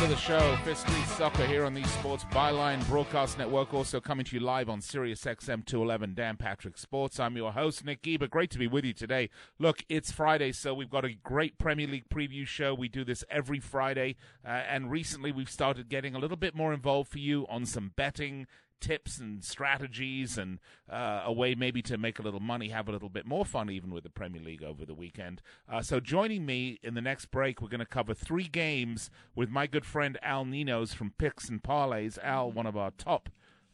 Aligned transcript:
Welcome 0.00 0.14
to 0.14 0.22
the 0.22 0.28
show. 0.28 0.56
Fifth 0.62 0.78
Street 0.78 1.06
Soccer 1.06 1.44
here 1.44 1.64
on 1.64 1.74
the 1.74 1.82
Sports 1.82 2.22
Byline 2.26 2.86
Broadcast 2.86 3.36
Network, 3.36 3.74
also 3.74 4.00
coming 4.00 4.24
to 4.26 4.36
you 4.36 4.40
live 4.40 4.68
on 4.68 4.80
Sirius 4.80 5.24
XM 5.24 5.66
211 5.66 6.14
Dan 6.14 6.36
Patrick 6.36 6.78
Sports. 6.78 7.18
I'm 7.18 7.36
your 7.36 7.50
host, 7.50 7.84
Nick 7.84 8.02
Geber. 8.02 8.28
Great 8.28 8.50
to 8.50 8.58
be 8.58 8.68
with 8.68 8.84
you 8.84 8.92
today. 8.92 9.28
Look, 9.58 9.84
it's 9.88 10.12
Friday, 10.12 10.52
so 10.52 10.72
we've 10.72 10.88
got 10.88 11.04
a 11.04 11.14
great 11.14 11.58
Premier 11.58 11.88
League 11.88 12.08
preview 12.10 12.46
show. 12.46 12.74
We 12.74 12.88
do 12.88 13.04
this 13.04 13.24
every 13.28 13.58
Friday, 13.58 14.14
uh, 14.46 14.50
and 14.50 14.88
recently 14.88 15.32
we've 15.32 15.50
started 15.50 15.88
getting 15.88 16.14
a 16.14 16.20
little 16.20 16.36
bit 16.36 16.54
more 16.54 16.72
involved 16.72 17.10
for 17.10 17.18
you 17.18 17.44
on 17.48 17.66
some 17.66 17.90
betting 17.96 18.46
tips 18.80 19.18
and 19.18 19.44
strategies 19.44 20.38
and 20.38 20.58
uh, 20.90 21.22
a 21.24 21.32
way 21.32 21.54
maybe 21.54 21.82
to 21.82 21.98
make 21.98 22.18
a 22.18 22.22
little 22.22 22.40
money, 22.40 22.68
have 22.68 22.88
a 22.88 22.92
little 22.92 23.08
bit 23.08 23.26
more 23.26 23.44
fun 23.44 23.70
even 23.70 23.92
with 23.92 24.04
the 24.04 24.10
Premier 24.10 24.42
League 24.42 24.62
over 24.62 24.84
the 24.84 24.94
weekend. 24.94 25.42
Uh, 25.70 25.82
so 25.82 26.00
joining 26.00 26.46
me 26.46 26.78
in 26.82 26.94
the 26.94 27.00
next 27.00 27.26
break, 27.26 27.60
we're 27.60 27.68
going 27.68 27.80
to 27.80 27.86
cover 27.86 28.14
three 28.14 28.48
games 28.48 29.10
with 29.34 29.48
my 29.50 29.66
good 29.66 29.84
friend 29.84 30.18
Al 30.22 30.44
Ninos 30.44 30.92
from 30.92 31.12
Picks 31.18 31.48
and 31.48 31.62
Parlays. 31.62 32.18
Al, 32.22 32.50
one 32.50 32.66
of 32.66 32.76
our 32.76 32.90
top 32.92 33.28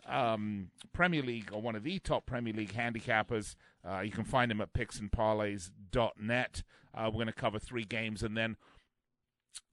um, 0.06 0.70
Premier 0.92 1.22
League 1.22 1.50
or 1.52 1.60
one 1.60 1.76
of 1.76 1.82
the 1.82 1.98
top 1.98 2.26
Premier 2.26 2.52
League 2.52 2.74
handicappers. 2.74 3.56
Uh, 3.88 4.00
you 4.00 4.10
can 4.10 4.24
find 4.24 4.50
him 4.50 4.60
at 4.60 4.72
picksandparlays.net. 4.72 6.62
Uh, 6.96 7.06
we're 7.06 7.12
going 7.12 7.26
to 7.26 7.32
cover 7.32 7.58
three 7.58 7.84
games 7.84 8.22
and 8.22 8.36
then 8.36 8.56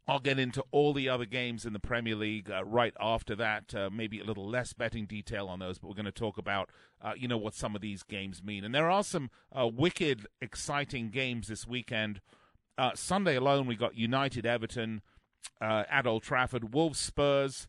I'll 0.07 0.19
get 0.19 0.39
into 0.39 0.63
all 0.71 0.93
the 0.93 1.07
other 1.07 1.25
games 1.25 1.65
in 1.65 1.73
the 1.73 1.79
Premier 1.79 2.15
League 2.15 2.49
uh, 2.49 2.63
right 2.65 2.93
after 2.99 3.35
that. 3.35 3.73
Uh, 3.73 3.89
maybe 3.91 4.19
a 4.19 4.23
little 4.23 4.47
less 4.49 4.73
betting 4.73 5.05
detail 5.05 5.47
on 5.47 5.59
those, 5.59 5.77
but 5.77 5.87
we're 5.87 5.95
going 5.95 6.05
to 6.05 6.11
talk 6.11 6.37
about, 6.37 6.69
uh, 7.01 7.13
you 7.15 7.27
know, 7.27 7.37
what 7.37 7.53
some 7.53 7.75
of 7.75 7.81
these 7.81 8.03
games 8.03 8.43
mean. 8.43 8.63
And 8.63 8.73
there 8.73 8.89
are 8.89 9.03
some 9.03 9.29
uh, 9.57 9.67
wicked, 9.67 10.27
exciting 10.41 11.11
games 11.11 11.47
this 11.47 11.67
weekend. 11.67 12.19
Uh, 12.77 12.91
Sunday 12.95 13.35
alone, 13.35 13.67
we 13.67 13.75
got 13.75 13.95
United, 13.95 14.45
Everton, 14.45 15.01
uh, 15.61 15.83
at 15.89 16.07
Old 16.07 16.23
Trafford, 16.23 16.73
Wolves, 16.73 16.99
Spurs, 16.99 17.67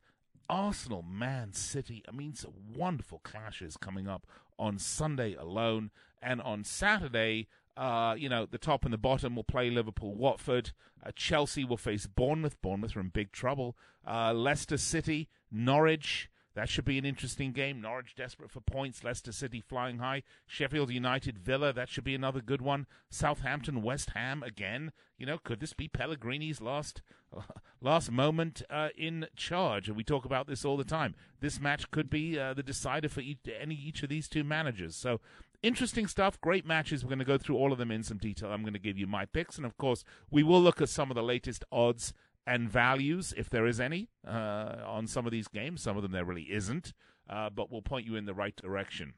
Arsenal, 0.49 1.03
Man 1.03 1.53
City. 1.53 2.03
I 2.09 2.13
mean, 2.13 2.35
some 2.35 2.55
wonderful 2.75 3.21
clashes 3.23 3.77
coming 3.77 4.09
up 4.09 4.27
on 4.59 4.79
Sunday 4.79 5.35
alone, 5.35 5.91
and 6.23 6.41
on 6.41 6.65
Saturday. 6.65 7.49
Uh, 7.77 8.15
you 8.19 8.29
know, 8.29 8.47
the 8.47 8.59
top 8.59 8.85
and 8.85 8.93
the 8.93 8.99
bottom 8.99 9.35
will 9.35 9.45
play 9.45 9.71
Liverpool, 9.71 10.15
Watford. 10.15 10.73
Uh, 11.05 11.11
Chelsea 11.17 11.65
will 11.65 11.77
face 11.77 12.07
Bournemouth. 12.07 12.61
Bournemouth 12.61 12.97
are 12.97 13.01
in 13.01 13.09
big 13.09 13.33
trouble. 13.33 13.77
Uh, 14.07 14.33
Leicester 14.33 14.77
City, 14.77 15.29
Norwich. 15.51 16.29
That 16.55 16.69
should 16.69 16.85
be 16.85 16.99
an 16.99 17.07
interesting 17.07 17.53
game. 17.53 17.81
Norwich 17.81 18.15
desperate 18.15 18.51
for 18.51 18.61
points. 18.61 19.03
Leicester 19.03 19.33
City 19.33 19.61
flying 19.61 19.99
high. 19.99 20.23
Sheffield 20.47 20.91
United, 20.91 21.39
Villa. 21.39 21.73
That 21.73 21.89
should 21.89 22.05
be 22.05 22.15
another 22.15 22.43
good 22.43 22.61
one. 22.61 22.87
Southampton, 23.09 23.81
West 23.81 24.11
Ham 24.11 24.43
again. 24.43 24.93
You 25.17 25.25
know, 25.25 25.39
could 25.39 25.61
this 25.61 25.73
be 25.73 25.89
Pellegrini's 25.89 26.61
last 26.61 27.01
last 27.81 28.11
moment 28.11 28.61
uh, 28.69 28.91
in 28.97 29.29
charge? 29.35 29.89
And 29.89 29.97
we 29.97 30.05
talk 30.05 30.27
about 30.27 30.47
this 30.47 30.65
all 30.65 30.77
the 30.77 30.85
time. 30.85 31.15
This 31.41 31.59
match 31.59 31.91
could 31.91 32.11
be 32.11 32.39
uh, 32.39 32.53
the 32.53 32.63
decider 32.63 33.09
for 33.09 33.21
each, 33.21 33.39
any 33.59 33.75
each 33.75 34.03
of 34.03 34.11
these 34.11 34.29
two 34.29 34.45
managers. 34.45 34.95
So 34.95 35.21
interesting 35.63 36.07
stuff, 36.07 36.41
great 36.41 36.67
matches. 36.67 37.05
We're 37.05 37.11
going 37.11 37.19
to 37.21 37.25
go 37.25 37.39
through 37.39 37.57
all 37.57 37.73
of 37.73 37.79
them 37.79 37.91
in 37.91 38.03
some 38.03 38.19
detail. 38.19 38.51
I'm 38.51 38.63
going 38.63 38.73
to 38.73 38.79
give 38.79 38.99
you 38.99 39.07
my 39.07 39.25
picks, 39.25 39.57
and 39.57 39.67
of 39.67 39.77
course, 39.77 40.05
we 40.31 40.43
will 40.43 40.61
look 40.61 40.81
at 40.81 40.89
some 40.89 41.11
of 41.11 41.15
the 41.15 41.23
latest 41.23 41.65
odds 41.71 42.13
and 42.47 42.69
values, 42.69 43.33
if 43.37 43.49
there 43.49 43.67
is 43.67 43.81
any, 43.81 44.09
uh, 44.27 44.77
on 44.85 45.07
some 45.07 45.27
of 45.27 45.33
these 45.33 45.49
games. 45.49 45.83
Some 45.83 45.97
of 45.97 46.03
them 46.03 46.13
there 46.13 46.25
really 46.25 46.51
isn't, 46.51 46.93
uh, 47.29 47.51
but 47.51 47.71
we'll 47.71 47.83
point 47.83 48.07
you 48.07 48.17
in 48.17 48.27
the 48.27 48.35
right 48.35 48.57
direction. 48.57 49.15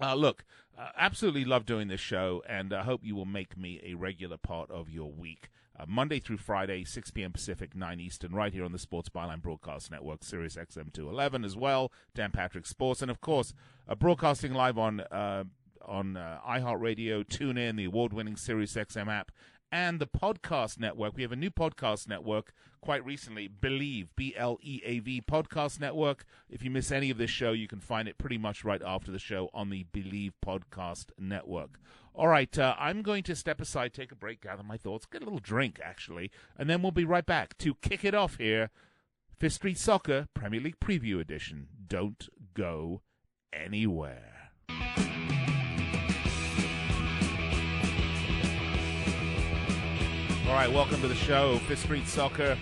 Uh, 0.00 0.14
look, 0.14 0.44
uh, 0.78 0.88
absolutely 0.96 1.44
love 1.44 1.64
doing 1.64 1.88
this 1.88 2.00
show, 2.00 2.42
and 2.48 2.72
I 2.72 2.82
hope 2.82 3.00
you 3.02 3.14
will 3.14 3.24
make 3.24 3.56
me 3.56 3.80
a 3.84 3.94
regular 3.94 4.36
part 4.36 4.70
of 4.70 4.90
your 4.90 5.10
week. 5.10 5.48
Uh, 5.78 5.84
Monday 5.88 6.20
through 6.20 6.36
Friday, 6.36 6.84
6 6.84 7.10
p.m. 7.12 7.32
Pacific, 7.32 7.74
9 7.74 7.98
Eastern, 7.98 8.32
right 8.32 8.52
here 8.52 8.64
on 8.64 8.72
the 8.72 8.78
Sports 8.78 9.08
Byline 9.08 9.40
Broadcast 9.40 9.90
Network, 9.90 10.22
Sirius 10.22 10.56
XM 10.56 10.92
211 10.92 11.44
as 11.44 11.56
well, 11.56 11.90
Dan 12.14 12.30
Patrick 12.30 12.66
Sports, 12.66 13.00
and 13.00 13.10
of 13.10 13.20
course, 13.20 13.54
uh, 13.88 13.94
broadcasting 13.94 14.52
live 14.52 14.76
on 14.76 15.00
uh, 15.00 15.44
on 15.86 16.16
uh, 16.16 16.38
iHeartRadio, 16.48 17.24
TuneIn, 17.26 17.76
the 17.76 17.84
award-winning 17.84 18.36
Sirius 18.36 18.74
XM 18.74 19.08
app, 19.08 19.30
and 19.70 19.98
the 20.00 20.06
podcast 20.06 20.78
network. 20.78 21.16
We 21.16 21.22
have 21.22 21.32
a 21.32 21.36
new 21.36 21.50
podcast 21.50 22.06
network 22.06 22.52
quite 22.82 23.04
recently, 23.04 23.48
Bleav, 23.48 24.08
B 24.16 24.34
L 24.36 24.58
E 24.60 24.82
A 24.84 24.98
V 24.98 25.22
Podcast 25.22 25.80
Network. 25.80 26.24
If 26.50 26.62
you 26.62 26.70
miss 26.70 26.92
any 26.92 27.10
of 27.10 27.16
this 27.16 27.30
show, 27.30 27.52
you 27.52 27.68
can 27.68 27.80
find 27.80 28.06
it 28.06 28.18
pretty 28.18 28.36
much 28.36 28.64
right 28.64 28.82
after 28.84 29.10
the 29.10 29.18
show 29.18 29.48
on 29.54 29.70
the 29.70 29.86
Bleav 29.94 30.32
Podcast 30.44 31.06
Network. 31.18 31.78
All 32.14 32.28
right, 32.28 32.56
uh, 32.58 32.74
I'm 32.78 33.00
going 33.00 33.22
to 33.22 33.34
step 33.34 33.60
aside, 33.60 33.94
take 33.94 34.12
a 34.12 34.16
break, 34.16 34.42
gather 34.42 34.62
my 34.62 34.76
thoughts, 34.76 35.06
get 35.06 35.22
a 35.22 35.24
little 35.24 35.38
drink, 35.38 35.80
actually, 35.82 36.30
and 36.58 36.68
then 36.68 36.82
we'll 36.82 36.92
be 36.92 37.06
right 37.06 37.24
back 37.24 37.56
to 37.58 37.74
kick 37.76 38.04
it 38.04 38.14
off 38.14 38.36
here. 38.36 38.68
Fifth 39.38 39.54
Street 39.54 39.78
Soccer 39.78 40.28
Premier 40.34 40.60
League 40.60 40.78
Preview 40.78 41.20
Edition. 41.20 41.68
Don't 41.88 42.28
go 42.54 43.00
anywhere. 43.52 44.50
All 50.52 50.58
right, 50.58 50.70
welcome 50.70 51.00
to 51.00 51.08
the 51.08 51.14
show, 51.14 51.58
Fifth 51.60 51.84
Street 51.84 52.06
Soccer. 52.06 52.58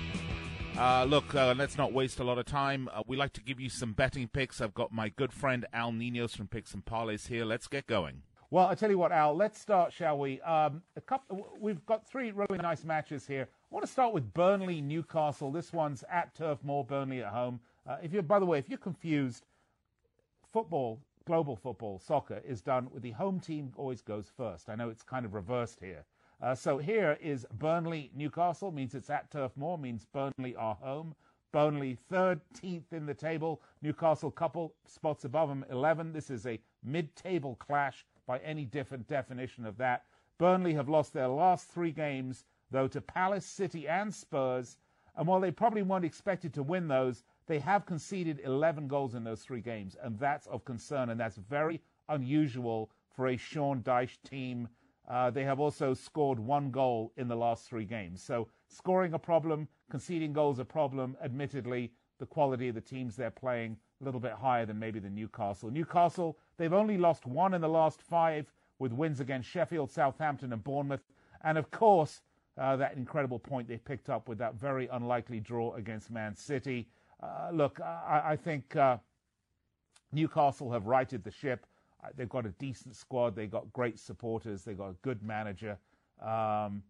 Uh, 0.78 1.02
look, 1.02 1.34
uh, 1.34 1.52
let's 1.58 1.76
not 1.76 1.92
waste 1.92 2.20
a 2.20 2.24
lot 2.24 2.38
of 2.38 2.46
time. 2.46 2.88
Uh, 2.94 3.02
we 3.08 3.16
like 3.16 3.32
to 3.32 3.42
give 3.42 3.58
you 3.58 3.68
some 3.68 3.94
betting 3.94 4.28
picks. 4.28 4.60
I've 4.60 4.74
got 4.74 4.92
my 4.92 5.08
good 5.08 5.32
friend 5.32 5.66
Al 5.72 5.90
Ninos 5.90 6.36
from 6.36 6.46
Picks 6.46 6.72
and 6.72 6.84
Parlays 6.84 7.26
here. 7.26 7.44
Let's 7.44 7.66
get 7.66 7.88
going. 7.88 8.22
Well, 8.48 8.68
I 8.68 8.76
tell 8.76 8.90
you 8.90 8.96
what, 8.96 9.10
Al. 9.10 9.34
Let's 9.34 9.60
start, 9.60 9.92
shall 9.92 10.20
we? 10.20 10.40
Um, 10.42 10.82
a 10.94 11.00
couple, 11.00 11.48
we've 11.58 11.84
got 11.84 12.08
three 12.08 12.30
really 12.30 12.58
nice 12.58 12.84
matches 12.84 13.26
here. 13.26 13.48
I 13.50 13.74
want 13.74 13.84
to 13.84 13.90
start 13.90 14.14
with 14.14 14.32
Burnley 14.34 14.80
Newcastle. 14.80 15.50
This 15.50 15.72
one's 15.72 16.04
at 16.08 16.32
Turf 16.32 16.60
Moor, 16.62 16.84
Burnley 16.84 17.24
at 17.24 17.32
home. 17.32 17.58
Uh, 17.88 17.96
if 18.00 18.12
you're, 18.12 18.22
by 18.22 18.38
the 18.38 18.46
way, 18.46 18.60
if 18.60 18.68
you're 18.68 18.78
confused, 18.78 19.46
football, 20.52 21.00
global 21.26 21.56
football, 21.56 21.98
soccer 21.98 22.40
is 22.46 22.62
done 22.62 22.86
with 22.94 23.02
the 23.02 23.10
home 23.10 23.40
team 23.40 23.72
always 23.76 24.00
goes 24.00 24.30
first. 24.36 24.68
I 24.68 24.76
know 24.76 24.90
it's 24.90 25.02
kind 25.02 25.26
of 25.26 25.34
reversed 25.34 25.80
here. 25.80 26.04
Uh, 26.42 26.54
so 26.54 26.78
here 26.78 27.18
is 27.20 27.46
Burnley 27.58 28.10
Newcastle, 28.14 28.72
means 28.72 28.94
it's 28.94 29.10
at 29.10 29.30
Turf 29.30 29.52
Moor, 29.56 29.76
means 29.76 30.06
Burnley 30.06 30.56
are 30.56 30.74
home. 30.76 31.14
Burnley 31.52 31.98
13th 32.10 32.92
in 32.92 33.04
the 33.04 33.12
table, 33.12 33.60
Newcastle 33.82 34.30
couple 34.30 34.72
spots 34.86 35.24
above 35.24 35.50
them, 35.50 35.66
11. 35.70 36.14
This 36.14 36.30
is 36.30 36.46
a 36.46 36.58
mid-table 36.82 37.56
clash 37.56 38.06
by 38.26 38.38
any 38.38 38.64
different 38.64 39.06
definition 39.06 39.66
of 39.66 39.76
that. 39.76 40.04
Burnley 40.38 40.72
have 40.72 40.88
lost 40.88 41.12
their 41.12 41.28
last 41.28 41.68
three 41.68 41.90
games, 41.90 42.44
though, 42.70 42.88
to 42.88 43.02
Palace, 43.02 43.44
City, 43.44 43.86
and 43.86 44.14
Spurs. 44.14 44.78
And 45.16 45.26
while 45.26 45.40
they 45.40 45.50
probably 45.50 45.82
weren't 45.82 46.06
expected 46.06 46.54
to 46.54 46.62
win 46.62 46.88
those, 46.88 47.22
they 47.48 47.58
have 47.58 47.84
conceded 47.84 48.40
11 48.44 48.88
goals 48.88 49.14
in 49.14 49.24
those 49.24 49.42
three 49.42 49.60
games, 49.60 49.94
and 50.02 50.18
that's 50.18 50.46
of 50.46 50.64
concern, 50.64 51.10
and 51.10 51.20
that's 51.20 51.36
very 51.36 51.82
unusual 52.08 52.90
for 53.10 53.26
a 53.26 53.36
Sean 53.36 53.82
Dyche 53.82 54.16
team. 54.22 54.68
Uh, 55.10 55.28
they 55.28 55.43
have 55.43 55.59
also 55.59 55.93
scored 55.93 56.38
one 56.38 56.71
goal 56.71 57.12
in 57.16 57.26
the 57.26 57.34
last 57.34 57.69
three 57.69 57.84
games. 57.84 58.22
So 58.22 58.47
scoring 58.69 59.12
a 59.15 59.19
problem, 59.19 59.66
conceding 59.91 60.32
goals 60.32 60.60
a 60.60 60.65
problem. 60.65 61.16
Admittedly, 61.22 61.91
the 62.21 62.26
quality 62.26 62.69
of 62.69 62.76
the 62.76 62.81
teams 62.81 63.16
they're 63.16 63.31
playing 63.31 63.76
a 64.00 64.04
little 64.04 64.21
bit 64.21 64.32
higher 64.32 64.65
than 64.65 64.78
maybe 64.78 65.00
the 65.00 65.10
Newcastle. 65.10 65.69
Newcastle, 65.71 66.38
they've 66.59 66.72
only 66.72 66.97
lost 66.97 67.26
one 67.26 67.54
in 67.54 67.60
the 67.60 67.69
last 67.69 68.00
five 68.03 68.53
with 68.78 68.93
wins 68.93 69.19
against 69.19 69.48
Sheffield, 69.48 69.91
Southampton, 69.91 70.53
and 70.53 70.62
Bournemouth. 70.62 71.03
And 71.42 71.59
of 71.59 71.71
course, 71.72 72.22
uh, 72.56 72.77
that 72.77 72.97
incredible 72.97 73.38
point 73.38 73.66
they 73.66 73.78
picked 73.78 74.10
up 74.10 74.28
with 74.28 74.38
that 74.38 74.54
very 74.54 74.86
unlikely 74.92 75.41
draw 75.41 75.74
against 75.74 76.10
Man 76.10 76.36
City. 76.36 76.89
Uh, 77.21 77.51
look, 77.53 77.80
I, 77.80 78.22
I 78.27 78.36
think 78.36 78.77
uh, 78.77 78.98
Newcastle 80.13 80.71
have 80.71 80.86
righted 80.86 81.24
the 81.24 81.30
ship. 81.30 81.66
Uh, 82.02 82.08
they've 82.16 82.28
got 82.28 82.47
a 82.47 82.50
decent 82.50 82.97
squad. 82.97 83.34
They've 83.34 83.50
got 83.50 83.72
great 83.72 83.98
supporters. 83.98 84.62
They've 84.62 84.78
got 84.78 84.91
a 84.91 84.97
good 85.02 85.22
manager. 85.22 85.78
Um, 86.20 86.82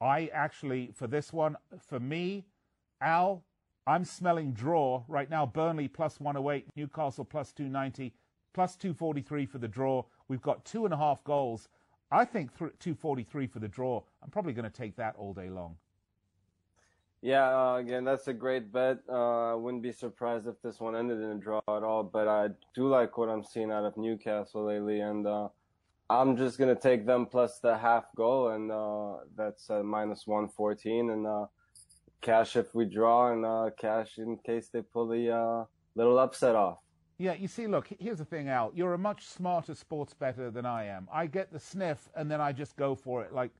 I 0.00 0.30
actually, 0.32 0.90
for 0.94 1.06
this 1.06 1.32
one, 1.32 1.56
for 1.78 2.00
me, 2.00 2.44
Al, 3.00 3.44
I'm 3.86 4.04
smelling 4.04 4.52
draw 4.52 5.04
right 5.08 5.28
now. 5.28 5.46
Burnley 5.46 5.88
plus 5.88 6.20
108, 6.20 6.66
Newcastle 6.76 7.24
plus 7.24 7.52
290, 7.52 8.12
plus 8.52 8.76
243 8.76 9.46
for 9.46 9.58
the 9.58 9.68
draw. 9.68 10.04
We've 10.28 10.42
got 10.42 10.64
two 10.64 10.84
and 10.84 10.94
a 10.94 10.96
half 10.96 11.22
goals. 11.24 11.68
I 12.10 12.24
think 12.24 12.56
243 12.58 13.46
for 13.46 13.58
the 13.58 13.68
draw. 13.68 14.02
I'm 14.22 14.30
probably 14.30 14.52
going 14.52 14.70
to 14.70 14.76
take 14.76 14.96
that 14.96 15.14
all 15.16 15.32
day 15.32 15.48
long. 15.48 15.76
Yeah, 17.24 17.48
uh, 17.56 17.76
again, 17.76 18.04
that's 18.04 18.26
a 18.26 18.32
great 18.32 18.72
bet. 18.72 18.98
Uh, 19.08 19.52
I 19.52 19.54
wouldn't 19.54 19.84
be 19.84 19.92
surprised 19.92 20.48
if 20.48 20.60
this 20.60 20.80
one 20.80 20.96
ended 20.96 21.20
in 21.20 21.30
a 21.30 21.34
draw 21.36 21.60
at 21.68 21.84
all, 21.84 22.02
but 22.02 22.26
I 22.26 22.48
do 22.74 22.88
like 22.88 23.16
what 23.16 23.28
I'm 23.28 23.44
seeing 23.44 23.70
out 23.70 23.84
of 23.84 23.96
Newcastle 23.96 24.64
lately, 24.64 25.00
and 25.00 25.24
uh, 25.24 25.46
I'm 26.10 26.36
just 26.36 26.58
gonna 26.58 26.74
take 26.74 27.06
them 27.06 27.26
plus 27.26 27.60
the 27.60 27.78
half 27.78 28.06
goal, 28.16 28.48
and 28.48 28.72
uh, 28.72 29.24
that's 29.36 29.70
minus 29.84 30.26
one 30.26 30.48
fourteen, 30.48 31.10
and 31.10 31.24
uh, 31.24 31.46
cash 32.22 32.56
if 32.56 32.74
we 32.74 32.86
draw, 32.86 33.32
and 33.32 33.46
uh, 33.46 33.70
cash 33.78 34.18
in 34.18 34.36
case 34.44 34.70
they 34.72 34.82
pull 34.82 35.06
the 35.06 35.66
little 35.94 36.18
upset 36.18 36.56
off. 36.56 36.78
Yeah, 37.18 37.34
you 37.34 37.46
see, 37.46 37.68
look, 37.68 37.86
here's 38.00 38.18
the 38.18 38.24
thing, 38.24 38.48
Al. 38.48 38.72
You're 38.74 38.94
a 38.94 38.98
much 38.98 39.26
smarter 39.26 39.76
sports 39.76 40.12
bettor 40.12 40.50
than 40.50 40.66
I 40.66 40.86
am. 40.86 41.06
I 41.12 41.26
get 41.26 41.52
the 41.52 41.60
sniff, 41.60 42.08
and 42.16 42.28
then 42.28 42.40
I 42.40 42.50
just 42.50 42.76
go 42.76 42.96
for 42.96 43.22
it. 43.22 43.32
Like, 43.32 43.52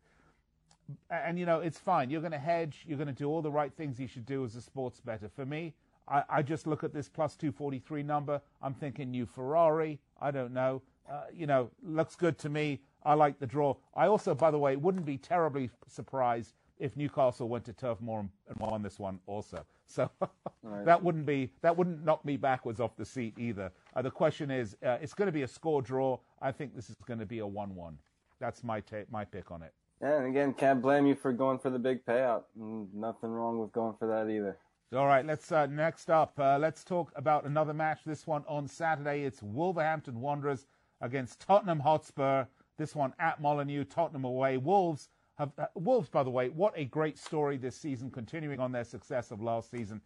and 1.10 1.38
you 1.38 1.46
know, 1.46 1.60
it's 1.60 1.78
fine. 1.78 2.10
You're 2.10 2.20
going 2.20 2.32
to 2.32 2.38
hedge. 2.38 2.84
You're 2.86 2.98
going 2.98 3.08
to 3.08 3.14
do 3.14 3.28
all 3.28 3.42
the 3.42 3.50
right 3.50 3.72
things 3.72 3.98
you 4.00 4.08
should 4.08 4.26
do 4.26 4.44
as 4.44 4.56
a 4.56 4.62
sports 4.62 5.00
bettor. 5.00 5.28
For 5.28 5.46
me, 5.46 5.74
I, 6.08 6.24
I 6.28 6.42
just 6.42 6.66
look 6.66 6.84
at 6.84 6.92
this 6.92 7.08
plus 7.08 7.36
243 7.36 8.02
number. 8.02 8.40
I'm 8.60 8.74
thinking 8.74 9.10
new 9.10 9.26
Ferrari. 9.26 9.98
I 10.20 10.30
don't 10.30 10.52
know. 10.52 10.82
Uh, 11.10 11.22
you 11.34 11.46
know, 11.46 11.70
looks 11.82 12.14
good 12.16 12.38
to 12.38 12.48
me. 12.48 12.80
I 13.04 13.14
like 13.14 13.38
the 13.38 13.46
draw. 13.46 13.76
I 13.94 14.06
also, 14.06 14.34
by 14.34 14.50
the 14.50 14.58
way, 14.58 14.76
wouldn't 14.76 15.04
be 15.04 15.18
terribly 15.18 15.70
surprised 15.88 16.54
if 16.78 16.96
Newcastle 16.96 17.48
went 17.48 17.64
to 17.66 17.72
Turf 17.72 18.00
Moor 18.00 18.20
and 18.20 18.58
won 18.58 18.82
this 18.82 18.98
one 18.98 19.20
also. 19.26 19.64
So 19.84 20.10
right. 20.62 20.86
that 20.86 21.02
wouldn't 21.02 21.26
be 21.26 21.50
that 21.60 21.76
wouldn't 21.76 22.02
knock 22.02 22.24
me 22.24 22.38
backwards 22.38 22.80
off 22.80 22.96
the 22.96 23.04
seat 23.04 23.34
either. 23.36 23.70
Uh, 23.94 24.00
the 24.00 24.10
question 24.10 24.50
is, 24.50 24.74
uh, 24.82 24.96
it's 25.02 25.12
going 25.12 25.26
to 25.26 25.32
be 25.32 25.42
a 25.42 25.48
score 25.48 25.82
draw. 25.82 26.18
I 26.40 26.50
think 26.50 26.74
this 26.74 26.88
is 26.88 26.96
going 27.06 27.18
to 27.18 27.26
be 27.26 27.40
a 27.40 27.46
one-one. 27.46 27.98
That's 28.40 28.64
my 28.64 28.80
ta- 28.80 29.04
my 29.10 29.26
pick 29.26 29.50
on 29.50 29.60
it. 29.60 29.74
Yeah, 30.02 30.18
and 30.18 30.26
again, 30.26 30.52
can't 30.52 30.82
blame 30.82 31.06
you 31.06 31.14
for 31.14 31.32
going 31.32 31.60
for 31.60 31.70
the 31.70 31.78
big 31.78 32.04
payout. 32.04 32.42
Nothing 32.56 33.30
wrong 33.30 33.58
with 33.60 33.70
going 33.70 33.94
for 33.98 34.08
that 34.08 34.28
either. 34.28 34.58
All 34.94 35.06
right, 35.06 35.24
let's 35.24 35.52
uh, 35.52 35.66
next 35.66 36.10
up. 36.10 36.38
Uh, 36.38 36.58
let's 36.58 36.82
talk 36.82 37.12
about 37.14 37.44
another 37.44 37.72
match. 37.72 38.00
This 38.04 38.26
one 38.26 38.44
on 38.48 38.66
Saturday. 38.66 39.22
It's 39.22 39.42
Wolverhampton 39.42 40.20
Wanderers 40.20 40.66
against 41.00 41.40
Tottenham 41.40 41.80
Hotspur. 41.80 42.46
This 42.78 42.96
one 42.96 43.14
at 43.20 43.40
Molineux, 43.40 43.84
Tottenham 43.84 44.24
away. 44.24 44.56
Wolves 44.58 45.08
have, 45.38 45.52
uh, 45.56 45.66
Wolves, 45.76 46.08
by 46.08 46.24
the 46.24 46.30
way, 46.30 46.48
what 46.48 46.74
a 46.76 46.84
great 46.84 47.16
story 47.16 47.56
this 47.56 47.76
season, 47.76 48.10
continuing 48.10 48.58
on 48.58 48.72
their 48.72 48.84
success 48.84 49.30
of 49.30 49.40
last 49.40 49.70
season. 49.70 50.00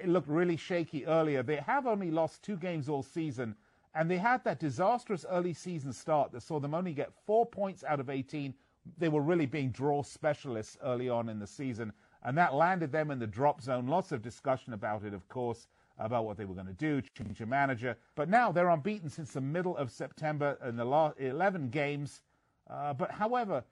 It 0.00 0.08
looked 0.08 0.28
really 0.28 0.56
shaky 0.56 1.04
earlier. 1.06 1.42
They 1.42 1.56
have 1.56 1.86
only 1.86 2.12
lost 2.12 2.42
two 2.44 2.56
games 2.56 2.88
all 2.88 3.02
season, 3.02 3.56
and 3.94 4.08
they 4.08 4.18
had 4.18 4.44
that 4.44 4.60
disastrous 4.60 5.26
early 5.28 5.54
season 5.54 5.92
start 5.92 6.30
that 6.32 6.42
saw 6.42 6.60
them 6.60 6.72
only 6.72 6.92
get 6.92 7.12
four 7.26 7.44
points 7.44 7.82
out 7.82 7.98
of 7.98 8.08
18. 8.08 8.54
They 8.98 9.08
were 9.08 9.22
really 9.22 9.46
being 9.46 9.70
draw 9.70 10.02
specialists 10.02 10.76
early 10.82 11.08
on 11.08 11.28
in 11.28 11.38
the 11.38 11.46
season, 11.46 11.92
and 12.22 12.36
that 12.38 12.54
landed 12.54 12.92
them 12.92 13.10
in 13.10 13.18
the 13.18 13.26
drop 13.26 13.60
zone. 13.60 13.86
Lots 13.86 14.12
of 14.12 14.22
discussion 14.22 14.72
about 14.72 15.04
it, 15.04 15.14
of 15.14 15.28
course 15.28 15.68
about 16.00 16.24
what 16.24 16.36
they 16.36 16.46
were 16.46 16.54
going 16.54 16.66
to 16.66 16.72
do, 16.72 17.02
change 17.16 17.40
a 17.40 17.46
manager. 17.46 17.96
But 18.14 18.28
now 18.28 18.50
they're 18.50 18.70
unbeaten 18.70 19.10
since 19.10 19.32
the 19.32 19.40
middle 19.40 19.76
of 19.76 19.90
September 19.90 20.56
in 20.66 20.76
the 20.76 20.84
last 20.84 21.20
11 21.20 21.68
games. 21.68 22.22
Uh, 22.68 22.94
but 22.94 23.10
however, 23.10 23.62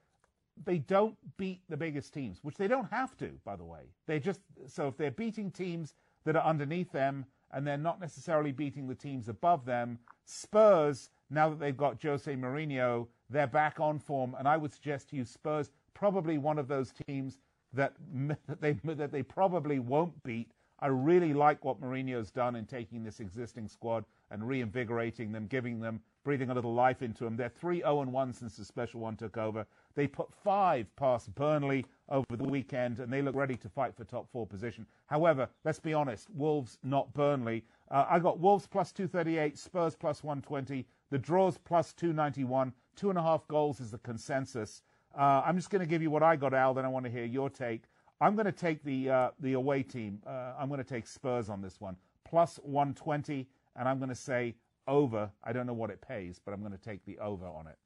they 0.64 0.78
don't 0.78 1.16
beat 1.36 1.60
the 1.68 1.76
biggest 1.76 2.12
teams, 2.12 2.38
which 2.42 2.56
they 2.56 2.68
don't 2.68 2.90
have 2.90 3.16
to, 3.18 3.30
by 3.44 3.56
the 3.56 3.64
way. 3.64 3.84
They 4.06 4.20
just, 4.20 4.40
so 4.66 4.88
if 4.88 4.96
they're 4.96 5.10
beating 5.10 5.50
teams 5.50 5.94
that 6.24 6.36
are 6.36 6.44
underneath 6.44 6.92
them 6.92 7.24
and 7.52 7.66
they're 7.66 7.78
not 7.78 8.00
necessarily 8.00 8.52
beating 8.52 8.86
the 8.86 8.94
teams 8.94 9.28
above 9.28 9.64
them, 9.64 9.98
Spurs, 10.24 11.10
now 11.30 11.48
that 11.48 11.58
they've 11.58 11.76
got 11.76 12.02
Jose 12.02 12.34
Mourinho, 12.34 13.06
they're 13.30 13.46
back 13.46 13.80
on 13.80 13.98
form. 13.98 14.34
And 14.38 14.48
I 14.48 14.56
would 14.56 14.72
suggest 14.72 15.10
to 15.10 15.16
you, 15.16 15.24
Spurs, 15.24 15.70
probably 15.94 16.38
one 16.38 16.58
of 16.58 16.68
those 16.68 16.92
teams 17.06 17.38
that, 17.72 17.94
that, 18.46 18.60
they, 18.60 18.72
that 18.84 19.12
they 19.12 19.22
probably 19.22 19.78
won't 19.78 20.22
beat 20.22 20.52
I 20.80 20.86
really 20.86 21.34
like 21.34 21.64
what 21.64 21.80
Mourinho's 21.80 22.30
done 22.30 22.54
in 22.54 22.64
taking 22.64 23.02
this 23.02 23.18
existing 23.18 23.66
squad 23.66 24.04
and 24.30 24.46
reinvigorating 24.46 25.32
them, 25.32 25.48
giving 25.48 25.80
them, 25.80 26.00
breathing 26.22 26.50
a 26.50 26.54
little 26.54 26.72
life 26.72 27.02
into 27.02 27.24
them. 27.24 27.36
They're 27.36 27.48
3 27.48 27.78
0 27.78 28.04
1 28.04 28.32
since 28.32 28.56
the 28.56 28.64
special 28.64 29.00
one 29.00 29.16
took 29.16 29.36
over. 29.36 29.66
They 29.96 30.06
put 30.06 30.32
five 30.32 30.86
past 30.94 31.34
Burnley 31.34 31.84
over 32.08 32.36
the 32.36 32.44
weekend, 32.44 33.00
and 33.00 33.12
they 33.12 33.22
look 33.22 33.34
ready 33.34 33.56
to 33.56 33.68
fight 33.68 33.96
for 33.96 34.04
top 34.04 34.30
four 34.30 34.46
position. 34.46 34.86
However, 35.06 35.48
let's 35.64 35.80
be 35.80 35.94
honest, 35.94 36.30
Wolves, 36.30 36.78
not 36.84 37.12
Burnley. 37.12 37.64
Uh, 37.90 38.06
I 38.08 38.20
got 38.20 38.38
Wolves 38.38 38.68
plus 38.68 38.92
238, 38.92 39.58
Spurs 39.58 39.96
plus 39.96 40.22
120, 40.22 40.86
the 41.10 41.18
draws 41.18 41.58
plus 41.58 41.92
291. 41.92 42.72
Two 42.98 43.10
and 43.10 43.18
a 43.18 43.22
half 43.22 43.46
goals 43.46 43.78
is 43.78 43.92
the 43.92 43.98
consensus. 43.98 44.82
Uh, 45.16 45.40
I'm 45.46 45.56
just 45.56 45.70
going 45.70 45.80
to 45.80 45.86
give 45.86 46.02
you 46.02 46.10
what 46.10 46.24
I 46.24 46.34
got, 46.34 46.52
Al, 46.52 46.74
then 46.74 46.84
I 46.84 46.88
want 46.88 47.04
to 47.04 47.10
hear 47.12 47.24
your 47.24 47.48
take. 47.48 47.84
I'm 48.20 48.34
going 48.34 48.46
to 48.46 48.52
take 48.52 48.82
the 48.82 49.08
uh, 49.08 49.30
the 49.38 49.52
away 49.52 49.84
team. 49.84 50.20
Uh, 50.26 50.54
I'm 50.58 50.66
going 50.66 50.82
to 50.82 50.84
take 50.84 51.06
Spurs 51.06 51.48
on 51.48 51.62
this 51.62 51.80
one, 51.80 51.96
plus 52.24 52.58
120, 52.64 53.46
and 53.76 53.88
I'm 53.88 53.98
going 53.98 54.08
to 54.08 54.16
say 54.16 54.56
over. 54.88 55.30
I 55.44 55.52
don't 55.52 55.64
know 55.64 55.74
what 55.74 55.90
it 55.90 56.00
pays, 56.00 56.40
but 56.44 56.52
I'm 56.52 56.58
going 56.58 56.72
to 56.72 56.78
take 56.78 57.04
the 57.04 57.16
over 57.20 57.46
on 57.46 57.68
it. 57.68 57.76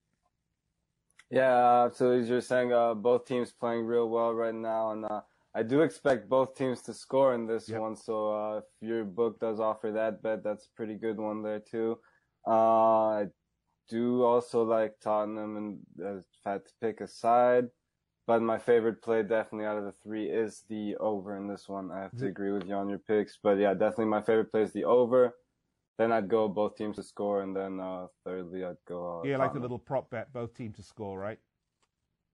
Yeah, 1.30 1.90
so 1.92 2.12
as 2.12 2.30
you're 2.30 2.40
saying, 2.40 2.72
uh, 2.72 2.94
both 2.94 3.26
teams 3.26 3.52
playing 3.52 3.84
real 3.84 4.08
well 4.08 4.32
right 4.32 4.54
now, 4.54 4.92
and 4.92 5.04
uh, 5.04 5.20
I 5.54 5.62
do 5.62 5.82
expect 5.82 6.30
both 6.30 6.54
teams 6.54 6.80
to 6.82 6.94
score 6.94 7.34
in 7.34 7.46
this 7.46 7.68
yep. 7.68 7.80
one. 7.80 7.96
So 7.96 8.32
uh, 8.32 8.56
if 8.58 8.64
your 8.80 9.04
book 9.04 9.38
does 9.40 9.60
offer 9.60 9.92
that 9.92 10.22
bet, 10.22 10.42
that's 10.42 10.64
a 10.64 10.70
pretty 10.74 10.94
good 10.94 11.18
one 11.18 11.42
there 11.42 11.60
too. 11.60 11.98
Uh, 12.46 12.50
I 12.50 13.26
do 13.88 14.22
also 14.22 14.62
like 14.62 15.00
Tottenham, 15.00 15.56
and 15.56 15.78
if 15.98 16.24
I 16.44 16.52
had 16.52 16.66
to 16.66 16.72
pick 16.80 17.00
a 17.00 17.06
side. 17.06 17.68
But 18.26 18.40
my 18.40 18.58
favorite 18.58 19.02
play 19.02 19.22
definitely 19.22 19.66
out 19.66 19.78
of 19.78 19.84
the 19.84 19.94
three 20.04 20.30
is 20.30 20.62
the 20.68 20.96
over 20.96 21.36
in 21.36 21.48
this 21.48 21.68
one. 21.68 21.90
I 21.90 22.02
have 22.02 22.16
to 22.18 22.26
agree 22.26 22.52
with 22.52 22.68
you 22.68 22.74
on 22.74 22.88
your 22.88 22.98
picks. 22.98 23.36
But 23.42 23.58
yeah, 23.58 23.74
definitely 23.74 24.04
my 24.06 24.22
favorite 24.22 24.52
play 24.52 24.62
is 24.62 24.72
the 24.72 24.84
over. 24.84 25.34
Then 25.98 26.12
I'd 26.12 26.28
go 26.28 26.48
both 26.48 26.76
teams 26.76 26.96
to 26.96 27.02
score, 27.02 27.42
and 27.42 27.54
then 27.54 27.80
uh, 27.80 28.06
thirdly 28.24 28.64
I'd 28.64 28.76
go. 28.86 29.20
Uh, 29.20 29.28
yeah, 29.28 29.38
like 29.38 29.52
the 29.52 29.58
little 29.58 29.78
prop 29.78 30.08
bet, 30.10 30.32
both 30.32 30.54
teams 30.54 30.76
to 30.76 30.82
score, 30.82 31.18
right? 31.18 31.38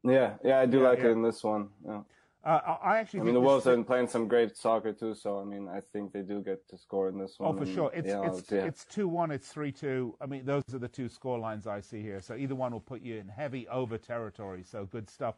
Yeah, 0.04 0.34
yeah, 0.44 0.60
I 0.60 0.66
do 0.66 0.80
yeah, 0.80 0.88
like 0.88 0.98
yeah. 0.98 1.06
it 1.06 1.10
in 1.12 1.22
this 1.22 1.42
one. 1.42 1.70
Yeah. 1.84 2.02
Uh, 2.44 2.76
I 2.82 2.98
actually. 2.98 3.20
I 3.20 3.22
mean, 3.24 3.34
the 3.34 3.40
Wolves 3.40 3.64
have 3.64 3.74
been 3.74 3.84
playing 3.84 4.08
some 4.08 4.28
great 4.28 4.56
soccer 4.56 4.92
too, 4.92 5.14
so 5.14 5.40
I 5.40 5.44
mean, 5.44 5.68
I 5.68 5.80
think 5.80 6.12
they 6.12 6.22
do 6.22 6.40
get 6.40 6.68
to 6.68 6.78
score 6.78 7.08
in 7.08 7.18
this 7.18 7.34
one. 7.38 7.50
Oh, 7.50 7.58
for 7.58 7.64
and, 7.64 7.74
sure. 7.74 7.90
It's 7.92 8.06
yeah, 8.06 8.30
it's 8.30 8.52
it's 8.52 8.84
two 8.84 9.08
one. 9.08 9.30
It's 9.30 9.48
three 9.48 9.72
two. 9.72 10.14
I 10.20 10.26
mean, 10.26 10.44
those 10.44 10.62
are 10.72 10.78
the 10.78 10.88
two 10.88 11.08
score 11.08 11.38
lines 11.38 11.66
I 11.66 11.80
see 11.80 12.00
here. 12.00 12.20
So 12.20 12.36
either 12.36 12.54
one 12.54 12.72
will 12.72 12.80
put 12.80 13.02
you 13.02 13.16
in 13.16 13.28
heavy 13.28 13.66
over 13.68 13.98
territory. 13.98 14.62
So 14.62 14.86
good 14.86 15.10
stuff. 15.10 15.34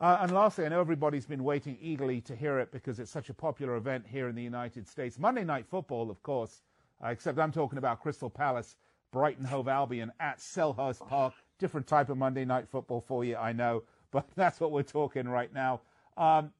Uh, 0.00 0.18
and 0.20 0.32
lastly, 0.32 0.64
I 0.64 0.68
know 0.68 0.80
everybody's 0.80 1.26
been 1.26 1.44
waiting 1.44 1.76
eagerly 1.80 2.20
to 2.22 2.34
hear 2.34 2.58
it 2.58 2.72
because 2.72 2.98
it's 2.98 3.10
such 3.10 3.30
a 3.30 3.34
popular 3.34 3.76
event 3.76 4.04
here 4.06 4.28
in 4.28 4.34
the 4.34 4.42
United 4.42 4.88
States. 4.88 5.18
Monday 5.18 5.44
Night 5.44 5.66
Football, 5.68 6.10
of 6.10 6.22
course, 6.22 6.62
uh, 7.04 7.08
except 7.08 7.38
I'm 7.38 7.52
talking 7.52 7.78
about 7.78 8.00
Crystal 8.00 8.30
Palace, 8.30 8.76
Brighton 9.12 9.44
Hove 9.44 9.68
Albion 9.68 10.12
at 10.18 10.38
Selhurst 10.38 11.06
Park. 11.08 11.34
Different 11.58 11.86
type 11.86 12.10
of 12.10 12.18
Monday 12.18 12.44
Night 12.44 12.68
Football 12.68 13.00
for 13.00 13.24
you, 13.24 13.36
I 13.36 13.52
know, 13.52 13.84
but 14.10 14.26
that's 14.34 14.60
what 14.60 14.72
we're 14.72 14.82
talking 14.82 15.28
right 15.28 15.52
now. 15.52 15.80
Um, 16.16 16.52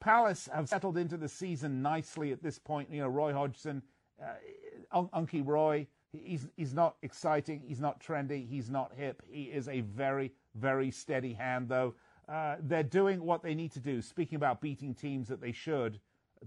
Palace 0.00 0.48
have 0.52 0.68
settled 0.68 0.98
into 0.98 1.16
the 1.16 1.28
season 1.28 1.82
nicely 1.82 2.32
at 2.32 2.42
this 2.42 2.58
point. 2.58 2.90
You 2.90 3.02
know, 3.02 3.08
Roy 3.08 3.32
Hodgson, 3.32 3.82
uh, 4.22 5.04
Unky 5.14 5.44
Roy, 5.44 5.86
he's, 6.12 6.46
he's 6.56 6.74
not 6.74 6.96
exciting, 7.02 7.62
he's 7.66 7.80
not 7.80 8.00
trendy, 8.00 8.48
he's 8.48 8.70
not 8.70 8.92
hip. 8.96 9.22
He 9.28 9.44
is 9.44 9.68
a 9.68 9.80
very, 9.80 10.32
very 10.54 10.90
steady 10.90 11.32
hand, 11.32 11.68
though. 11.68 11.94
Uh, 12.28 12.56
they're 12.60 12.82
doing 12.82 13.22
what 13.22 13.42
they 13.42 13.54
need 13.54 13.72
to 13.72 13.80
do. 13.80 14.02
Speaking 14.02 14.36
about 14.36 14.60
beating 14.60 14.94
teams 14.94 15.28
that 15.28 15.40
they 15.40 15.52
should, 15.52 16.00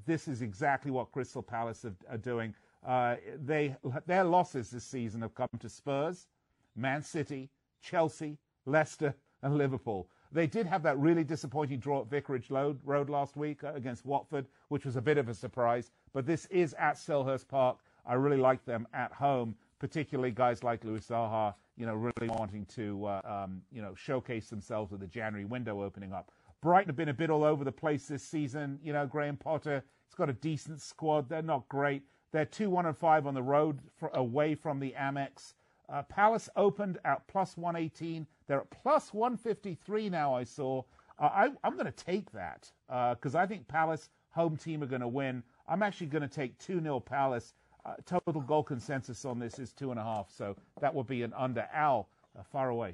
this 0.06 0.28
is 0.28 0.42
exactly 0.42 0.92
what 0.92 1.12
Crystal 1.12 1.42
Palace 1.42 1.86
are, 1.86 1.96
are 2.10 2.18
doing. 2.18 2.54
Uh, 2.86 3.16
they 3.44 3.76
their 4.06 4.24
losses 4.24 4.70
this 4.70 4.86
season 4.86 5.22
have 5.22 5.36
come 5.36 5.50
to 5.60 5.68
Spurs, 5.68 6.28
Man 6.76 7.02
City, 7.02 7.50
Chelsea, 7.82 8.38
Leicester, 8.66 9.14
and 9.42 9.58
Liverpool. 9.58 10.10
They 10.32 10.48
did 10.48 10.66
have 10.68 10.84
that 10.84 10.98
really 11.00 11.24
disappointing 11.24 11.80
draw 11.80 12.02
at 12.02 12.10
Vicarage 12.10 12.50
Road 12.52 13.10
last 13.10 13.36
week 13.36 13.64
uh, 13.64 13.74
against 13.74 14.06
Watford, 14.06 14.46
which 14.68 14.86
was 14.86 14.96
a 14.96 15.02
bit 15.02 15.18
of 15.18 15.28
a 15.28 15.34
surprise. 15.34 15.92
But 16.14 16.26
this 16.26 16.46
is 16.48 16.76
at 16.78 16.96
Selhurst 16.96 17.48
Park. 17.48 17.80
I 18.06 18.14
really 18.14 18.38
like 18.38 18.64
them 18.66 18.88
at 18.94 19.12
home, 19.12 19.56
particularly 19.80 20.32
guys 20.32 20.64
like 20.64 20.84
Louis 20.84 21.06
Saha 21.06 21.54
you 21.80 21.86
know, 21.86 21.96
really 21.96 22.28
wanting 22.28 22.66
to, 22.66 23.06
uh, 23.06 23.22
um, 23.24 23.62
you 23.72 23.82
know, 23.82 23.96
showcase 23.96 24.50
themselves 24.50 24.92
with 24.92 25.00
the 25.00 25.08
January 25.08 25.46
window 25.46 25.82
opening 25.82 26.12
up. 26.12 26.30
Brighton 26.62 26.90
have 26.90 26.98
been 26.98 27.10
a 27.10 27.14
bit 27.14 27.30
all 27.30 27.46
over 27.46 27.64
the 27.64 27.72
place 27.72 28.06
this 28.06 28.22
season. 28.22 28.78
You 28.84 28.92
know, 28.92 29.08
Graham 29.08 29.38
Potter, 29.38 29.82
he's 30.06 30.16
got 30.16 30.30
a 30.30 30.34
decent 30.34 30.82
squad. 30.82 31.30
They're 31.30 31.42
not 31.42 31.68
great. 31.70 32.04
They're 32.34 32.46
2 32.46 32.70
1 32.70 32.86
and 32.86 32.98
5 32.98 33.26
on 33.26 33.34
the 33.34 33.42
road 33.42 33.80
for, 33.96 34.12
away 34.14 34.56
from 34.56 34.82
the 34.82 34.94
Amex. 35.00 35.54
Uh, 35.92 36.04
Palace 36.04 36.50
opened 36.56 37.00
at 37.06 37.26
plus 37.28 37.58
118. 37.58 38.28
They're 38.48 38.62
at 38.62 38.70
plus 38.70 39.14
153 39.14 40.10
now, 40.10 40.36
I 40.36 40.44
saw. 40.44 40.84
Uh, 41.18 41.50
I, 41.64 41.68
am 41.68 41.74
going 41.74 41.86
to 41.86 41.92
take 41.92 42.32
that 42.32 42.72
because 42.88 43.36
uh, 43.36 43.40
I 43.40 43.46
think 43.46 43.68
Palace, 43.68 44.10
home 44.32 44.56
team, 44.56 44.84
are 44.84 44.88
going 44.88 45.02
to 45.02 45.08
win. 45.08 45.44
I'm 45.68 45.84
actually 45.84 46.08
going 46.08 46.22
to 46.22 46.28
take 46.28 46.58
2 46.60 46.82
0 46.82 47.00
Palace. 47.00 47.54
Uh, 47.86 47.94
total 48.06 48.42
goal 48.42 48.62
consensus 48.62 49.26
on 49.26 49.40
this 49.40 49.58
is 49.58 49.72
two 49.72 49.90
and 49.90 50.00
a 50.00 50.04
half, 50.04 50.30
so 50.30 50.56
that 50.82 50.94
would 50.94 51.08
be 51.08 51.24
an 51.24 51.34
under. 51.36 51.66
Al, 51.74 52.10
uh, 52.38 52.44
far 52.44 52.70
away. 52.70 52.94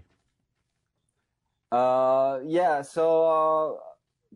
Yeah. 1.74 2.82
So 2.84 3.82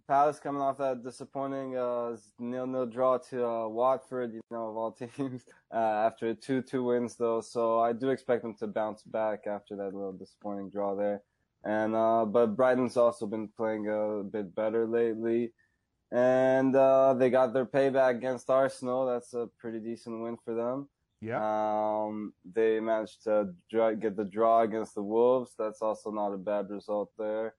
Palace 0.08 0.40
coming 0.40 0.62
off 0.62 0.78
that 0.78 1.04
disappointing 1.04 1.78
uh, 1.78 2.16
nil-nil 2.40 2.86
draw 2.86 3.18
to 3.18 3.46
uh, 3.46 3.68
Watford, 3.68 4.34
you 4.34 4.42
know, 4.50 4.70
of 4.70 4.78
all 4.78 4.92
teams, 5.18 5.46
uh, 5.74 5.78
after 5.78 6.34
two-two 6.34 6.84
wins 6.84 7.16
though. 7.16 7.42
So 7.42 7.80
I 7.80 7.94
do 7.94 8.10
expect 8.10 8.44
them 8.44 8.56
to 8.56 8.68
bounce 8.68 9.04
back 9.04 9.46
after 9.48 9.76
that 9.76 9.94
little 9.94 10.14
disappointing 10.14 10.70
draw 10.70 10.96
there. 10.96 11.22
And 11.64 11.96
uh, 11.96 12.26
but 12.26 12.56
Brighton's 12.56 12.96
also 12.96 13.26
been 13.26 13.50
playing 13.50 13.90
a 13.90 14.24
bit 14.24 14.56
better 14.56 14.88
lately, 14.88 15.52
and 16.12 16.74
uh, 16.74 17.14
they 17.16 17.30
got 17.30 17.54
their 17.54 17.66
payback 17.66 18.16
against 18.18 18.50
Arsenal. 18.50 19.06
That's 19.06 19.34
a 19.34 19.50
pretty 19.60 19.80
decent 19.80 20.22
win 20.22 20.38
for 20.46 20.56
them. 20.56 20.88
Yeah. 21.22 21.40
Um, 21.42 22.34
they 22.50 22.80
managed 22.80 23.24
to 23.24 23.50
draw, 23.70 23.94
get 23.94 24.16
the 24.16 24.24
draw 24.24 24.62
against 24.62 24.96
the 24.96 25.04
Wolves. 25.04 25.54
That's 25.58 25.82
also 25.82 26.12
not 26.12 26.34
a 26.34 26.38
bad 26.38 26.70
result 26.70 27.12
there. 27.18 27.56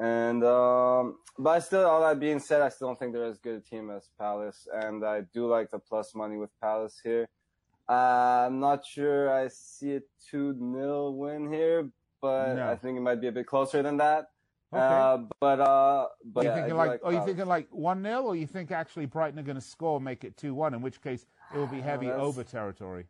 And 0.00 0.42
um, 0.44 1.18
but 1.38 1.50
I 1.50 1.58
still, 1.58 1.84
all 1.86 2.00
that 2.00 2.18
being 2.18 2.40
said, 2.40 2.62
I 2.62 2.70
still 2.70 2.88
don't 2.88 2.98
think 2.98 3.12
they're 3.12 3.24
as 3.24 3.36
good 3.36 3.56
a 3.56 3.60
team 3.60 3.90
as 3.90 4.08
Palace, 4.18 4.66
and 4.72 5.04
I 5.04 5.20
do 5.34 5.46
like 5.46 5.70
the 5.70 5.78
plus 5.78 6.14
money 6.14 6.38
with 6.38 6.48
Palace 6.58 6.98
here. 7.04 7.28
Uh, 7.86 8.46
I'm 8.46 8.60
not 8.60 8.86
sure 8.86 9.30
I 9.30 9.48
see 9.48 9.96
a 9.96 10.00
two 10.30 10.54
0 10.58 11.10
win 11.10 11.52
here, 11.52 11.90
but 12.22 12.54
No. 12.54 12.70
I 12.70 12.76
think 12.76 12.96
it 12.96 13.02
might 13.02 13.20
be 13.20 13.26
a 13.26 13.32
bit 13.32 13.46
closer 13.46 13.82
than 13.82 13.98
that. 13.98 14.30
Okay. 14.72 14.80
Uh, 14.82 15.18
but 15.38 15.60
uh, 15.60 16.06
but 16.24 16.44
you 16.44 16.48
yeah, 16.48 16.54
thinking 16.54 16.70
do 16.70 16.76
like, 16.76 17.00
are 17.04 17.12
you 17.12 17.18
Palace. 17.18 17.26
thinking 17.26 17.46
like 17.46 17.68
one 17.70 18.02
0 18.02 18.22
or 18.22 18.36
you 18.36 18.46
think 18.46 18.70
actually 18.70 19.04
Brighton 19.04 19.38
are 19.38 19.42
going 19.42 19.56
to 19.56 19.60
score, 19.60 19.96
and 19.96 20.04
make 20.04 20.24
it 20.24 20.34
two 20.38 20.54
one? 20.54 20.72
In 20.72 20.80
which 20.80 21.02
case, 21.02 21.26
it 21.54 21.58
will 21.58 21.66
be 21.66 21.80
heavy 21.82 22.06
that's- 22.06 22.22
over 22.22 22.42
territory. 22.42 23.04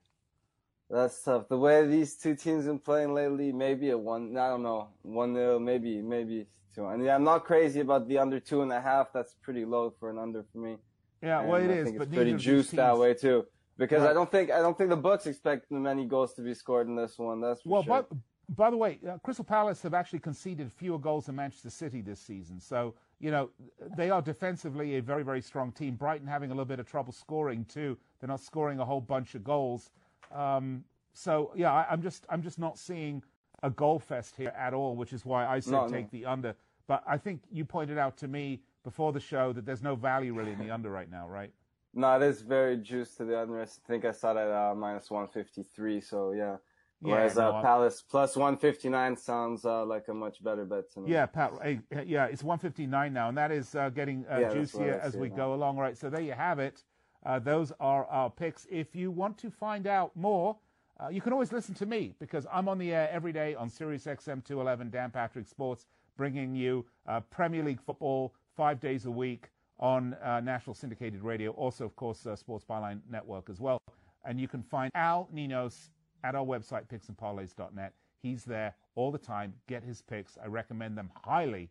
That's 0.93 1.23
tough. 1.23 1.47
The 1.49 1.57
way 1.57 1.87
these 1.87 2.17
two 2.17 2.35
teams 2.35 2.65
been 2.65 2.81
playing 2.81 3.15
lately, 3.15 3.53
maybe 3.53 3.91
a 3.91 3.99
one. 3.99 4.37
I 4.37 4.49
don't 4.49 4.65
know, 4.65 4.89
one 5.03 5.35
nil, 5.35 5.61
maybe 5.61 6.03
maybe 6.03 6.49
two. 6.75 6.87
And 6.87 7.05
yeah, 7.05 7.15
I'm 7.15 7.25
not 7.25 7.45
crazy 7.45 7.81
about 7.81 8.09
the 8.09 8.19
under 8.19 8.41
two 8.41 8.63
and 8.63 8.73
a 8.73 8.81
half. 8.81 9.13
That's 9.13 9.35
pretty 9.43 9.65
low 9.65 9.91
for 9.99 10.11
an 10.11 10.19
under 10.19 10.45
for 10.53 10.59
me. 10.59 10.77
Yeah, 11.23 11.43
well, 11.45 11.61
And 11.61 11.71
it 11.71 11.75
I 11.75 11.77
is, 11.79 11.85
think 11.87 11.99
but 11.99 12.07
it's 12.09 12.15
pretty 12.17 12.35
juiced 12.35 12.77
that 12.77 12.97
way 12.99 13.15
too. 13.15 13.47
Because 13.77 14.03
Right. 14.03 14.11
I 14.11 14.13
don't 14.13 14.31
think 14.31 14.51
I 14.51 14.61
don't 14.61 14.77
think 14.77 14.91
the 14.91 14.97
books 14.97 15.27
expect 15.27 15.71
many 15.71 16.05
goals 16.05 16.35
to 16.35 16.43
be 16.43 16.55
scored 16.55 16.87
in 16.89 16.97
this 16.97 17.19
one. 17.19 17.41
That's 17.41 17.63
for 17.63 17.69
Well, 17.69 17.83
sure. 17.83 18.03
by, 18.03 18.17
by 18.57 18.71
the 18.71 18.77
way, 18.77 18.99
uh, 19.09 19.17
Crystal 19.19 19.45
Palace 19.45 19.83
have 19.83 19.95
actually 19.95 20.19
conceded 20.19 20.71
fewer 20.73 20.99
goals 20.99 21.27
than 21.27 21.37
Manchester 21.37 21.71
City 21.71 22.01
this 22.03 22.21
season. 22.21 22.59
So, 22.61 22.95
you 23.21 23.31
know, 23.31 23.51
they 23.97 24.11
are 24.11 24.21
defensively 24.21 24.97
a 24.97 25.03
very, 25.03 25.23
very 25.23 25.41
strong 25.41 25.73
team. 25.73 25.95
Brighton 25.95 26.27
having 26.27 26.51
a 26.51 26.55
little 26.55 26.65
bit 26.67 26.81
of 26.81 26.87
trouble 26.87 27.13
scoring, 27.13 27.65
too. 27.65 27.97
They're 28.19 28.29
not 28.29 28.41
scoring 28.41 28.81
a 28.81 28.85
whole 28.85 29.01
bunch 29.01 29.35
of 29.35 29.45
goals. 29.45 29.91
Um, 30.33 30.85
so, 31.13 31.53
yeah, 31.55 31.73
I, 31.73 31.87
I'm 31.91 32.03
just 32.03 32.27
I'm 32.29 32.43
just 32.43 32.59
not 32.59 32.79
seeing 32.79 33.23
a 33.63 33.71
goal 33.71 33.99
fest 33.99 34.37
here 34.37 34.53
at 34.57 34.75
all, 34.75 34.97
which 34.97 35.13
is 35.13 35.25
why 35.25 35.47
I 35.47 35.61
said 35.61 35.73
No, 35.73 35.87
no. 35.87 35.93
take 35.93 36.11
the 36.11 36.27
under. 36.27 36.55
But 36.87 37.03
I 37.07 37.19
think 37.19 37.43
you 37.51 37.65
pointed 37.65 37.99
out 37.99 38.17
to 38.19 38.29
me 38.29 38.63
before 38.85 39.13
the 39.13 39.21
show 39.21 39.53
that 39.53 39.65
there's 39.67 39.83
no 39.83 39.95
value 39.95 40.35
really 40.35 40.53
in 40.53 40.59
the 40.59 40.71
under 40.71 40.91
right 40.91 41.11
now, 41.11 41.29
right? 41.29 41.53
no, 41.93 42.15
it 42.17 42.23
is 42.23 42.41
very 42.43 42.77
juiced 42.77 43.17
to 43.17 43.25
the 43.25 43.41
under. 43.41 43.61
I 43.61 43.67
think 43.87 44.05
I 44.05 44.13
saw 44.13 44.33
that 44.33 44.49
uh, 44.51 44.75
minus 44.75 45.11
153. 45.11 46.01
So 46.01 46.33
yeah. 46.33 46.57
Yeah, 47.03 47.13
Whereas 47.15 47.37
no, 47.37 47.49
uh, 47.53 47.63
Palace 47.63 48.03
plus 48.03 48.37
159 48.37 49.17
sounds 49.17 49.65
uh, 49.65 49.87
like 49.87 50.09
a 50.09 50.15
much 50.15 50.45
better 50.45 50.67
bet 50.67 50.93
to 50.93 51.01
me. 51.01 51.11
Yeah, 51.13 51.25
Pat. 51.25 51.53
Hey, 51.63 51.81
yeah, 52.05 52.27
it's 52.27 52.43
159 52.43 53.11
now, 53.13 53.31
and 53.31 53.39
that 53.39 53.51
is 53.51 53.75
uh, 53.75 53.89
getting 53.89 54.27
uh, 54.31 54.39
Yeah, 54.41 54.53
juicier 54.53 55.01
as 55.03 55.17
we 55.17 55.31
now. 55.31 55.37
go 55.37 55.55
along. 55.55 55.79
Right, 55.79 55.97
so 55.97 56.11
there 56.11 56.21
you 56.21 56.33
have 56.33 56.59
it. 56.59 56.85
Uh, 57.25 57.39
those 57.39 57.73
are 57.81 58.05
our 58.07 58.29
picks. 58.29 58.67
If 58.71 58.95
you 58.95 59.11
want 59.11 59.39
to 59.39 59.51
find 59.51 59.87
out 59.87 60.15
more, 60.15 60.59
uh, 61.03 61.09
you 61.09 61.21
can 61.21 61.33
always 61.33 61.53
listen 61.53 61.75
to 61.75 61.87
me 61.87 62.15
because 62.19 62.47
I'm 62.53 62.69
on 62.69 62.79
the 62.79 62.93
air 62.93 63.09
every 63.11 63.33
day 63.33 63.55
on 63.55 63.71
Sirius 63.71 64.05
XM 64.05 64.45
211, 64.45 64.91
Dan 64.91 65.11
Patrick 65.11 65.47
Sports, 65.47 65.87
bringing 66.17 66.55
you 66.55 66.85
uh, 67.09 67.21
Premier 67.31 67.65
League 67.65 67.81
football 67.81 68.35
five 68.57 68.81
days 68.81 69.07
a 69.07 69.11
week 69.11 69.49
on 69.79 70.15
uh, 70.23 70.41
national 70.41 70.75
syndicated 70.75 71.23
radio. 71.23 71.53
Also, 71.53 71.85
of 71.85 71.97
course, 71.97 72.27
uh, 72.27 72.37
Sports 72.37 72.65
Byline 72.69 73.01
Network 73.11 73.49
as 73.49 73.61
well. 73.61 73.79
And 74.27 74.39
you 74.39 74.47
can 74.47 74.63
find 74.63 74.91
Al 74.95 75.29
Ninos 75.33 75.91
at 76.23 76.35
our 76.35 76.45
website, 76.45 76.87
picksandparlays.net. 76.89 77.95
He's 78.23 78.45
there 78.45 78.75
all 78.95 79.11
the 79.11 79.19
time. 79.19 79.55
Get 79.67 79.83
his 79.83 80.03
picks. 80.03 80.37
I 80.43 80.49
recommend 80.49 80.99
them 80.99 81.11
highly. 81.25 81.71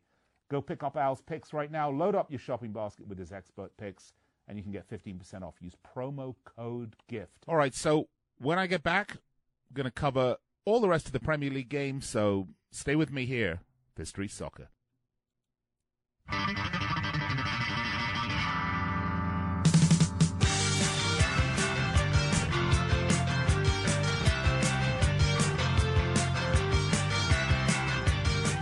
Go 0.49 0.61
pick 0.61 0.81
up 0.81 0.97
Al's 0.97 1.21
picks 1.21 1.53
right 1.53 1.71
now. 1.71 1.91
Load 1.91 2.15
up 2.15 2.31
your 2.31 2.39
shopping 2.39 2.71
basket 2.71 3.07
with 3.07 3.19
his 3.19 3.31
expert 3.31 3.69
picks, 3.77 4.13
and 4.47 4.57
you 4.57 4.63
can 4.63 4.71
get 4.71 4.89
15% 4.89 5.43
off. 5.43 5.53
Use 5.61 5.75
promo 5.95 6.33
code 6.43 6.95
GIFT. 7.07 7.43
All 7.47 7.55
right, 7.55 7.75
so 7.75 8.07
when 8.39 8.57
I 8.57 8.67
get 8.67 8.83
back, 8.83 9.11
I'm 9.11 9.73
going 9.73 9.85
to 9.85 9.91
cover 9.91 10.37
all 10.65 10.79
the 10.79 10.89
rest 10.89 11.05
of 11.05 11.11
the 11.11 11.19
Premier 11.19 11.49
League 11.49 11.69
games, 11.69 12.07
so 12.07 12.47
stay 12.71 12.95
with 12.95 13.11
me 13.11 13.25
here 13.25 13.59
for 13.95 14.05
Street 14.05 14.31
Soccer. 14.31 14.69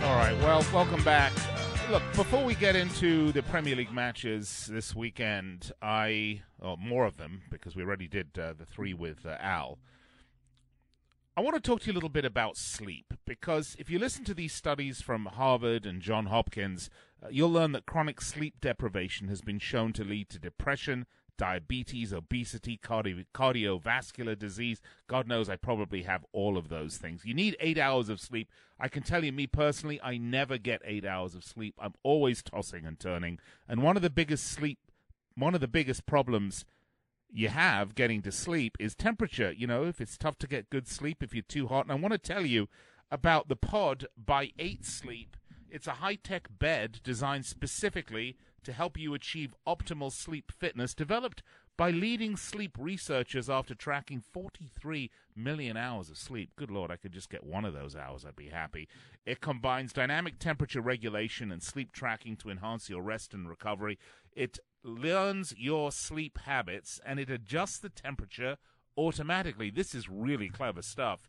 All 0.02 0.16
right, 0.16 0.36
well, 0.40 0.64
welcome 0.72 1.02
back. 1.04 1.32
Look, 1.90 2.02
before 2.14 2.44
we 2.44 2.54
get 2.54 2.76
into 2.76 3.32
the 3.32 3.42
Premier 3.42 3.74
League 3.74 3.92
matches 3.92 4.68
this 4.70 4.94
weekend, 4.94 5.72
I, 5.80 6.42
or 6.60 6.76
more 6.76 7.06
of 7.06 7.16
them, 7.16 7.40
because 7.50 7.74
we 7.74 7.82
already 7.82 8.06
did 8.06 8.38
uh, 8.38 8.52
the 8.52 8.66
three 8.66 8.92
with 8.92 9.24
uh, 9.24 9.38
Al. 9.40 9.78
I 11.34 11.40
want 11.40 11.56
to 11.56 11.62
talk 11.62 11.80
to 11.80 11.86
you 11.86 11.92
a 11.92 11.94
little 11.94 12.10
bit 12.10 12.26
about 12.26 12.58
sleep 12.58 13.14
because 13.24 13.74
if 13.78 13.88
you 13.88 13.98
listen 13.98 14.22
to 14.24 14.34
these 14.34 14.52
studies 14.52 15.00
from 15.00 15.24
Harvard 15.24 15.86
and 15.86 16.02
John 16.02 16.26
Hopkins, 16.26 16.90
uh, 17.22 17.28
you'll 17.30 17.50
learn 17.50 17.72
that 17.72 17.86
chronic 17.86 18.20
sleep 18.20 18.56
deprivation 18.60 19.28
has 19.28 19.40
been 19.40 19.58
shown 19.58 19.94
to 19.94 20.04
lead 20.04 20.28
to 20.28 20.38
depression, 20.38 21.06
diabetes, 21.38 22.12
obesity, 22.12 22.78
cardio- 22.82 23.24
cardiovascular 23.34 24.38
disease. 24.38 24.82
God 25.06 25.26
knows 25.26 25.48
I 25.48 25.56
probably 25.56 26.02
have 26.02 26.26
all 26.32 26.58
of 26.58 26.68
those 26.68 26.98
things. 26.98 27.24
You 27.24 27.32
need 27.32 27.56
eight 27.60 27.78
hours 27.78 28.10
of 28.10 28.20
sleep. 28.20 28.50
I 28.78 28.88
can 28.88 29.02
tell 29.02 29.24
you, 29.24 29.32
me 29.32 29.46
personally, 29.46 29.98
I 30.02 30.18
never 30.18 30.58
get 30.58 30.82
eight 30.84 31.06
hours 31.06 31.34
of 31.34 31.44
sleep. 31.44 31.74
I'm 31.80 31.94
always 32.02 32.42
tossing 32.42 32.84
and 32.84 33.00
turning. 33.00 33.38
And 33.66 33.82
one 33.82 33.96
of 33.96 34.02
the 34.02 34.10
biggest 34.10 34.44
sleep, 34.44 34.78
one 35.34 35.54
of 35.54 35.62
the 35.62 35.68
biggest 35.68 36.04
problems 36.04 36.66
you 37.30 37.48
have 37.48 37.94
getting 37.94 38.22
to 38.22 38.32
sleep 38.32 38.76
is 38.78 38.94
temperature. 38.94 39.52
You 39.52 39.66
know, 39.66 39.84
if 39.84 40.00
it's 40.00 40.18
tough 40.18 40.38
to 40.38 40.46
get 40.46 40.70
good 40.70 40.88
sleep, 40.88 41.22
if 41.22 41.34
you're 41.34 41.42
too 41.42 41.68
hot. 41.68 41.84
And 41.84 41.92
I 41.92 41.94
want 41.94 42.12
to 42.12 42.18
tell 42.18 42.44
you 42.44 42.68
about 43.10 43.48
the 43.48 43.56
Pod 43.56 44.06
by 44.16 44.50
8 44.58 44.84
Sleep. 44.84 45.36
It's 45.70 45.86
a 45.86 45.92
high 45.92 46.16
tech 46.16 46.48
bed 46.58 47.00
designed 47.02 47.46
specifically 47.46 48.36
to 48.64 48.72
help 48.72 48.98
you 48.98 49.14
achieve 49.14 49.54
optimal 49.66 50.12
sleep 50.12 50.52
fitness, 50.52 50.94
developed 50.94 51.42
by 51.76 51.90
leading 51.90 52.36
sleep 52.36 52.76
researchers 52.78 53.48
after 53.48 53.74
tracking 53.74 54.20
43 54.20 55.10
million 55.36 55.76
hours 55.76 56.10
of 56.10 56.18
sleep. 56.18 56.50
Good 56.56 56.70
Lord, 56.70 56.90
I 56.90 56.96
could 56.96 57.12
just 57.12 57.30
get 57.30 57.44
one 57.44 57.64
of 57.64 57.72
those 57.72 57.94
hours, 57.94 58.24
I'd 58.24 58.34
be 58.34 58.48
happy. 58.48 58.88
It 59.24 59.40
combines 59.40 59.92
dynamic 59.92 60.38
temperature 60.38 60.80
regulation 60.80 61.52
and 61.52 61.62
sleep 61.62 61.92
tracking 61.92 62.36
to 62.36 62.50
enhance 62.50 62.90
your 62.90 63.02
rest 63.02 63.32
and 63.32 63.48
recovery. 63.48 63.98
It 64.34 64.58
learns 64.82 65.54
your 65.56 65.92
sleep 65.92 66.38
habits 66.38 67.00
and 67.06 67.20
it 67.20 67.30
adjusts 67.30 67.78
the 67.78 67.90
temperature 67.90 68.56
automatically. 68.96 69.70
This 69.70 69.94
is 69.94 70.08
really 70.08 70.48
clever 70.48 70.82
stuff. 70.82 71.28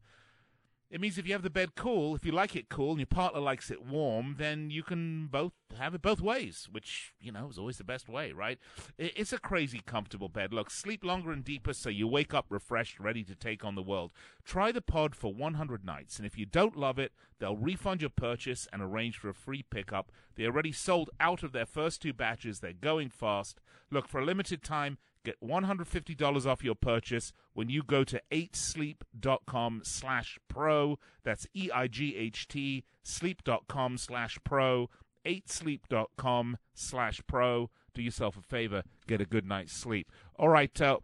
It 0.92 1.00
means 1.00 1.20
if 1.20 1.28
you 1.28 1.34
have 1.34 1.44
the 1.44 1.52
bed 1.52 1.76
cool, 1.76 2.16
if 2.16 2.26
you 2.26 2.32
like 2.32 2.56
it 2.56 2.68
cool 2.68 2.92
and 2.92 3.00
your 3.00 3.06
partner 3.06 3.40
likes 3.40 3.70
it 3.70 3.86
warm, 3.86 4.36
then 4.40 4.72
you 4.72 4.82
can 4.82 5.28
both 5.28 5.52
have 5.78 5.94
it 5.94 6.02
both 6.02 6.20
ways, 6.20 6.68
which, 6.72 7.14
you 7.22 7.32
know, 7.32 7.48
is 7.48 7.60
always 7.60 7.78
the 7.78 7.84
best 7.84 8.10
way, 8.10 8.32
right? 8.32 8.58
It's 8.98 9.32
a 9.32 9.38
crazy 9.38 9.82
comfortable 9.86 10.30
bed. 10.30 10.52
Look, 10.52 10.72
sleep 10.72 11.04
longer 11.04 11.32
and 11.32 11.44
deeper 11.44 11.74
so 11.74 11.90
you 11.90 12.08
wake 12.08 12.34
up 12.34 12.48
refreshed, 12.50 13.00
ready 13.00 13.24
to 13.26 13.36
take 13.36 13.64
on 13.64 13.76
the 13.76 13.84
world. 13.84 14.12
Try 14.44 14.72
the 14.72 14.82
pod 14.82 15.16
for 15.16 15.32
100 15.32 15.86
nights, 15.86 16.18
and 16.18 16.26
if 16.26 16.40
you 16.40 16.48
don't 16.48 16.76
love 16.76 16.98
it, 16.98 17.12
they'll 17.38 17.56
refund 17.56 18.02
your 18.02 18.10
purchase 18.10 18.68
and 18.74 18.82
arrange 18.82 19.16
for 19.16 19.30
a 19.30 19.34
free 19.36 19.62
pickup. 19.62 20.12
They 20.36 20.46
already 20.46 20.72
sold 20.72 21.12
out 21.20 21.44
of 21.44 21.52
their 21.52 21.68
first 21.68 22.02
two 22.02 22.14
batches. 22.14 22.62
They're 22.62 22.74
going 22.74 23.12
fast. 23.12 23.62
Look, 23.92 24.08
for 24.08 24.22
a 24.22 24.26
limited 24.26 24.64
time, 24.64 24.98
Get 25.26 25.40
$150 25.42 26.46
off 26.46 26.64
your 26.64 26.76
purchase 26.76 27.34
when 27.54 27.70
you 27.70 27.84
go 27.84 28.04
to 28.04 28.22
8sleep.com 28.32 29.82
slash 29.84 30.40
pro. 30.48 30.98
That's 31.24 31.46
E-I-G-H-T 31.54 32.86
sleep.com 33.04 33.98
slash 33.98 34.40
pro. 34.44 34.90
8sleep.com 35.26 36.58
slash 36.74 37.22
pro. 37.28 37.70
Do 37.94 38.02
yourself 38.02 38.38
a 38.38 38.42
favor. 38.42 38.84
Get 39.08 39.20
a 39.20 39.26
good 39.26 39.46
night's 39.46 39.74
sleep. 39.74 40.12
All 40.38 40.50
right. 40.50 40.80
Uh, 40.80 41.00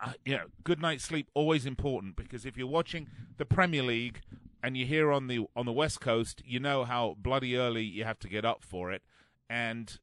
uh, 0.00 0.12
yeah, 0.24 0.44
good 0.64 0.80
night's 0.80 1.04
sleep 1.04 1.28
always 1.34 1.66
important 1.66 2.16
because 2.16 2.46
if 2.46 2.56
you're 2.56 2.66
watching 2.66 3.08
the 3.36 3.44
Premier 3.44 3.82
League 3.82 4.20
and 4.62 4.76
you're 4.76 4.86
here 4.86 5.12
on 5.12 5.26
the 5.26 5.46
on 5.56 5.66
the 5.66 5.72
West 5.72 6.00
Coast, 6.00 6.42
you 6.44 6.60
know 6.60 6.84
how 6.84 7.16
bloody 7.18 7.56
early 7.56 7.82
you 7.82 8.04
have 8.04 8.18
to 8.20 8.28
get 8.28 8.44
up 8.44 8.62
for 8.62 8.92
it, 8.92 9.02
and 9.50 9.98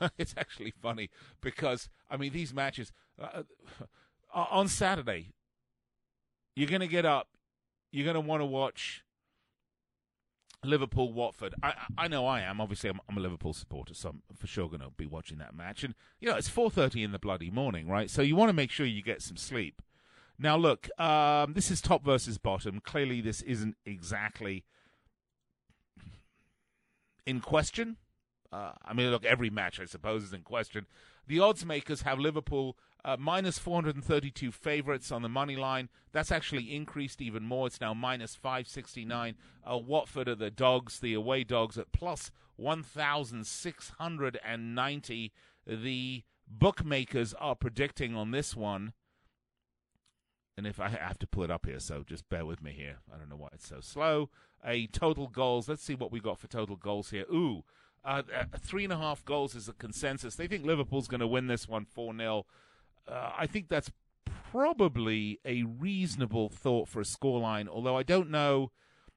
it's 0.18 0.34
actually 0.36 0.72
funny 0.82 1.10
because 1.40 1.88
I 2.10 2.16
mean 2.16 2.32
these 2.32 2.54
matches 2.54 2.92
uh, 3.20 3.42
on 4.34 4.68
Saturday, 4.68 5.32
you're 6.54 6.68
going 6.68 6.80
to 6.80 6.88
get 6.88 7.04
up, 7.04 7.28
you're 7.90 8.04
going 8.04 8.14
to 8.14 8.20
want 8.20 8.40
to 8.40 8.46
watch 8.46 9.04
Liverpool 10.64 11.12
Watford. 11.12 11.54
I 11.62 11.74
I 11.96 12.08
know 12.08 12.26
I 12.26 12.40
am. 12.40 12.60
Obviously, 12.60 12.90
I'm, 12.90 13.00
I'm 13.08 13.16
a 13.16 13.20
Liverpool 13.20 13.52
supporter, 13.52 13.94
so 13.94 14.10
I'm 14.10 14.22
for 14.36 14.46
sure 14.46 14.68
going 14.68 14.80
to 14.80 14.90
be 14.96 15.06
watching 15.06 15.38
that 15.38 15.54
match. 15.54 15.84
And 15.84 15.94
you 16.20 16.28
know, 16.28 16.36
it's 16.36 16.50
4:30 16.50 17.04
in 17.04 17.12
the 17.12 17.18
bloody 17.18 17.50
morning, 17.50 17.88
right? 17.88 18.10
So 18.10 18.22
you 18.22 18.36
want 18.36 18.48
to 18.48 18.54
make 18.54 18.70
sure 18.70 18.86
you 18.86 19.02
get 19.02 19.22
some 19.22 19.36
sleep. 19.36 19.82
Now, 20.40 20.56
look, 20.56 20.88
um, 21.00 21.54
this 21.54 21.70
is 21.70 21.80
top 21.80 22.04
versus 22.04 22.38
bottom. 22.38 22.80
Clearly, 22.80 23.20
this 23.20 23.42
isn't 23.42 23.76
exactly 23.84 24.64
in 27.26 27.40
question. 27.40 27.96
Uh, 28.50 28.72
I 28.84 28.94
mean, 28.94 29.10
look, 29.10 29.24
every 29.24 29.50
match, 29.50 29.80
I 29.80 29.84
suppose, 29.84 30.24
is 30.24 30.32
in 30.32 30.42
question. 30.42 30.86
The 31.26 31.40
odds 31.40 31.66
makers 31.66 32.02
have 32.02 32.18
Liverpool 32.18 32.76
uh, 33.04 33.16
minus 33.18 33.58
432 33.58 34.50
favourites 34.50 35.12
on 35.12 35.20
the 35.22 35.28
money 35.28 35.56
line. 35.56 35.90
That's 36.12 36.32
actually 36.32 36.74
increased 36.74 37.20
even 37.20 37.44
more. 37.44 37.66
It's 37.66 37.80
now 37.80 37.92
minus 37.94 38.34
569. 38.34 39.36
Uh, 39.70 39.78
Watford 39.78 40.28
are 40.28 40.34
the 40.34 40.50
dogs, 40.50 41.00
the 41.00 41.14
away 41.14 41.44
dogs, 41.44 41.78
at 41.78 41.92
plus 41.92 42.30
1,690. 42.56 45.32
The 45.66 46.22
bookmakers 46.46 47.34
are 47.34 47.54
predicting 47.54 48.16
on 48.16 48.30
this 48.30 48.56
one. 48.56 48.94
And 50.56 50.66
if 50.66 50.80
I 50.80 50.88
have 50.88 51.18
to 51.20 51.26
pull 51.26 51.44
it 51.44 51.52
up 51.52 51.66
here, 51.66 51.78
so 51.78 52.02
just 52.04 52.28
bear 52.28 52.44
with 52.44 52.60
me 52.60 52.72
here. 52.72 52.96
I 53.14 53.16
don't 53.16 53.28
know 53.28 53.36
why 53.36 53.50
it's 53.52 53.68
so 53.68 53.78
slow. 53.80 54.28
A 54.64 54.88
total 54.88 55.28
goals. 55.28 55.68
Let's 55.68 55.84
see 55.84 55.94
what 55.94 56.10
we 56.10 56.18
got 56.18 56.40
for 56.40 56.48
total 56.48 56.74
goals 56.74 57.10
here. 57.10 57.26
Ooh, 57.32 57.62
uh, 58.04 58.22
uh, 58.34 58.44
three 58.58 58.84
and 58.84 58.92
a 58.92 58.96
half 58.96 59.24
goals 59.24 59.54
is 59.54 59.68
a 59.68 59.72
consensus. 59.72 60.36
They 60.36 60.46
think 60.46 60.64
Liverpool's 60.64 61.08
going 61.08 61.20
to 61.20 61.26
win 61.26 61.46
this 61.46 61.68
one 61.68 61.84
4 61.84 62.16
0. 62.16 62.46
Uh, 63.06 63.30
I 63.36 63.46
think 63.46 63.68
that's 63.68 63.90
probably 64.50 65.40
a 65.44 65.62
reasonable 65.62 66.48
thought 66.48 66.88
for 66.88 67.00
a 67.00 67.04
scoreline, 67.04 67.68
although 67.68 67.96
I 67.96 68.02
don't 68.02 68.30
know. 68.30 68.70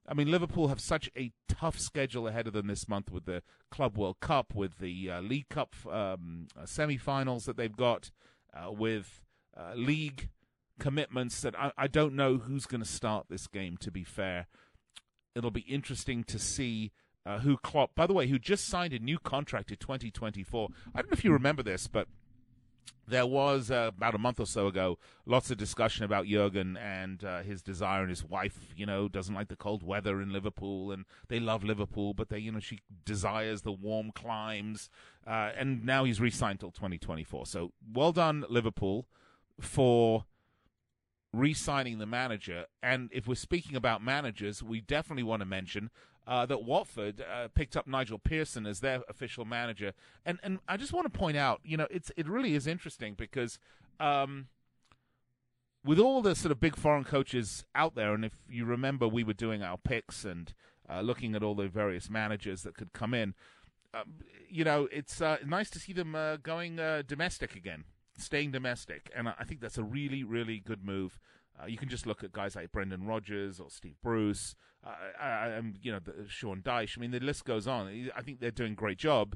I 0.08 0.14
mean, 0.14 0.32
Liverpool 0.32 0.68
have 0.70 0.82
such 0.82 1.10
a 1.16 1.32
tough 1.48 1.80
schedule 1.80 2.28
ahead 2.28 2.48
of 2.48 2.54
them 2.54 2.68
this 2.68 2.90
month 2.90 3.12
with 3.12 3.26
the 3.26 3.44
Club 3.70 3.98
World 3.98 4.20
Cup, 4.20 4.54
with 4.56 4.80
the 4.80 5.10
uh, 5.10 5.22
League 5.22 5.48
Cup 5.50 5.76
um, 5.90 6.48
uh, 6.60 6.66
semi 6.66 6.98
finals 6.98 7.46
that 7.46 7.56
they've 7.56 7.76
got, 7.76 8.12
uh, 8.54 8.72
with 8.72 9.22
league 9.76 10.30
commitments 10.80 11.42
that 11.42 11.58
I, 11.58 11.72
I 11.78 11.88
don't 11.88 12.16
know 12.16 12.38
who's 12.38 12.66
going 12.66 12.82
to 12.82 12.90
start 12.90 13.28
this 13.30 13.48
game, 13.48 13.78
to 13.78 13.92
be 13.92 14.04
fair. 14.04 14.48
It'll 15.36 15.52
be 15.52 15.62
interesting 15.62 16.24
to 16.26 16.40
see 16.40 16.92
uh, 17.26 17.40
who 17.40 17.58
Klopp, 17.58 17.96
by 17.96 18.08
the 18.08 18.14
way, 18.14 18.28
who 18.28 18.40
just 18.40 18.68
signed 18.68 18.94
a 18.94 19.00
new 19.00 19.20
contract 19.20 19.70
to 19.70 19.76
2024. 19.76 20.70
I 20.94 21.02
don't 21.02 21.12
know 21.12 21.14
if 21.14 21.24
you 21.24 21.32
remember 21.32 21.64
this, 21.64 21.88
but 21.88 22.08
there 23.08 23.26
was 23.26 23.70
uh, 23.70 23.92
about 23.96 24.16
a 24.16 24.18
month 24.18 24.40
or 24.40 24.46
so 24.46 24.68
ago 24.68 24.98
lots 25.26 25.52
of 25.52 25.58
discussion 25.58 26.06
about 26.06 26.26
Jurgen 26.26 26.78
and 26.78 27.24
uh, 27.24 27.42
his 27.42 27.62
desire 27.62 28.02
and 28.02 28.10
his 28.10 28.24
wife. 28.24 28.58
You 28.76 28.86
know, 28.86 29.08
doesn't 29.08 29.36
like 29.36 29.50
the 29.50 29.56
cold 29.56 29.84
weather 29.84 30.22
in 30.22 30.32
Liverpool, 30.32 30.92
and 30.92 31.06
they 31.28 31.40
love 31.40 31.64
Liverpool, 31.64 32.14
but 32.14 32.30
they, 32.30 32.40
you 32.40 32.52
know, 32.52 32.60
she 32.60 32.80
desires 33.06 33.62
the 33.62 33.72
warm 33.72 34.12
climes. 34.12 34.90
Uh, 35.28 35.52
and 35.58 35.86
now 35.86 36.04
he's 36.04 36.20
re-signed 36.20 36.60
till 36.60 36.72
2024. 36.72 37.46
So 37.46 37.74
well 37.94 38.12
done, 38.12 38.46
Liverpool, 38.50 39.08
for 39.60 40.26
re-signing 41.34 42.00
the 42.00 42.06
manager. 42.06 42.66
And 42.82 43.10
if 43.14 43.28
we're 43.28 43.36
speaking 43.36 43.76
about 43.76 44.04
managers, 44.04 44.62
we 44.62 44.82
definitely 44.82 45.24
want 45.24 45.42
to 45.42 45.46
mention 45.46 45.90
uh, 46.28 46.46
that 46.46 46.64
Watford 46.64 47.22
uh, 47.22 47.48
picked 47.54 47.76
up 47.76 47.88
Nigel 47.88 48.20
Pearson 48.20 48.66
as 48.66 48.80
their 48.80 49.02
official 49.10 49.46
manager, 49.46 49.94
and 50.26 50.40
and 50.44 50.60
I 50.68 50.78
just 50.78 50.94
want 50.94 51.12
to 51.12 51.18
point 51.18 51.38
out, 51.38 51.62
you 51.64 51.78
know, 51.78 51.88
it's 51.90 52.12
it 52.18 52.28
really 52.28 52.56
is 52.56 52.68
interesting 52.68 53.16
because. 53.16 53.60
Um, 54.00 54.48
with 55.84 56.00
all 56.00 56.22
the 56.22 56.36
sort 56.36 56.52
of 56.52 56.60
big 56.60 56.76
foreign 56.76 57.04
coaches 57.04 57.66
out 57.74 57.96
there, 57.96 58.14
and 58.14 58.24
if 58.24 58.34
you 58.48 58.66
remember, 58.66 59.08
we 59.08 59.24
were 59.24 59.34
doing 59.34 59.64
our 59.64 59.78
picks 59.78 60.24
and 60.24 60.54
uh, 60.90 61.02
looking 61.02 61.36
at 61.36 61.44
all 61.44 61.56
the 61.56 61.68
various 61.68 62.10
managers 62.10 62.64
that 62.64 62.76
could 62.76 62.94
come 62.94 63.14
in. 63.14 63.34
Um, 63.94 64.14
you 64.50 64.64
know, 64.64 64.88
it's 64.92 65.22
uh, 65.22 65.38
nice 65.46 65.70
to 65.72 65.80
see 65.80 65.94
them 65.94 66.16
uh, 66.16 66.38
going 66.38 66.80
uh, 66.80 67.04
domestic 67.06 67.56
again, 67.56 67.86
staying 68.18 68.52
domestic, 68.52 69.10
and 69.16 69.28
I 69.30 69.44
think 69.46 69.60
that's 69.60 69.78
a 69.78 69.84
really, 69.84 70.24
really 70.24 70.60
good 70.60 70.84
move. 70.84 71.20
Uh, 71.62 71.68
you 71.68 71.78
can 71.78 71.90
just 71.90 72.06
look 72.06 72.24
at 72.24 72.32
guys 72.32 72.56
like 72.56 72.72
Brendan 72.72 73.06
Rodgers 73.06 73.60
or 73.60 73.70
Steve 73.70 73.96
Bruce, 74.02 74.56
uh, 74.86 74.94
and 75.22 75.78
you 75.82 75.92
know 75.92 76.00
the, 76.00 76.28
Sean 76.28 76.62
Dyche. 76.62 76.98
I 76.98 77.02
mean, 77.02 77.12
the 77.12 77.20
list 77.20 77.46
goes 77.46 77.68
on. 77.68 78.10
I 78.16 78.22
think 78.22 78.40
they're 78.40 78.52
doing 78.52 78.74
a 78.74 78.76
great 78.76 78.98
job. 78.98 79.36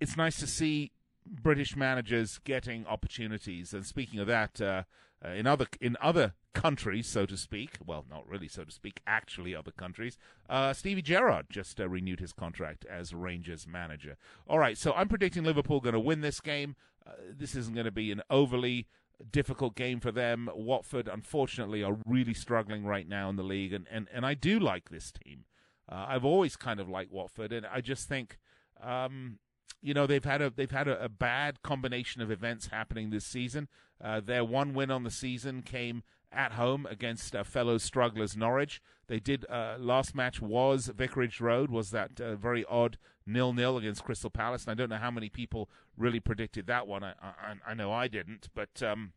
It's 0.00 0.16
nice 0.16 0.38
to 0.38 0.46
see 0.46 0.92
British 1.26 1.76
managers 1.76 2.38
getting 2.44 2.86
opportunities. 2.86 3.72
And 3.72 3.84
speaking 3.84 4.20
of 4.20 4.26
that, 4.26 4.60
uh, 4.60 4.82
uh, 5.24 5.30
in 5.30 5.46
other 5.46 5.66
in 5.80 5.96
other 6.00 6.34
countries, 6.54 7.06
so 7.06 7.26
to 7.26 7.36
speak, 7.36 7.78
well, 7.84 8.04
not 8.10 8.28
really, 8.28 8.48
so 8.48 8.64
to 8.64 8.70
speak, 8.70 9.00
actually 9.06 9.54
other 9.54 9.70
countries, 9.70 10.18
uh, 10.48 10.72
Stevie 10.72 11.02
Gerrard 11.02 11.46
just 11.50 11.80
uh, 11.80 11.88
renewed 11.88 12.20
his 12.20 12.32
contract 12.32 12.84
as 12.86 13.14
Rangers 13.14 13.66
manager. 13.66 14.16
All 14.48 14.58
right, 14.58 14.76
so 14.76 14.92
I'm 14.92 15.08
predicting 15.08 15.44
Liverpool 15.44 15.80
going 15.80 15.94
to 15.94 16.00
win 16.00 16.20
this 16.20 16.40
game. 16.40 16.76
Uh, 17.06 17.12
this 17.36 17.54
isn't 17.54 17.74
going 17.74 17.86
to 17.86 17.92
be 17.92 18.10
an 18.12 18.22
overly 18.28 18.86
difficult 19.24 19.74
game 19.74 20.00
for 20.00 20.12
them. 20.12 20.48
Watford, 20.54 21.08
unfortunately, 21.08 21.82
are 21.82 21.96
really 22.06 22.34
struggling 22.34 22.84
right 22.84 23.08
now 23.08 23.28
in 23.28 23.36
the 23.36 23.42
league, 23.42 23.72
and, 23.72 23.86
and, 23.90 24.08
and 24.12 24.24
I 24.24 24.34
do 24.34 24.58
like 24.58 24.90
this 24.90 25.12
team. 25.12 25.44
Uh, 25.90 26.06
I've 26.08 26.24
always 26.24 26.56
kind 26.56 26.80
of 26.80 26.88
liked 26.88 27.12
Watford, 27.12 27.52
and 27.52 27.66
I 27.66 27.80
just 27.80 28.08
think, 28.08 28.38
um, 28.82 29.38
you 29.80 29.94
know, 29.94 30.06
they've 30.06 30.24
had 30.24 30.42
a 30.42 30.50
they've 30.50 30.70
had 30.70 30.88
a, 30.88 31.02
a 31.04 31.08
bad 31.08 31.62
combination 31.62 32.20
of 32.20 32.30
events 32.30 32.66
happening 32.66 33.10
this 33.10 33.24
season. 33.24 33.68
Uh, 34.02 34.20
their 34.20 34.44
one 34.44 34.74
win 34.74 34.90
on 34.90 35.04
the 35.04 35.10
season 35.10 35.62
came 35.62 36.02
at 36.32 36.52
home 36.52 36.86
against 36.86 37.34
uh, 37.34 37.42
fellow 37.44 37.78
strugglers 37.78 38.36
Norwich. 38.36 38.80
They 39.06 39.20
did 39.20 39.46
uh, 39.48 39.76
last 39.78 40.14
match 40.14 40.40
was 40.40 40.88
Vicarage 40.88 41.40
Road 41.40 41.70
was 41.70 41.90
that 41.90 42.20
uh, 42.20 42.36
very 42.36 42.64
odd 42.66 42.98
nil 43.26 43.52
nil 43.52 43.78
against 43.78 44.04
Crystal 44.04 44.30
Palace, 44.30 44.64
and 44.64 44.72
I 44.72 44.74
don't 44.74 44.90
know 44.90 44.96
how 44.96 45.10
many 45.10 45.28
people 45.28 45.68
really 45.96 46.20
predicted 46.20 46.66
that 46.66 46.86
one. 46.86 47.02
I 47.02 47.14
I, 47.22 47.54
I 47.68 47.74
know 47.74 47.92
I 47.92 48.08
didn't, 48.08 48.48
but 48.54 48.82
um, 48.82 49.12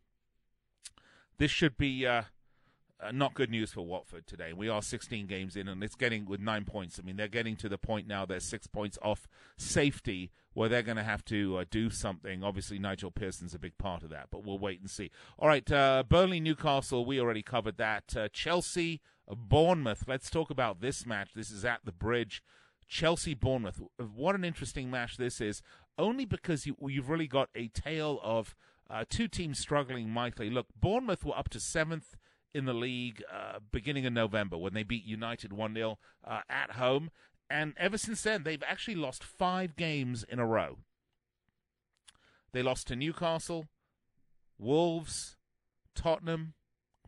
this 1.38 1.52
should 1.52 1.78
be. 1.78 2.08
Uh, 3.02 3.12
not 3.12 3.34
good 3.34 3.50
news 3.50 3.72
for 3.72 3.82
Watford 3.82 4.28
today. 4.28 4.54
We 4.54 4.70
are 4.70 4.82
16 4.82 5.26
games 5.26 5.56
in, 5.56 5.68
and 5.68 5.84
it's 5.84 5.96
getting 5.96 6.26
with 6.26 6.40
nine 6.40 6.66
points. 6.66 7.00
I 7.00 7.06
mean, 7.06 7.16
they're 7.16 7.28
getting 7.28 7.56
to 7.58 7.70
the 7.70 7.78
point 7.78 8.08
now 8.08 8.26
they're 8.26 8.40
six 8.40 8.68
points 8.68 9.00
off 9.02 9.28
safety, 9.58 10.32
where 10.54 10.70
they're 10.70 10.84
going 10.84 10.98
to 10.98 11.04
have 11.04 11.26
to 11.26 11.58
uh, 11.58 11.66
do 11.72 11.90
something. 11.90 12.44
Obviously, 12.44 12.78
Nigel 12.78 13.10
Pearson's 13.10 13.56
a 13.56 13.60
big 13.60 13.78
part 13.80 14.04
of 14.04 14.10
that, 14.12 14.28
but 14.30 14.46
we'll 14.46 14.60
wait 14.60 14.80
and 14.82 14.90
see. 14.90 15.10
All 15.40 15.48
right, 15.48 15.70
uh, 15.72 16.04
Burnley, 16.08 16.40
Newcastle, 16.40 17.04
we 17.04 17.20
already 17.20 17.42
covered 17.42 17.78
that. 17.78 18.16
Uh, 18.16 18.28
Chelsea, 18.32 19.02
Bournemouth. 19.28 20.04
Let's 20.08 20.30
talk 20.30 20.52
about 20.52 20.82
this 20.82 21.06
match. 21.06 21.32
This 21.34 21.50
is 21.50 21.66
at 21.66 21.80
the 21.84 21.92
Bridge. 21.92 22.44
Chelsea, 22.88 23.34
Bournemouth. 23.34 23.82
What 23.98 24.36
an 24.36 24.44
interesting 24.44 24.92
match 24.92 25.18
this 25.18 25.42
is. 25.42 25.64
Only 25.98 26.26
because 26.26 26.68
you, 26.68 26.76
you've 26.88 27.10
really 27.10 27.28
got 27.28 27.50
a 27.56 27.70
tale 27.70 28.20
of 28.22 28.56
uh, 28.92 29.06
two 29.10 29.28
teams 29.28 29.58
struggling 29.58 30.10
mightily. 30.10 30.50
Look, 30.50 30.68
Bournemouth 30.80 31.26
were 31.26 31.38
up 31.38 31.50
to 31.50 31.60
seventh 31.60 32.16
in 32.54 32.66
the 32.66 32.74
league 32.74 33.24
uh, 33.32 33.60
beginning 33.72 34.06
of 34.06 34.14
November 34.14 34.58
when 34.58 34.74
they 34.74 34.84
beat 34.84 35.06
United 35.06 35.54
1 35.54 35.74
0 35.74 35.98
uh, 36.26 36.40
at 36.50 36.72
home. 36.72 37.12
And 37.50 37.74
ever 37.78 37.98
since 37.98 38.22
then, 38.22 38.44
they've 38.44 38.64
actually 38.66 38.96
lost 38.96 39.24
five 39.24 39.76
games 39.76 40.24
in 40.28 40.40
a 40.40 40.46
row. 40.46 40.78
They 42.54 42.64
lost 42.64 42.88
to 42.88 42.96
Newcastle, 42.96 43.68
Wolves, 44.58 45.38
Tottenham, 45.96 46.54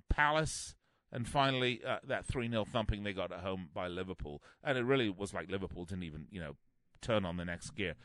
Palace, 0.09 0.75
and 1.11 1.27
finally 1.27 1.81
uh, 1.87 1.99
that 2.05 2.25
3 2.25 2.49
0 2.49 2.65
thumping 2.65 3.03
they 3.03 3.13
got 3.13 3.31
at 3.31 3.39
home 3.39 3.69
by 3.73 3.87
Liverpool. 3.87 4.41
And 4.63 4.77
it 4.77 4.83
really 4.83 5.09
was 5.09 5.33
like 5.33 5.49
Liverpool 5.49 5.85
didn't 5.85 6.03
even, 6.03 6.27
you 6.31 6.41
know, 6.41 6.55
turn 7.01 7.25
on 7.25 7.37
the 7.37 7.45
next 7.45 7.71
gear. 7.71 7.95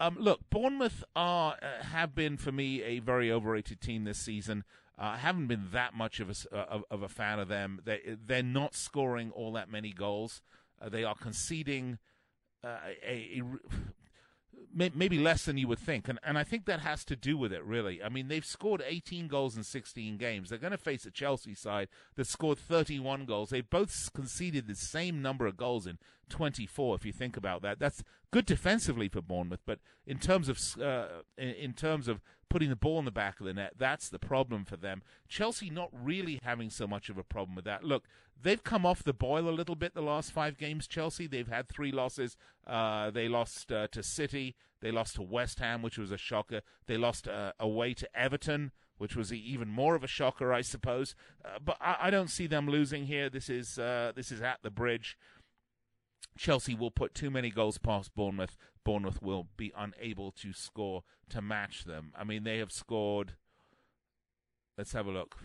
Um, 0.00 0.16
look, 0.18 0.40
Bournemouth 0.50 1.02
are 1.16 1.56
uh, 1.60 1.82
have 1.84 2.14
been 2.14 2.36
for 2.36 2.52
me 2.52 2.82
a 2.82 3.00
very 3.00 3.32
overrated 3.32 3.80
team 3.80 4.04
this 4.04 4.18
season. 4.18 4.64
Uh, 4.98 5.04
I 5.14 5.16
haven't 5.18 5.46
been 5.46 5.68
that 5.72 5.94
much 5.94 6.18
of 6.18 6.30
a, 6.30 6.56
uh, 6.56 6.64
of, 6.68 6.84
of, 6.90 7.02
a 7.02 7.08
fan 7.08 7.38
of 7.38 7.48
them. 7.48 7.80
They 7.84 8.16
they're 8.26 8.42
not 8.42 8.74
scoring 8.74 9.30
all 9.30 9.52
that 9.52 9.70
many 9.70 9.92
goals. 9.92 10.42
Uh, 10.80 10.88
they 10.88 11.04
are 11.04 11.14
conceding 11.14 11.98
uh, 12.64 12.78
a, 13.06 13.40
a, 13.40 13.42
maybe 14.74 15.18
less 15.18 15.44
than 15.44 15.56
you 15.56 15.68
would 15.68 15.78
think, 15.78 16.08
and 16.08 16.18
and 16.24 16.36
I 16.36 16.42
think 16.42 16.64
that 16.64 16.80
has 16.80 17.04
to 17.04 17.16
do 17.16 17.36
with 17.36 17.52
it. 17.52 17.62
Really, 17.64 18.02
I 18.02 18.08
mean 18.08 18.26
they've 18.26 18.44
scored 18.44 18.82
18 18.84 19.28
goals 19.28 19.56
in 19.56 19.62
16 19.62 20.16
games. 20.16 20.50
They're 20.50 20.58
going 20.58 20.72
to 20.72 20.78
face 20.78 21.06
a 21.06 21.12
Chelsea 21.12 21.54
side 21.54 21.88
that 22.16 22.26
scored 22.26 22.58
31 22.58 23.24
goals. 23.24 23.50
They've 23.50 23.68
both 23.68 24.12
conceded 24.12 24.66
the 24.66 24.74
same 24.74 25.22
number 25.22 25.46
of 25.46 25.56
goals 25.56 25.86
in 25.86 25.98
24. 26.28 26.96
If 26.96 27.04
you 27.04 27.12
think 27.12 27.36
about 27.36 27.62
that, 27.62 27.78
that's 27.78 28.02
good 28.30 28.46
defensively 28.46 29.08
for 29.08 29.20
Bournemouth, 29.22 29.60
but 29.66 29.78
in 30.06 30.18
terms 30.18 30.48
of 30.48 30.82
uh, 30.82 31.22
in, 31.36 31.72
terms 31.72 32.08
of 32.08 32.20
putting 32.48 32.70
the 32.70 32.76
ball 32.76 32.98
in 32.98 33.04
the 33.04 33.10
back 33.10 33.40
of 33.40 33.46
the 33.46 33.54
net. 33.54 33.74
That's 33.78 34.08
the 34.08 34.18
problem 34.18 34.64
for 34.64 34.76
them. 34.76 35.02
Chelsea 35.28 35.70
not 35.70 35.90
really 35.92 36.40
having 36.42 36.70
so 36.70 36.86
much 36.86 37.08
of 37.08 37.18
a 37.18 37.22
problem 37.22 37.54
with 37.54 37.64
that. 37.66 37.84
Look, 37.84 38.04
they've 38.40 38.62
come 38.62 38.86
off 38.86 39.02
the 39.02 39.12
boil 39.12 39.48
a 39.48 39.50
little 39.50 39.74
bit 39.74 39.94
the 39.94 40.02
last 40.02 40.32
five 40.32 40.56
games. 40.56 40.86
Chelsea 40.86 41.26
they've 41.26 41.48
had 41.48 41.68
three 41.68 41.92
losses. 41.92 42.36
Uh, 42.66 43.10
they 43.10 43.28
lost 43.28 43.70
uh, 43.72 43.88
to 43.88 44.02
City. 44.02 44.56
They 44.80 44.90
lost 44.90 45.16
to 45.16 45.22
West 45.22 45.58
Ham, 45.58 45.82
which 45.82 45.98
was 45.98 46.10
a 46.10 46.16
shocker. 46.16 46.62
They 46.86 46.96
lost 46.96 47.28
uh, 47.28 47.52
away 47.58 47.94
to 47.94 48.08
Everton. 48.18 48.72
Which 48.96 49.14
was 49.14 49.32
even 49.32 49.68
more 49.68 49.94
of 49.94 50.02
a 50.02 50.08
shocker, 50.08 50.52
I 50.52 50.60
suppose. 50.60 51.14
Uh, 51.44 51.60
but 51.64 51.76
I, 51.80 51.96
I, 52.00 52.10
don't 52.10 52.26
see 52.26 52.48
them 52.48 52.68
losing 52.68 53.06
here. 53.06 53.30
This 53.30 53.48
is 53.48 53.78
uh, 53.78 54.10
this 54.16 54.32
is 54.32 54.42
at 54.42 54.58
the 54.64 54.72
bridge. 54.72 55.16
Chelsea 56.38 56.74
will 56.74 56.90
put 56.90 57.14
too 57.14 57.30
many 57.30 57.50
goals 57.50 57.78
past 57.78 58.14
Bournemouth. 58.14 58.56
Bournemouth 58.84 59.20
will 59.20 59.48
be 59.56 59.72
unable 59.76 60.30
to 60.32 60.52
score 60.52 61.02
to 61.28 61.42
match 61.42 61.84
them. 61.84 62.12
I 62.16 62.24
mean, 62.24 62.44
they 62.44 62.58
have 62.58 62.72
scored. 62.72 63.34
Let's 64.78 64.92
have 64.92 65.06
a 65.06 65.10
look. 65.10 65.36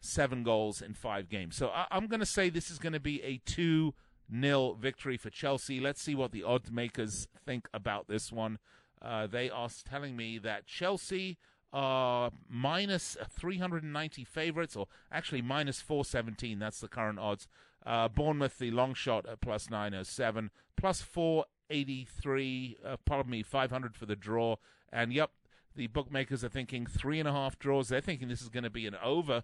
Seven 0.00 0.42
goals 0.42 0.80
in 0.80 0.94
five 0.94 1.28
games. 1.28 1.56
So 1.56 1.68
I, 1.68 1.86
am 1.90 2.06
going 2.06 2.20
to 2.20 2.26
say 2.26 2.48
this 2.48 2.70
is 2.70 2.78
going 2.78 2.92
to 2.92 3.00
be 3.00 3.22
a 3.22 3.40
2 3.44 3.94
0 4.40 4.78
victory 4.80 5.16
for 5.16 5.30
Chelsea. 5.30 5.80
Let's 5.80 6.00
see 6.00 6.14
what 6.14 6.32
the 6.32 6.44
odds 6.44 6.70
makers 6.70 7.28
think 7.44 7.68
about 7.74 8.08
this 8.08 8.32
one. 8.32 8.58
Uh, 9.00 9.26
they 9.26 9.50
are 9.50 9.68
telling 9.84 10.16
me 10.16 10.38
that 10.38 10.66
Chelsea 10.66 11.38
are 11.72 12.30
minus 12.48 13.16
390 13.30 14.24
favorites, 14.24 14.76
or 14.76 14.86
actually 15.10 15.42
minus 15.42 15.80
417. 15.80 16.58
That's 16.58 16.80
the 16.80 16.88
current 16.88 17.18
odds. 17.18 17.48
Uh, 17.84 18.08
Bournemouth, 18.08 18.58
the 18.58 18.70
long 18.70 18.94
shot 18.94 19.26
at 19.28 19.40
plus 19.40 19.68
907, 19.68 20.50
plus 20.76 21.02
483, 21.02 22.78
uh, 22.84 22.96
pardon 23.04 23.30
me, 23.30 23.42
500 23.42 23.96
for 23.96 24.06
the 24.06 24.16
draw. 24.16 24.56
And 24.92 25.12
yep, 25.12 25.30
the 25.74 25.88
bookmakers 25.88 26.44
are 26.44 26.48
thinking 26.48 26.86
three 26.86 27.18
and 27.18 27.28
a 27.28 27.32
half 27.32 27.58
draws. 27.58 27.88
They're 27.88 28.00
thinking 28.00 28.28
this 28.28 28.42
is 28.42 28.48
going 28.48 28.64
to 28.64 28.70
be 28.70 28.86
an 28.86 28.96
over. 29.02 29.42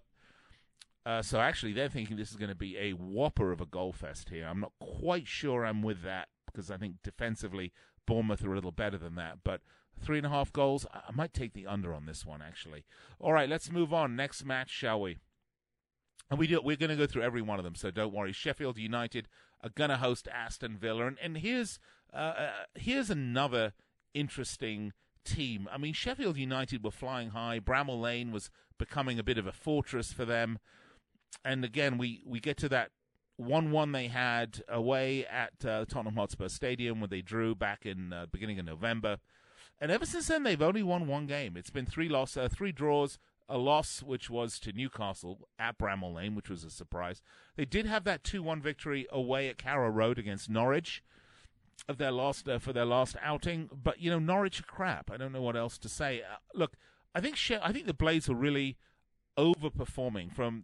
Uh, 1.05 1.21
so 1.21 1.39
actually, 1.39 1.73
they're 1.73 1.89
thinking 1.89 2.17
this 2.17 2.31
is 2.31 2.37
going 2.37 2.49
to 2.49 2.55
be 2.55 2.77
a 2.77 2.91
whopper 2.91 3.51
of 3.51 3.61
a 3.61 3.65
goal 3.65 3.91
fest 3.91 4.29
here. 4.29 4.45
I'm 4.45 4.59
not 4.59 4.73
quite 4.79 5.27
sure 5.27 5.65
I'm 5.65 5.81
with 5.81 6.03
that 6.03 6.27
because 6.45 6.69
I 6.69 6.77
think 6.77 6.95
defensively 7.03 7.71
Bournemouth 8.05 8.43
are 8.43 8.51
a 8.51 8.55
little 8.55 8.71
better 8.71 8.97
than 8.97 9.15
that. 9.15 9.39
But 9.43 9.61
three 9.99 10.17
and 10.17 10.27
a 10.27 10.29
half 10.29 10.53
goals, 10.53 10.85
I 10.93 11.11
might 11.13 11.33
take 11.33 11.53
the 11.53 11.67
under 11.67 11.93
on 11.93 12.05
this 12.05 12.25
one 12.25 12.41
actually. 12.41 12.85
All 13.19 13.33
right, 13.33 13.49
let's 13.49 13.71
move 13.71 13.93
on. 13.93 14.15
Next 14.15 14.45
match, 14.45 14.69
shall 14.69 15.01
we? 15.01 15.17
And 16.29 16.39
we 16.39 16.47
do. 16.47 16.61
We're 16.61 16.75
going 16.75 16.89
to 16.91 16.95
go 16.95 17.07
through 17.07 17.23
every 17.23 17.41
one 17.41 17.59
of 17.59 17.65
them, 17.65 17.75
so 17.75 17.91
don't 17.91 18.13
worry. 18.13 18.31
Sheffield 18.31 18.77
United 18.77 19.27
are 19.63 19.69
going 19.69 19.89
to 19.89 19.97
host 19.97 20.27
Aston 20.31 20.77
Villa, 20.77 21.07
and, 21.07 21.17
and 21.21 21.37
here's 21.37 21.79
uh, 22.13 22.17
uh, 22.17 22.51
here's 22.75 23.09
another 23.09 23.73
interesting 24.13 24.93
team. 25.25 25.67
I 25.71 25.77
mean, 25.77 25.93
Sheffield 25.93 26.37
United 26.37 26.83
were 26.83 26.91
flying 26.91 27.29
high. 27.31 27.59
Bramall 27.59 28.01
Lane 28.01 28.31
was 28.31 28.49
becoming 28.77 29.19
a 29.19 29.23
bit 29.23 29.37
of 29.37 29.47
a 29.47 29.51
fortress 29.51 30.13
for 30.13 30.25
them, 30.25 30.59
and 31.43 31.65
again, 31.65 31.97
we 31.97 32.21
we 32.25 32.39
get 32.39 32.57
to 32.57 32.69
that 32.69 32.91
one-one 33.37 33.93
they 33.93 34.07
had 34.07 34.61
away 34.67 35.25
at 35.25 35.65
uh, 35.65 35.85
Tottenham 35.85 36.15
Hotspur 36.15 36.49
Stadium, 36.49 36.99
when 36.99 37.09
they 37.09 37.21
drew 37.21 37.55
back 37.55 37.85
in 37.85 38.11
uh, 38.11 38.25
beginning 38.29 38.59
of 38.59 38.65
November. 38.65 39.17
And 39.79 39.91
ever 39.91 40.05
since 40.05 40.27
then, 40.27 40.43
they've 40.43 40.61
only 40.61 40.83
won 40.83 41.07
one 41.07 41.25
game. 41.25 41.55
It's 41.55 41.69
been 41.69 41.85
three 41.85 42.09
losses, 42.09 42.37
uh, 42.37 42.49
three 42.51 42.73
draws, 42.73 43.17
a 43.49 43.57
loss 43.57 44.03
which 44.03 44.29
was 44.29 44.59
to 44.59 44.71
Newcastle 44.71 45.49
at 45.57 45.77
Bramall 45.77 46.13
Lane, 46.13 46.35
which 46.35 46.49
was 46.49 46.63
a 46.63 46.69
surprise. 46.69 47.21
They 47.55 47.65
did 47.65 47.85
have 47.87 48.03
that 48.03 48.23
two-one 48.23 48.61
victory 48.61 49.07
away 49.11 49.49
at 49.49 49.57
Carrow 49.57 49.89
Road 49.89 50.19
against 50.19 50.49
Norwich 50.49 51.03
of 51.87 51.97
their 51.97 52.11
last 52.11 52.47
uh, 52.47 52.59
for 52.59 52.73
their 52.73 52.85
last 52.85 53.15
outing. 53.21 53.69
But 53.73 53.99
you 53.99 54.11
know, 54.11 54.19
Norwich 54.19 54.65
crap. 54.67 55.09
I 55.11 55.17
don't 55.17 55.31
know 55.31 55.41
what 55.41 55.55
else 55.55 55.77
to 55.79 55.89
say. 55.89 56.21
Uh, 56.21 56.35
look, 56.53 56.73
I 57.15 57.21
think 57.21 57.35
she- 57.35 57.55
I 57.55 57.71
think 57.71 57.87
the 57.87 57.93
Blades 57.93 58.29
are 58.29 58.35
really 58.35 58.77
overperforming 59.37 60.33
from 60.33 60.63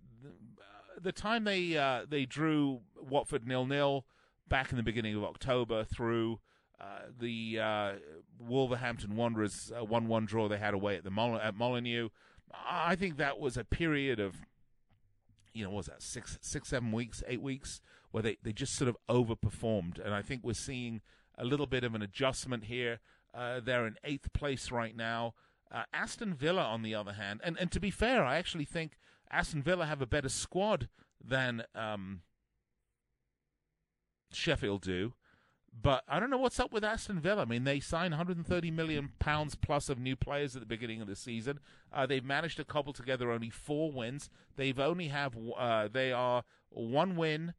the, 1.01 1.09
uh, 1.09 1.11
time 1.11 1.43
they 1.45 1.77
uh, 1.77 2.05
they 2.07 2.25
drew 2.25 2.81
Watford 3.01 3.47
nil 3.47 3.65
nil 3.65 4.05
back 4.47 4.71
in 4.71 4.77
the 4.77 4.83
beginning 4.83 5.15
of 5.15 5.23
October 5.23 5.83
through. 5.83 6.39
Uh, 6.79 7.03
the 7.19 7.57
uh, 7.57 7.93
Wolverhampton 8.37 9.15
Wanderers 9.15 9.71
one 9.87 10.07
one 10.09 10.25
draw 10.25 10.49
they 10.49 10.57
had 10.57 10.73
away 10.73 10.97
at 10.97 11.05
the 11.05 11.09
Mol- 11.09 11.39
at 11.39 11.55
Molineux, 11.55 12.09
I 12.53 12.95
think 12.95 13.17
that 13.17 13.39
was 13.39 13.57
a 13.57 13.63
period 13.63 14.19
of, 14.19 14.35
you 15.53 15.63
know, 15.63 15.71
was 15.71 15.87
that 15.87 16.01
six, 16.01 16.37
six, 16.41 16.69
seven 16.69 16.91
weeks, 16.91 17.23
eight 17.27 17.41
weeks, 17.41 17.81
where 18.11 18.23
they, 18.23 18.37
they 18.43 18.53
just 18.53 18.75
sort 18.75 18.89
of 18.89 18.97
overperformed. 19.09 20.03
And 20.03 20.13
I 20.13 20.21
think 20.21 20.43
we're 20.43 20.53
seeing 20.53 21.01
a 21.37 21.45
little 21.45 21.67
bit 21.67 21.83
of 21.83 21.95
an 21.95 22.01
adjustment 22.01 22.65
here. 22.65 22.99
Uh, 23.33 23.59
they're 23.59 23.85
in 23.85 23.95
eighth 24.03 24.31
place 24.33 24.71
right 24.71 24.95
now. 24.95 25.33
Uh, 25.71 25.83
Aston 25.93 26.33
Villa, 26.33 26.63
on 26.63 26.83
the 26.83 26.95
other 26.95 27.13
hand, 27.13 27.41
and, 27.43 27.57
and 27.59 27.71
to 27.71 27.79
be 27.79 27.91
fair, 27.91 28.23
I 28.23 28.37
actually 28.37 28.65
think 28.65 28.93
Aston 29.31 29.63
Villa 29.63 29.85
have 29.85 30.01
a 30.01 30.05
better 30.05 30.29
squad 30.29 30.87
than 31.23 31.63
um, 31.73 32.21
Sheffield 34.31 34.81
do. 34.83 35.13
But 35.81 36.03
I 36.07 36.19
don't 36.19 36.29
know 36.29 36.37
what's 36.37 36.59
up 36.59 36.71
with 36.71 36.83
Aston 36.83 37.19
Villa. 37.19 37.41
I 37.41 37.45
mean, 37.45 37.65
they 37.65 37.79
signed 37.79 38.11
130 38.11 38.71
million 38.71 39.11
pounds 39.19 39.55
plus 39.55 39.89
of 39.89 39.99
new 39.99 40.15
players 40.15 40.55
at 40.55 40.61
the 40.61 40.65
beginning 40.65 41.01
of 41.01 41.07
the 41.07 41.15
season. 41.15 41.59
Uh, 41.91 42.05
they've 42.05 42.23
managed 42.23 42.57
to 42.57 42.63
cobble 42.63 42.93
together 42.93 43.31
only 43.31 43.49
four 43.49 43.91
wins. 43.91 44.29
They've 44.55 44.79
only 44.79 45.09
have 45.09 45.35
uh, 45.57 45.89
they 45.91 46.11
are 46.11 46.43
one 46.69 47.15
win, 47.15 47.53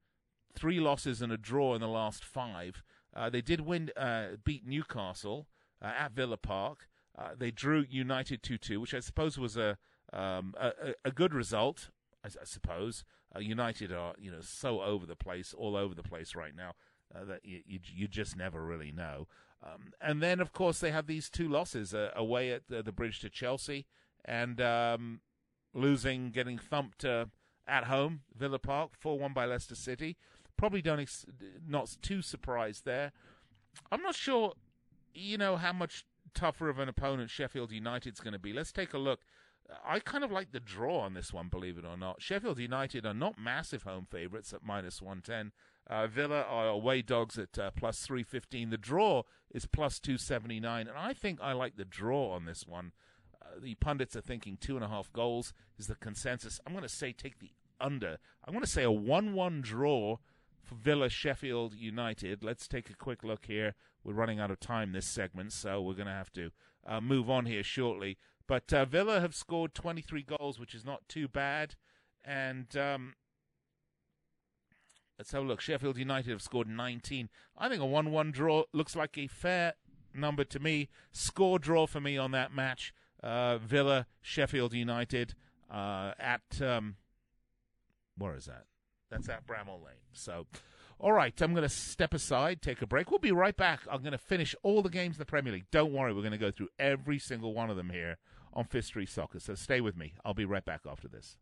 three 0.55 0.81
losses, 0.81 1.20
and 1.20 1.31
a 1.31 1.37
draw 1.37 1.74
in 1.74 1.81
the 1.81 1.88
last 1.88 2.24
five. 2.24 2.83
Uh, 3.14 3.29
they 3.29 3.42
did 3.42 3.62
win, 3.62 3.90
uh, 3.96 4.37
beat 4.44 4.66
Newcastle 4.66 5.46
uh, 5.83 5.92
at 5.98 6.12
Villa 6.12 6.37
Park. 6.37 6.88
Uh, 7.18 7.31
they 7.37 7.50
drew 7.50 7.85
United 7.88 8.42
2-2, 8.42 8.79
which 8.79 8.94
I 8.94 9.00
suppose 9.00 9.38
was 9.38 9.57
a 9.57 9.79
um, 10.12 10.55
a, 10.59 10.94
a, 11.05 11.11
good 11.11 11.35
result. 11.35 11.90
I, 12.24 12.29
suppose 12.44 13.05
United 13.40 13.90
are 13.92 14.14
you 14.18 14.31
know 14.31 14.40
so 14.40 14.81
over 14.81 15.05
the 15.05 15.16
place, 15.16 15.52
all 15.52 15.76
over 15.76 15.94
the 15.94 16.02
place 16.02 16.35
right 16.35 16.55
now 16.55 16.74
uh, 17.14 17.25
that 17.25 17.45
you, 17.45 17.61
you, 17.66 17.81
you 17.95 18.09
just 18.09 18.37
never 18.37 18.64
really 18.64 18.92
know. 18.92 19.27
Um, 19.62 19.92
and 20.01 20.23
then, 20.23 20.40
of 20.40 20.53
course, 20.53 20.79
they 20.79 20.90
have 20.90 21.07
these 21.07 21.31
two 21.31 21.49
losses 21.49 21.95
uh, 21.95 22.11
away 22.14 22.53
at 22.53 22.69
the, 22.69 22.83
the, 22.83 22.92
bridge 22.92 23.21
to 23.21 23.31
Chelsea 23.31 23.87
and 24.25 24.61
um, 24.61 25.21
losing, 25.73 26.31
getting 26.31 26.59
thumped 26.59 27.05
uh, 27.05 27.27
at 27.66 27.85
home, 27.85 28.21
Villa 28.37 28.59
Park, 28.59 28.90
4 28.99 29.19
1 29.19 29.33
by 29.33 29.47
Leicester 29.47 29.75
City. 29.75 30.16
Probably 30.57 30.83
don't 30.83 31.01
ex- 31.01 31.27
not 31.66 31.97
too 32.03 32.23
surprised 32.23 32.85
there. 32.85 33.12
I'm 33.90 34.03
not 34.03 34.14
sure, 34.14 34.53
you 35.14 35.38
know, 35.38 35.57
how 35.57 35.73
much 35.73 36.05
tougher 36.35 36.69
of 36.69 36.79
an 36.79 36.88
opponent 36.88 37.31
Sheffield 37.31 37.73
United's 37.73 38.21
going 38.21 38.33
to 38.33 38.38
be. 38.38 38.53
Let's 38.53 38.73
take 38.73 38.95
a 38.95 38.99
look. 38.99 39.21
I 39.85 39.99
kind 39.99 40.23
of 40.23 40.31
like 40.31 40.53
the 40.53 40.61
draw 40.61 41.01
on 41.01 41.14
this 41.14 41.33
one, 41.33 41.49
believe 41.49 41.77
it 41.77 41.85
or 41.85 41.97
not. 41.97 42.23
Sheffield 42.23 42.59
United 42.59 43.05
are 43.05 43.14
not 43.14 43.38
massive 43.38 43.83
home 43.83 44.07
favourites 44.09 44.53
at 44.53 44.64
minus 44.64 45.03
110. 45.03 45.53
Uh, 45.88 46.07
Villa 46.07 46.42
are 46.42 46.68
away 46.68 47.03
dogs 47.03 47.38
at 47.38 47.59
uh, 47.59 47.70
plus 47.77 48.01
315. 48.01 48.70
The 48.70 48.77
draw 48.77 49.22
is 49.53 49.66
plus 49.66 50.01
279. 50.01 50.88
And 50.88 50.99
I 50.99 51.12
think 51.12 51.38
I 51.40 51.53
like 51.53 51.77
the 51.77 51.85
draw 51.85 52.33
on 52.33 52.44
this 52.44 52.66
one. 52.66 52.92
Uh, 53.40 53.61
the 53.61 53.77
pundits 53.77 54.16
are 54.16 54.20
thinking 54.20 54.57
two 54.57 54.75
and 54.75 54.85
a 54.85 54.88
half 54.88 55.12
goals 55.12 55.53
is 55.79 55.87
the 55.87 55.94
consensus. 55.94 56.61
I'm 56.66 56.72
going 56.72 56.83
to 56.83 56.88
say 56.88 57.12
take 57.12 57.38
the 57.38 57.53
under. 57.81 58.18
I'm 58.44 58.53
going 58.53 58.64
to 58.64 58.70
say 58.70 58.83
a 58.83 58.90
1 58.90 59.35
1 59.35 59.61
draw 59.61 60.16
for 60.62 60.75
Villa 60.75 61.09
Sheffield 61.09 61.75
United. 61.75 62.42
Let's 62.42 62.66
take 62.66 62.90
a 62.90 62.96
quick 62.96 63.22
look 63.22 63.46
here. 63.46 63.75
We're 64.03 64.14
running 64.14 64.40
out 64.40 64.51
of 64.51 64.59
time 64.59 64.92
this 64.92 65.07
segment, 65.07 65.53
so 65.53 65.81
we're 65.81 65.94
going 65.94 66.07
to 66.07 66.12
have 66.12 66.33
to 66.33 66.51
uh, 66.87 67.01
move 67.01 67.31
on 67.31 67.46
here 67.46 67.62
shortly. 67.62 68.18
But 68.49 68.72
uh, 68.72 68.85
Villa 68.85 69.20
have 69.20 69.35
scored 69.35 69.75
23 69.75 70.22
goals, 70.22 70.59
which 70.59 70.75
is 70.75 70.85
not 70.85 71.09
too 71.09 71.29
bad. 71.29 71.75
And 72.25 72.77
um, 72.77 73.14
Let's 75.18 75.33
have 75.33 75.44
a 75.44 75.46
look. 75.46 75.61
Sheffield 75.61 75.96
United 75.96 76.31
have 76.31 76.42
scored 76.42 76.68
19. 76.68 77.29
I 77.57 77.68
think 77.68 77.81
a 77.81 77.87
1 77.87 78.11
1 78.11 78.31
draw 78.33 78.64
looks 78.72 78.94
like 78.94 79.16
a 79.16 79.26
fair 79.26 79.74
number 80.14 80.44
to 80.44 80.59
me. 80.59 80.88
Score 81.11 81.59
draw 81.59 81.87
for 81.87 82.00
me 82.00 82.18
on 82.18 82.33
that 82.33 82.55
match. 82.55 82.92
Uh, 83.22 83.59
Villa, 83.59 84.07
Sheffield 84.20 84.74
United 84.74 85.35
uh, 85.70 86.12
at. 86.18 86.61
Um, 86.61 86.96
where 88.18 88.37
is 88.37 88.46
that? 88.46 88.64
That's 89.11 89.29
at 89.29 89.46
Bramall 89.46 89.85
Lane. 89.85 90.02
So, 90.12 90.46
all 90.98 91.12
right, 91.12 91.38
I'm 91.40 91.52
going 91.52 91.62
to 91.62 91.68
step 91.68 92.12
aside, 92.12 92.61
take 92.61 92.83
a 92.83 92.87
break. 92.87 93.11
We'll 93.11 93.18
be 93.20 93.33
right 93.33 93.57
back. 93.57 93.81
I'm 93.90 94.00
going 94.00 94.12
to 94.12 94.18
finish 94.18 94.55
all 94.62 94.83
the 94.83 94.88
games 94.88 95.16
in 95.16 95.18
the 95.18 95.26
Premier 95.26 95.52
League. 95.52 95.70
Don't 95.70 95.92
worry, 95.92 96.12
we're 96.12 96.22
going 96.22 96.33
to 96.33 96.38
go 96.38 96.50
through 96.50 96.68
every 96.79 97.18
single 97.18 97.55
one 97.55 97.70
of 97.70 97.76
them 97.76 97.90
here 97.90 98.16
on 98.52 98.66
Street 98.83 99.09
Soccer. 99.09 99.38
So 99.38 99.55
stay 99.55 99.81
with 99.81 99.96
me. 99.96 100.14
I'll 100.24 100.35
be 100.35 100.44
right 100.44 100.64
back 100.64 100.81
after 100.90 101.09
this. 101.09 101.37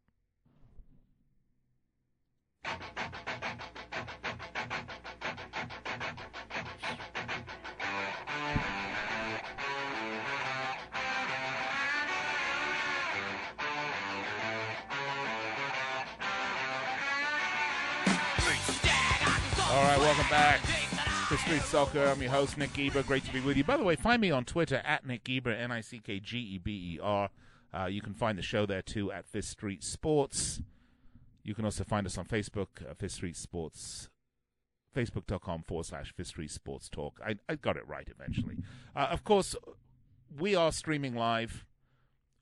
Welcome 20.31 20.37
back 20.37 21.29
to 21.29 21.37
Street 21.39 21.63
Soccer. 21.63 22.05
I'm 22.05 22.21
your 22.21 22.31
host, 22.31 22.57
Nick 22.57 22.73
Geber. 22.73 23.03
Great 23.03 23.25
to 23.25 23.33
be 23.33 23.41
with 23.41 23.57
you. 23.57 23.65
By 23.65 23.77
the 23.77 23.85
way, 23.85 23.97
find 23.97 24.21
me 24.21 24.31
on 24.31 24.45
Twitter 24.45 24.81
at 24.85 25.07
Nick 25.07 25.25
Geber, 25.25 25.51
N 25.51 25.71
I 25.73 25.81
C 25.81 25.99
K 25.99 26.21
G 26.21 26.39
E 26.39 26.59
B 26.59 26.95
E 26.95 27.01
R. 27.03 27.31
Uh, 27.73 27.87
you 27.87 28.01
can 28.01 28.15
find 28.15 28.39
the 28.39 28.43
show 28.43 28.67
there 28.67 28.83
too 28.83 29.13
at 29.13 29.27
Fifth 29.27 29.47
Street 29.47 29.83
Sports. 29.83 30.63
You 31.43 31.55
can 31.55 31.65
also 31.65 31.85
find 31.85 32.07
us 32.07 32.17
on 32.17 32.25
Facebook, 32.27 32.89
uh, 32.89 32.95
Fifth 32.95 33.13
Street 33.13 33.37
Sports, 33.37 34.09
facebook.com 34.97 35.65
forward 35.67 35.87
slash 35.87 36.15
Fifth 36.15 36.29
Street 36.29 36.51
Sports 36.51 36.89
Talk. 36.89 37.21
I, 37.25 37.37
I 37.49 37.57
got 37.57 37.77
it 37.77 37.87
right 37.87 38.09
eventually. 38.09 38.59
Uh, 38.97 39.09
of 39.11 39.25
course, 39.25 39.55
we 40.39 40.55
are 40.55 40.73
streaming 40.73 41.15
live 41.15 41.67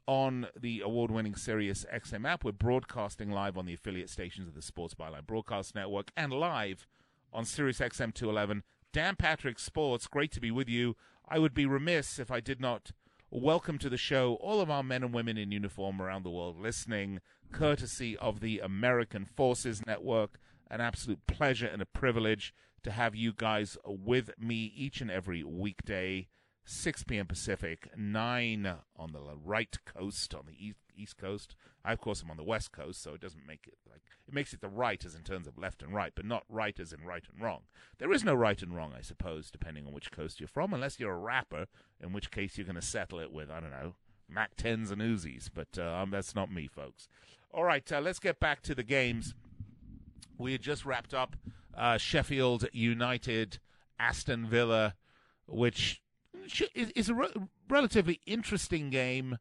on 0.07 0.47
the 0.59 0.83
award-winning 0.85 1.35
Sirius 1.35 1.87
XM 1.93 2.29
app. 2.29 2.45
We're 2.45 2.53
broadcasting 2.53 3.31
live 3.31 3.57
on 3.57 3.67
the 3.67 3.75
affiliate 3.75 4.11
stations 4.11 4.47
of 4.49 4.55
the 4.55 4.63
Sports 4.63 4.95
Byline 4.95 5.27
Broadcast 5.27 5.75
Network 5.75 6.11
and 6.17 6.33
live 6.33 6.87
on 7.33 7.45
Sirius 7.45 7.79
XM 7.79 8.15
211. 8.15 8.63
Dan 8.93 9.17
Patrick 9.17 9.59
Sports, 9.59 10.07
great 10.07 10.33
to 10.33 10.41
be 10.41 10.51
with 10.51 10.69
you. 10.69 10.97
I 11.29 11.39
would 11.39 11.55
be 11.55 11.67
remiss 11.67 12.19
if 12.19 12.31
I 12.31 12.41
did 12.41 12.61
not 12.61 12.93
welcome 13.31 13.79
to 13.79 13.89
the 13.89 13.97
show 13.97 14.35
all 14.43 14.61
of 14.61 14.71
our 14.71 14.83
men 14.83 15.03
and 15.03 15.15
women 15.15 15.39
in 15.39 15.51
uniform 15.51 16.03
around 16.03 16.23
the 16.23 16.31
world 16.31 16.61
listening, 16.61 17.21
courtesy 17.51 18.17
of 18.19 18.41
the 18.41 18.59
American 18.59 19.25
Forces 19.25 19.87
Network. 19.87 20.39
An 20.71 20.81
absolute 20.81 21.27
pleasure 21.27 21.67
and 21.67 21.81
a 21.81 21.87
privilege 21.87 22.55
to 22.83 22.91
have 22.91 23.15
you 23.15 23.33
guys 23.35 23.77
with 23.87 24.31
me 24.39 24.73
each 24.77 25.01
and 25.01 25.11
every 25.11 25.43
weekday. 25.43 26.29
6 26.65 27.05
p.m. 27.05 27.27
Pacific, 27.27 27.89
9 27.97 28.75
on 28.97 29.13
the 29.13 29.21
right 29.45 29.77
coast, 29.85 30.35
on 30.35 30.47
the 30.47 30.67
east, 30.67 30.79
east 30.97 31.17
coast. 31.17 31.57
I, 31.85 31.93
of 31.93 32.01
course, 32.01 32.23
am 32.23 32.31
on 32.31 32.37
the 32.37 32.45
west 32.45 32.73
coast, 32.73 33.03
so 33.03 33.15
it 33.15 33.21
doesn't 33.21 33.47
make 33.47 33.67
it 33.67 33.79
like 33.91 34.03
it 34.29 34.35
makes 34.35 34.53
it 34.53 34.61
the 34.61 34.69
right 34.69 35.05
as 35.05 35.15
in 35.15 35.23
terms 35.23 35.49
of 35.49 35.59
left 35.59 35.83
and 35.83 35.93
right, 35.93 36.13
but 36.15 36.25
not 36.25 36.45
right 36.49 36.79
as 36.79 36.93
in 36.93 37.05
right 37.05 37.25
and 37.33 37.43
wrong. 37.43 37.63
There 37.99 38.13
is 38.13 38.25
no 38.25 38.35
right 38.35 38.61
and 38.63 38.75
wrong, 38.75 38.93
I 38.97 39.03
suppose, 39.03 39.51
depending 39.51 39.87
on 39.87 39.93
which 39.93 40.13
coast 40.13 40.39
you're 40.39 40.47
from, 40.47 40.73
unless 40.73 41.01
you're 41.01 41.13
a 41.13 41.19
rapper, 41.19 41.67
in 42.01 42.13
which 42.13 42.31
case 42.31 42.57
you're 42.57 42.67
going 42.67 42.77
to 42.77 42.83
settle 42.83 43.19
it 43.19 43.33
with, 43.33 43.51
I 43.51 43.61
don't 43.61 43.71
know, 43.71 43.95
Mac 44.29 44.57
10s 44.57 44.91
and 44.91 45.03
Uzis, 45.03 45.51
but 45.53 45.69
uh, 45.77 46.03
um, 46.03 46.11
that's 46.11 46.35
not 46.35 46.53
me, 46.53 46.69
folks. 46.69 47.09
All 47.53 47.65
right, 47.65 47.91
uh, 47.93 48.01
let's 48.01 48.19
get 48.19 48.39
back 48.41 48.63
to 48.63 48.75
the 48.75 48.85
games. 48.85 49.35
We 50.39 50.53
had 50.53 50.63
just 50.63 50.85
wrapped 50.85 51.13
up 51.13 51.37
uh, 51.77 51.99
Sheffield 51.99 52.67
United, 52.73 53.59
Aston 53.99 54.47
Villa, 54.47 54.95
which 55.47 56.02
is 56.75 57.09
a 57.09 57.15
re- 57.15 57.33
relatively 57.69 58.21
interesting 58.27 58.91
game 58.91 59.39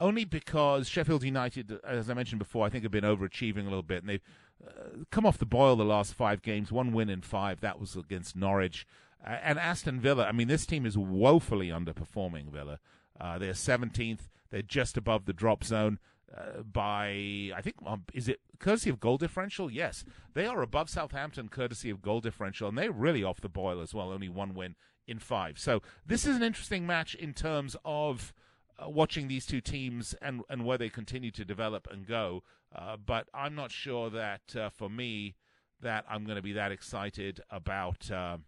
only 0.00 0.24
because 0.24 0.88
Sheffield 0.88 1.22
United, 1.22 1.78
as 1.84 2.10
I 2.10 2.14
mentioned 2.14 2.38
before, 2.38 2.66
I 2.66 2.68
think 2.68 2.82
have 2.82 2.92
been 2.92 3.04
overachieving 3.04 3.60
a 3.60 3.70
little 3.70 3.82
bit, 3.82 4.02
and 4.02 4.08
they've 4.08 4.22
uh, 4.66 5.04
come 5.10 5.24
off 5.24 5.38
the 5.38 5.46
boil 5.46 5.76
the 5.76 5.84
last 5.84 6.14
five 6.14 6.42
games. 6.42 6.72
One 6.72 6.92
win 6.92 7.08
in 7.08 7.22
five. 7.22 7.60
That 7.60 7.78
was 7.80 7.96
against 7.96 8.36
Norwich. 8.36 8.86
And 9.24 9.58
Aston 9.58 10.00
Villa. 10.00 10.26
I 10.26 10.32
mean, 10.32 10.48
this 10.48 10.66
team 10.66 10.84
is 10.84 10.98
woefully 10.98 11.68
underperforming. 11.68 12.50
Villa. 12.50 12.78
Uh, 13.18 13.38
they're 13.38 13.52
17th. 13.52 14.28
They're 14.50 14.62
just 14.62 14.96
above 14.96 15.24
the 15.24 15.32
drop 15.32 15.64
zone 15.64 15.98
uh, 16.36 16.62
by 16.62 17.52
I 17.54 17.60
think 17.62 17.76
um, 17.86 18.04
is 18.12 18.28
it 18.28 18.40
courtesy 18.58 18.90
of 18.90 19.00
goal 19.00 19.18
differential? 19.18 19.70
Yes, 19.70 20.04
they 20.34 20.46
are 20.46 20.62
above 20.62 20.90
Southampton 20.90 21.48
courtesy 21.48 21.90
of 21.90 22.02
goal 22.02 22.20
differential, 22.20 22.68
and 22.68 22.76
they're 22.76 22.92
really 22.92 23.22
off 23.22 23.40
the 23.40 23.48
boil 23.48 23.80
as 23.80 23.94
well. 23.94 24.10
Only 24.10 24.28
one 24.28 24.54
win 24.54 24.74
in 25.06 25.18
five. 25.18 25.58
So 25.58 25.82
this 26.06 26.26
is 26.26 26.36
an 26.36 26.42
interesting 26.42 26.86
match 26.86 27.14
in 27.14 27.32
terms 27.34 27.76
of 27.84 28.32
uh, 28.78 28.88
watching 28.88 29.28
these 29.28 29.46
two 29.46 29.60
teams 29.60 30.14
and 30.20 30.42
and 30.48 30.64
where 30.64 30.78
they 30.78 30.88
continue 30.88 31.30
to 31.32 31.44
develop 31.44 31.88
and 31.90 32.06
go. 32.06 32.42
Uh, 32.74 32.96
but 32.96 33.28
I'm 33.32 33.54
not 33.54 33.70
sure 33.70 34.10
that 34.10 34.56
uh, 34.56 34.70
for 34.70 34.90
me 34.90 35.36
that 35.80 36.04
I'm 36.08 36.24
going 36.24 36.36
to 36.36 36.42
be 36.42 36.52
that 36.54 36.72
excited 36.72 37.40
about 37.50 38.10
uh, 38.10 38.38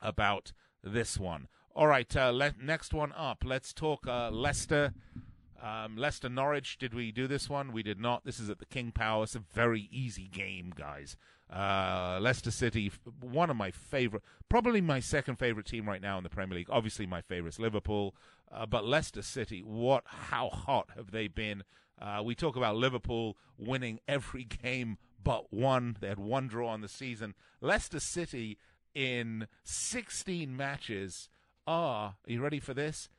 about 0.00 0.52
this 0.82 1.18
one. 1.18 1.48
All 1.74 1.86
right, 1.86 2.14
uh, 2.16 2.32
let, 2.32 2.60
next 2.60 2.92
one 2.92 3.12
up. 3.12 3.44
Let's 3.46 3.72
talk 3.72 4.06
uh, 4.06 4.30
Leicester. 4.30 4.92
Um, 5.62 5.96
Leicester 5.96 6.28
Norwich. 6.28 6.76
Did 6.76 6.92
we 6.92 7.12
do 7.12 7.28
this 7.28 7.48
one? 7.48 7.72
We 7.72 7.84
did 7.84 8.00
not. 8.00 8.24
This 8.24 8.40
is 8.40 8.50
at 8.50 8.58
the 8.58 8.66
King 8.66 8.90
Power. 8.90 9.22
It's 9.22 9.36
a 9.36 9.44
very 9.54 9.88
easy 9.92 10.26
game, 10.26 10.72
guys. 10.74 11.16
Uh, 11.52 12.18
Leicester 12.22 12.50
City, 12.50 12.90
one 13.20 13.50
of 13.50 13.56
my 13.56 13.70
favorite, 13.70 14.22
probably 14.48 14.80
my 14.80 15.00
second 15.00 15.36
favorite 15.36 15.66
team 15.66 15.86
right 15.86 16.00
now 16.00 16.16
in 16.16 16.24
the 16.24 16.30
Premier 16.30 16.56
League. 16.56 16.70
Obviously, 16.70 17.06
my 17.06 17.20
favorite 17.20 17.54
is 17.54 17.58
Liverpool, 17.58 18.14
uh, 18.50 18.64
but 18.64 18.86
Leicester 18.86 19.20
City, 19.20 19.60
what, 19.60 20.02
how 20.06 20.48
hot 20.48 20.88
have 20.96 21.10
they 21.10 21.28
been? 21.28 21.62
Uh, 22.00 22.22
we 22.24 22.34
talk 22.34 22.56
about 22.56 22.76
Liverpool 22.76 23.36
winning 23.58 24.00
every 24.08 24.44
game 24.62 24.96
but 25.22 25.52
one. 25.52 25.96
They 26.00 26.08
had 26.08 26.18
one 26.18 26.48
draw 26.48 26.68
on 26.68 26.80
the 26.80 26.88
season. 26.88 27.34
Leicester 27.60 28.00
City 28.00 28.56
in 28.94 29.46
16 29.64 30.56
matches 30.56 31.28
are, 31.66 32.14
are 32.26 32.32
you 32.32 32.40
ready 32.40 32.60
for 32.60 32.72
this? 32.72 33.10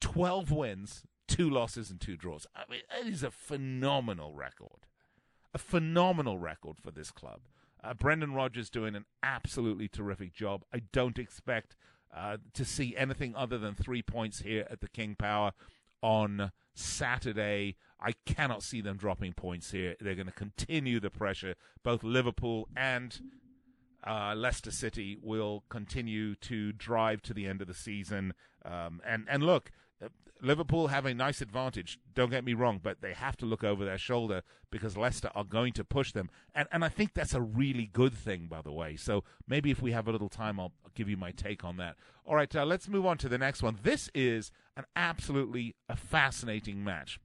12 0.00 0.52
wins, 0.52 1.02
two 1.26 1.50
losses, 1.50 1.90
and 1.90 2.00
two 2.00 2.16
draws. 2.16 2.46
I 2.54 2.62
mean, 2.70 2.80
it 3.00 3.06
is 3.06 3.22
a 3.22 3.30
phenomenal 3.30 4.34
record 4.34 4.86
a 5.54 5.58
phenomenal 5.58 6.38
record 6.38 6.78
for 6.78 6.90
this 6.90 7.10
club. 7.10 7.40
Uh, 7.82 7.94
Brendan 7.94 8.34
Rodgers 8.34 8.70
doing 8.70 8.94
an 8.94 9.06
absolutely 9.22 9.88
terrific 9.88 10.34
job. 10.34 10.64
I 10.72 10.82
don't 10.92 11.18
expect 11.18 11.76
uh, 12.14 12.38
to 12.54 12.64
see 12.64 12.96
anything 12.96 13.34
other 13.34 13.58
than 13.58 13.74
three 13.74 14.02
points 14.02 14.40
here 14.40 14.66
at 14.70 14.80
the 14.80 14.88
King 14.88 15.14
Power 15.18 15.52
on 16.02 16.52
Saturday. 16.74 17.76
I 18.00 18.12
cannot 18.26 18.62
see 18.62 18.80
them 18.80 18.96
dropping 18.96 19.34
points 19.34 19.70
here. 19.70 19.96
They're 20.00 20.14
going 20.14 20.26
to 20.26 20.32
continue 20.32 21.00
the 21.00 21.10
pressure. 21.10 21.54
Both 21.82 22.02
Liverpool 22.02 22.68
and 22.76 23.18
uh, 24.06 24.34
Leicester 24.36 24.70
City 24.70 25.18
will 25.22 25.64
continue 25.68 26.34
to 26.36 26.72
drive 26.72 27.22
to 27.22 27.34
the 27.34 27.46
end 27.46 27.60
of 27.60 27.68
the 27.68 27.74
season. 27.74 28.34
Um, 28.64 29.00
and 29.06 29.26
and 29.28 29.42
look, 29.42 29.70
Liverpool 30.42 30.88
have 30.88 31.06
a 31.06 31.14
nice 31.14 31.40
advantage. 31.40 31.98
Don't 32.14 32.30
get 32.30 32.44
me 32.44 32.54
wrong, 32.54 32.80
but 32.82 33.00
they 33.00 33.12
have 33.12 33.36
to 33.38 33.46
look 33.46 33.62
over 33.62 33.84
their 33.84 33.98
shoulder 33.98 34.42
because 34.70 34.96
Leicester 34.96 35.30
are 35.34 35.44
going 35.44 35.72
to 35.74 35.84
push 35.84 36.12
them, 36.12 36.30
and 36.54 36.68
and 36.72 36.84
I 36.84 36.88
think 36.88 37.14
that's 37.14 37.34
a 37.34 37.40
really 37.40 37.86
good 37.86 38.14
thing, 38.14 38.46
by 38.46 38.62
the 38.62 38.72
way. 38.72 38.96
So 38.96 39.24
maybe 39.46 39.70
if 39.70 39.82
we 39.82 39.92
have 39.92 40.08
a 40.08 40.12
little 40.12 40.28
time, 40.28 40.58
I'll 40.58 40.72
give 40.94 41.08
you 41.08 41.16
my 41.16 41.30
take 41.30 41.64
on 41.64 41.76
that. 41.78 41.96
All 42.24 42.36
right, 42.36 42.54
uh, 42.54 42.64
let's 42.64 42.88
move 42.88 43.06
on 43.06 43.18
to 43.18 43.28
the 43.28 43.38
next 43.38 43.62
one. 43.62 43.78
This 43.82 44.10
is 44.14 44.50
an 44.76 44.84
absolutely 44.96 45.74
a 45.88 45.96
fascinating 45.96 46.82
match. 46.84 47.18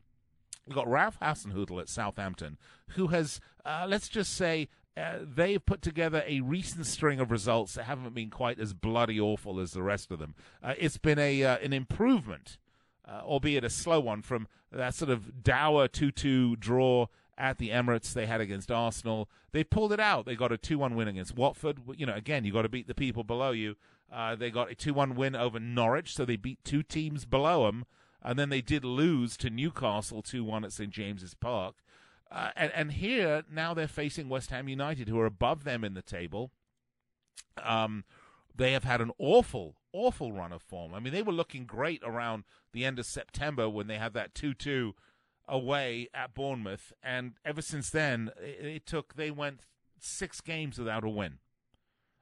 We've 0.68 0.76
got 0.76 0.88
Ralph 0.88 1.20
Hasenhüttl 1.20 1.80
at 1.80 1.90
Southampton, 1.90 2.58
who 2.90 3.08
has, 3.08 3.40
uh, 3.64 3.86
let's 3.88 4.10
just 4.10 4.34
say, 4.34 4.68
uh, 4.98 5.20
they've 5.22 5.64
put 5.64 5.82
together 5.82 6.24
a 6.26 6.40
recent 6.42 6.86
string 6.88 7.20
of 7.20 7.30
results 7.30 7.74
that 7.76 7.84
haven't 7.84 8.16
been 8.16 8.30
quite 8.30 8.60
as 8.60 8.74
bloody 8.74 9.20
awful 9.20 9.60
as 9.60 9.72
the 9.72 9.84
rest 9.84 10.10
of 10.10 10.20
them. 10.20 10.34
Uh, 10.64 10.74
it's 10.78 10.98
been 10.98 11.20
a 11.20 11.44
uh, 11.44 11.58
an 11.58 11.74
improvement 11.74 12.58
uh, 13.08 13.22
albeit 13.24 13.64
a 13.64 13.70
slow 13.70 14.00
one, 14.00 14.22
from 14.22 14.48
that 14.72 14.96
sort 14.96 15.12
of 15.12 15.44
dour 15.44 15.88
2 15.88 16.12
2 16.12 16.56
draw 16.58 17.08
at 17.38 17.58
the 17.58 17.70
Emirates 17.70 18.14
they 18.14 18.26
had 18.26 18.42
against 18.42 18.72
Arsenal. 18.72 19.30
They 19.52 19.64
pulled 19.64 19.92
it 19.92 20.00
out. 20.00 20.26
They 20.26 20.36
got 20.36 20.52
a 20.52 20.58
2 20.58 20.78
1 20.78 20.96
win 20.96 21.08
against 21.08 21.36
Watford. 21.36 21.80
You 21.96 22.06
know, 22.06 22.16
again, 22.16 22.46
you 22.46 22.54
got 22.54 22.64
to 22.64 22.70
beat 22.70 22.88
the 22.88 22.96
people 22.96 23.24
below 23.24 23.52
you. 23.52 23.76
Uh, 24.12 24.36
they 24.36 24.52
got 24.52 24.72
a 24.72 24.76
2 24.76 24.94
1 24.94 25.16
win 25.16 25.36
over 25.36 25.60
Norwich, 25.60 26.16
so 26.16 26.26
they 26.26 26.36
beat 26.36 26.64
two 26.64 26.84
teams 26.84 27.26
below 27.26 27.66
them. 27.66 27.86
And 28.22 28.40
then 28.40 28.50
they 28.50 28.62
did 28.62 28.84
lose 28.84 29.38
to 29.38 29.50
Newcastle 29.50 30.22
2 30.22 30.44
1 30.44 30.66
at 30.66 30.74
St. 30.74 30.92
James's 30.92 31.34
Park. 31.34 31.76
Uh, 32.32 32.50
and, 32.56 32.72
and 32.74 32.92
here, 32.94 33.44
now 33.52 33.74
they're 33.74 33.88
facing 33.88 34.30
West 34.30 34.50
Ham 34.50 34.68
United, 34.68 35.08
who 35.08 35.20
are 35.20 35.28
above 35.28 35.64
them 35.64 35.84
in 35.84 35.94
the 35.94 36.02
table. 36.02 36.52
Um, 37.64 38.04
they 38.58 38.72
have 38.74 38.84
had 38.84 39.02
an 39.02 39.12
awful, 39.18 39.76
awful 39.92 40.32
run 40.32 40.52
of 40.52 40.62
form. 40.62 40.94
I 40.94 41.00
mean, 41.00 41.14
they 41.14 41.22
were 41.22 41.34
looking 41.34 41.66
great 41.66 42.02
around 42.04 42.44
the 42.74 42.86
end 42.86 43.00
of 43.00 43.06
September 43.06 43.70
when 43.70 43.88
they 43.88 43.98
had 43.98 44.14
that 44.14 44.34
2 44.34 44.54
2 44.54 44.96
away 45.48 46.08
at 46.14 46.34
Bournemouth. 46.34 46.94
And 47.04 47.34
ever 47.44 47.62
since 47.62 47.90
then, 47.90 48.32
it, 48.42 48.66
it, 48.66 48.86
took, 48.86 49.16
they 49.16 49.32
went 49.32 49.62
six 50.00 50.42
games 50.42 50.78
without 50.78 51.04
a 51.04 51.10
win. 51.10 51.40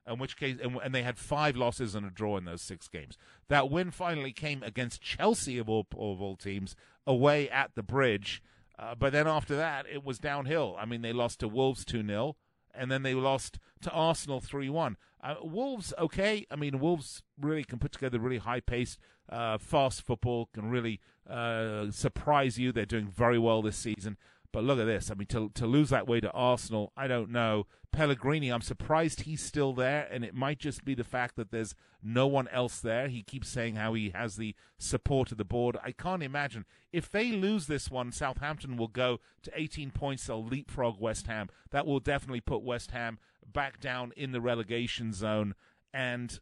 In 0.05 0.19
which 0.19 0.35
case, 0.35 0.57
and, 0.61 0.77
and, 0.83 0.93
they 0.93 1.03
had 1.03 1.17
five 1.17 1.55
losses 1.55 1.95
and 1.95 2.05
a 2.05 2.09
draw 2.09 2.35
in 2.35 2.43
those 2.43 2.61
six 2.61 2.89
games. 2.89 3.17
That 3.47 3.71
win 3.71 3.89
finally 3.89 4.33
came 4.33 4.61
against 4.61 5.01
Chelsea, 5.01 5.57
of 5.57 5.69
all, 5.69 5.87
of 5.93 6.21
all 6.21 6.35
teams, 6.35 6.75
away 7.07 7.49
at 7.49 7.71
the 7.75 7.83
bridge. 7.83 8.43
Uh, 8.77 8.95
but 8.95 9.13
then 9.13 9.27
after 9.27 9.55
that, 9.55 9.85
it 9.89 10.03
was 10.03 10.19
downhill. 10.19 10.75
I 10.77 10.83
mean, 10.83 11.03
they 11.03 11.13
lost 11.13 11.39
to 11.39 11.47
Wolves 11.47 11.85
2 11.85 12.05
0 12.05 12.35
and 12.73 12.91
then 12.91 13.03
they 13.03 13.13
lost 13.13 13.59
to 13.81 13.91
Arsenal 13.91 14.39
3 14.39 14.69
1. 14.69 14.97
Uh, 15.21 15.35
Wolves, 15.41 15.93
okay. 15.97 16.45
I 16.51 16.55
mean, 16.55 16.79
Wolves 16.79 17.23
really 17.39 17.63
can 17.63 17.79
put 17.79 17.91
together 17.91 18.19
really 18.19 18.39
high 18.39 18.59
paced, 18.59 18.99
uh, 19.29 19.57
fast 19.57 20.01
football, 20.01 20.49
can 20.53 20.69
really 20.69 20.99
uh, 21.29 21.91
surprise 21.91 22.57
you. 22.59 22.71
They're 22.71 22.85
doing 22.85 23.07
very 23.07 23.39
well 23.39 23.61
this 23.61 23.77
season. 23.77 24.17
But 24.53 24.63
look 24.63 24.79
at 24.79 24.85
this. 24.85 25.09
I 25.09 25.15
mean, 25.15 25.27
to 25.29 25.49
to 25.55 25.65
lose 25.65 25.89
that 25.89 26.07
way 26.07 26.21
to 26.21 26.31
Arsenal, 26.31 26.93
I 26.95 27.07
don't 27.07 27.31
know. 27.31 27.65
Pellegrini, 27.91 28.49
I'm 28.49 28.61
surprised 28.61 29.21
he's 29.21 29.41
still 29.41 29.73
there, 29.73 30.07
and 30.09 30.23
it 30.23 30.33
might 30.33 30.59
just 30.59 30.85
be 30.85 30.95
the 30.95 31.03
fact 31.03 31.35
that 31.35 31.51
there's 31.51 31.75
no 32.01 32.27
one 32.27 32.47
else 32.49 32.79
there. 32.79 33.07
He 33.07 33.23
keeps 33.23 33.49
saying 33.49 33.75
how 33.75 33.93
he 33.93 34.11
has 34.11 34.35
the 34.35 34.55
support 34.77 35.31
of 35.31 35.37
the 35.37 35.43
board. 35.43 35.77
I 35.83 35.91
can't 35.91 36.23
imagine. 36.23 36.65
If 36.91 37.09
they 37.09 37.31
lose 37.31 37.65
this 37.65 37.89
one, 37.89 38.11
Southampton 38.11 38.77
will 38.77 38.87
go 38.87 39.19
to 39.41 39.51
18 39.55 39.91
points. 39.91 40.25
They'll 40.25 40.43
leapfrog 40.43 40.99
West 40.99 41.27
Ham. 41.27 41.49
That 41.71 41.85
will 41.85 41.99
definitely 41.99 42.41
put 42.41 42.63
West 42.63 42.91
Ham 42.91 43.19
back 43.51 43.79
down 43.79 44.11
in 44.15 44.31
the 44.31 44.41
relegation 44.41 45.13
zone, 45.13 45.55
and 45.91 46.39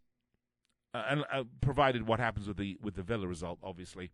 uh, 0.93 1.03
and 1.09 1.23
uh, 1.31 1.43
provided 1.61 2.05
what 2.05 2.19
happens 2.19 2.47
with 2.47 2.57
the 2.57 2.77
with 2.81 2.95
the 2.95 3.03
Villa 3.03 3.27
result, 3.27 3.59
obviously. 3.63 4.11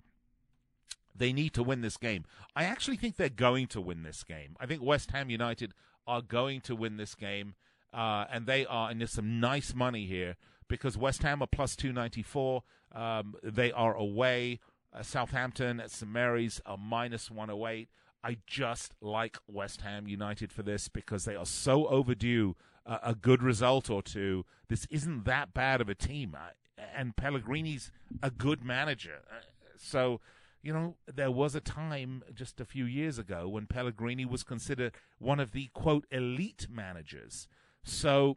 They 1.17 1.33
need 1.33 1.53
to 1.53 1.63
win 1.63 1.81
this 1.81 1.97
game. 1.97 2.25
I 2.55 2.63
actually 2.65 2.97
think 2.97 3.17
they're 3.17 3.29
going 3.29 3.67
to 3.67 3.81
win 3.81 4.03
this 4.03 4.23
game. 4.23 4.55
I 4.59 4.65
think 4.65 4.81
West 4.81 5.11
Ham 5.11 5.29
United 5.29 5.73
are 6.05 6.21
going 6.21 6.61
to 6.61 6.75
win 6.75 6.97
this 6.97 7.15
game, 7.15 7.55
uh, 7.93 8.25
and 8.31 8.45
they 8.45 8.65
are, 8.65 8.89
and 8.89 9.01
there's 9.01 9.11
some 9.11 9.39
nice 9.39 9.73
money 9.73 10.05
here 10.05 10.35
because 10.67 10.97
West 10.97 11.23
Ham 11.23 11.41
are 11.41 11.47
plus 11.47 11.75
294. 11.75 12.63
Um, 12.93 13.35
they 13.43 13.71
are 13.71 13.93
away. 13.93 14.59
Uh, 14.93 15.01
Southampton 15.01 15.79
at 15.79 15.91
St 15.91 16.11
Mary's 16.11 16.61
are 16.65 16.77
minus 16.77 17.29
108. 17.29 17.89
I 18.23 18.37
just 18.47 18.93
like 19.01 19.37
West 19.47 19.81
Ham 19.81 20.07
United 20.07 20.51
for 20.51 20.63
this 20.63 20.87
because 20.87 21.25
they 21.25 21.35
are 21.35 21.45
so 21.45 21.87
overdue 21.87 22.55
a 22.87 23.15
good 23.15 23.43
result 23.43 23.89
or 23.89 24.01
two. 24.01 24.45
This 24.69 24.87
isn't 24.89 25.25
that 25.25 25.53
bad 25.53 25.81
of 25.81 25.89
a 25.89 25.95
team, 25.95 26.35
uh, 26.35 26.81
and 26.95 27.15
Pellegrini's 27.15 27.91
a 28.23 28.31
good 28.31 28.63
manager. 28.63 29.21
Uh, 29.29 29.41
so, 29.77 30.21
you 30.67 30.73
know, 30.73 30.97
there 31.05 31.31
was 31.31 31.55
a 31.55 31.61
time 31.61 32.23
just 32.33 32.59
a 32.59 32.65
few 32.65 32.83
years 32.83 33.17
ago 33.17 33.47
when 33.47 33.67
Pellegrini 33.67 34.25
was 34.25 34.43
considered 34.43 34.91
one 35.17 35.39
of 35.39 35.53
the 35.53 35.69
quote 35.73 36.05
elite 36.11 36.67
managers. 36.69 37.47
So, 37.85 38.35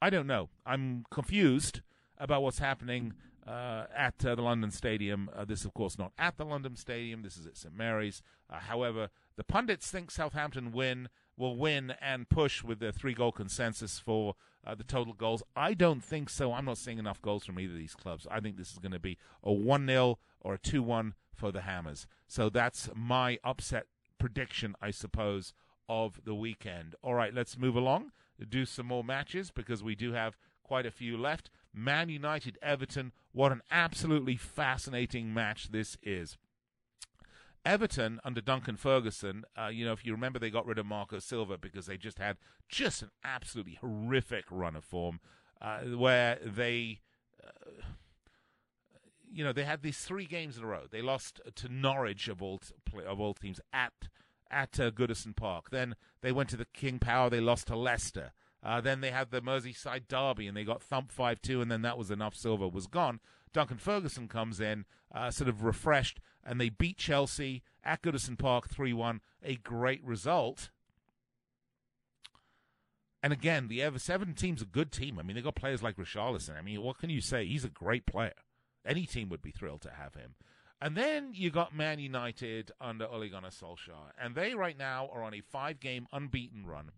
I 0.00 0.08
don't 0.08 0.26
know. 0.26 0.48
I'm 0.64 1.04
confused 1.10 1.82
about 2.16 2.42
what's 2.42 2.60
happening 2.60 3.12
uh, 3.46 3.84
at 3.94 4.24
uh, 4.24 4.34
the 4.36 4.40
London 4.40 4.70
Stadium. 4.70 5.28
Uh, 5.36 5.44
this, 5.44 5.66
of 5.66 5.74
course, 5.74 5.98
not 5.98 6.12
at 6.18 6.38
the 6.38 6.46
London 6.46 6.76
Stadium. 6.76 7.20
This 7.20 7.36
is 7.36 7.46
at 7.46 7.58
St 7.58 7.76
Mary's. 7.76 8.22
Uh, 8.48 8.60
however, 8.60 9.10
the 9.36 9.44
pundits 9.44 9.90
think 9.90 10.10
Southampton 10.10 10.72
win 10.72 11.10
will 11.36 11.56
win 11.56 11.92
and 12.00 12.30
push 12.30 12.64
with 12.64 12.78
the 12.78 12.90
three 12.90 13.12
goal 13.12 13.32
consensus 13.32 13.98
for 13.98 14.34
uh, 14.66 14.74
the 14.74 14.84
total 14.84 15.12
goals. 15.12 15.42
I 15.54 15.74
don't 15.74 16.02
think 16.02 16.30
so. 16.30 16.54
I'm 16.54 16.64
not 16.64 16.78
seeing 16.78 16.98
enough 16.98 17.20
goals 17.20 17.44
from 17.44 17.60
either 17.60 17.74
of 17.74 17.78
these 17.78 17.94
clubs. 17.94 18.26
I 18.30 18.40
think 18.40 18.56
this 18.56 18.72
is 18.72 18.78
going 18.78 18.92
to 18.92 18.98
be 18.98 19.18
a 19.44 19.52
1 19.52 19.86
0 19.86 20.18
or 20.40 20.54
a 20.54 20.58
2 20.58 20.82
1 20.82 21.12
for 21.40 21.50
the 21.50 21.62
Hammers. 21.62 22.06
So 22.28 22.50
that's 22.50 22.90
my 22.94 23.38
upset 23.42 23.86
prediction, 24.18 24.76
I 24.80 24.90
suppose, 24.90 25.54
of 25.88 26.20
the 26.24 26.34
weekend. 26.34 26.94
All 27.02 27.14
right, 27.14 27.34
let's 27.34 27.58
move 27.58 27.74
along, 27.74 28.12
do 28.48 28.64
some 28.64 28.86
more 28.86 29.02
matches 29.02 29.50
because 29.50 29.82
we 29.82 29.96
do 29.96 30.12
have 30.12 30.36
quite 30.62 30.86
a 30.86 30.90
few 30.90 31.16
left. 31.16 31.50
Man 31.74 32.08
United 32.08 32.58
Everton, 32.62 33.12
what 33.32 33.52
an 33.52 33.62
absolutely 33.70 34.36
fascinating 34.36 35.32
match 35.34 35.72
this 35.72 35.96
is. 36.02 36.36
Everton 37.64 38.20
under 38.24 38.40
Duncan 38.40 38.76
Ferguson, 38.76 39.44
uh, 39.60 39.68
you 39.68 39.84
know, 39.84 39.92
if 39.92 40.04
you 40.04 40.12
remember, 40.12 40.38
they 40.38 40.50
got 40.50 40.66
rid 40.66 40.78
of 40.78 40.86
Marco 40.86 41.18
Silva 41.18 41.58
because 41.58 41.86
they 41.86 41.96
just 41.96 42.18
had 42.18 42.36
just 42.68 43.02
an 43.02 43.10
absolutely 43.24 43.78
horrific 43.80 44.44
run 44.50 44.76
of 44.76 44.84
form, 44.84 45.20
uh, 45.60 45.80
where 45.80 46.38
they, 46.44 47.00
uh, 47.42 47.82
you 49.32 49.44
know, 49.44 49.52
they 49.52 49.64
had 49.64 49.82
these 49.82 49.98
three 49.98 50.26
games 50.26 50.58
in 50.58 50.64
a 50.64 50.66
row. 50.66 50.84
They 50.90 51.02
lost 51.02 51.40
to 51.54 51.68
Norwich 51.68 52.28
of 52.28 52.42
all 52.42 52.60
of 53.06 53.20
all 53.20 53.34
teams 53.34 53.60
at 53.72 53.92
at 54.50 54.80
uh, 54.80 54.90
Goodison 54.90 55.34
Park. 55.34 55.70
Then 55.70 55.94
they 56.22 56.32
went 56.32 56.48
to 56.50 56.56
the 56.56 56.66
King 56.66 56.98
Power. 56.98 57.30
They 57.30 57.40
lost 57.40 57.68
to 57.68 57.76
Leicester. 57.76 58.32
Uh, 58.62 58.80
then 58.80 59.00
they 59.00 59.10
had 59.10 59.30
the 59.30 59.40
Merseyside 59.40 60.06
derby 60.08 60.46
and 60.46 60.56
they 60.56 60.64
got 60.64 60.82
thumped 60.82 61.12
5 61.12 61.40
2, 61.40 61.62
and 61.62 61.70
then 61.70 61.82
that 61.82 61.96
was 61.96 62.10
enough. 62.10 62.34
Silva 62.34 62.68
was 62.68 62.86
gone. 62.86 63.20
Duncan 63.52 63.78
Ferguson 63.78 64.28
comes 64.28 64.60
in, 64.60 64.84
uh, 65.12 65.30
sort 65.30 65.48
of 65.48 65.64
refreshed, 65.64 66.20
and 66.44 66.60
they 66.60 66.68
beat 66.68 66.98
Chelsea 66.98 67.62
at 67.82 68.02
Goodison 68.02 68.38
Park 68.38 68.68
3 68.68 68.92
1. 68.92 69.20
A 69.42 69.56
great 69.56 70.04
result. 70.04 70.70
And 73.22 73.32
again, 73.32 73.68
the 73.68 73.82
Ever 73.82 73.98
Seven 73.98 74.34
team's 74.34 74.62
a 74.62 74.66
good 74.66 74.92
team. 74.92 75.18
I 75.18 75.22
mean, 75.22 75.34
they've 75.34 75.44
got 75.44 75.54
players 75.54 75.82
like 75.82 75.96
Richarlison. 75.96 76.58
I 76.58 76.62
mean, 76.62 76.80
what 76.82 76.98
can 76.98 77.10
you 77.10 77.20
say? 77.20 77.46
He's 77.46 77.64
a 77.64 77.70
great 77.70 78.06
player. 78.06 78.32
Any 78.84 79.06
team 79.06 79.28
would 79.28 79.42
be 79.42 79.50
thrilled 79.50 79.82
to 79.82 79.90
have 79.90 80.14
him. 80.14 80.34
And 80.80 80.96
then 80.96 81.32
you 81.34 81.50
got 81.50 81.76
Man 81.76 81.98
United 81.98 82.72
under 82.80 83.06
Ole 83.06 83.28
Gunnar 83.28 83.50
Solskjaer, 83.50 84.12
and 84.18 84.34
they 84.34 84.54
right 84.54 84.78
now 84.78 85.10
are 85.12 85.22
on 85.22 85.34
a 85.34 85.42
five-game 85.42 86.06
unbeaten 86.12 86.64
run. 86.64 86.90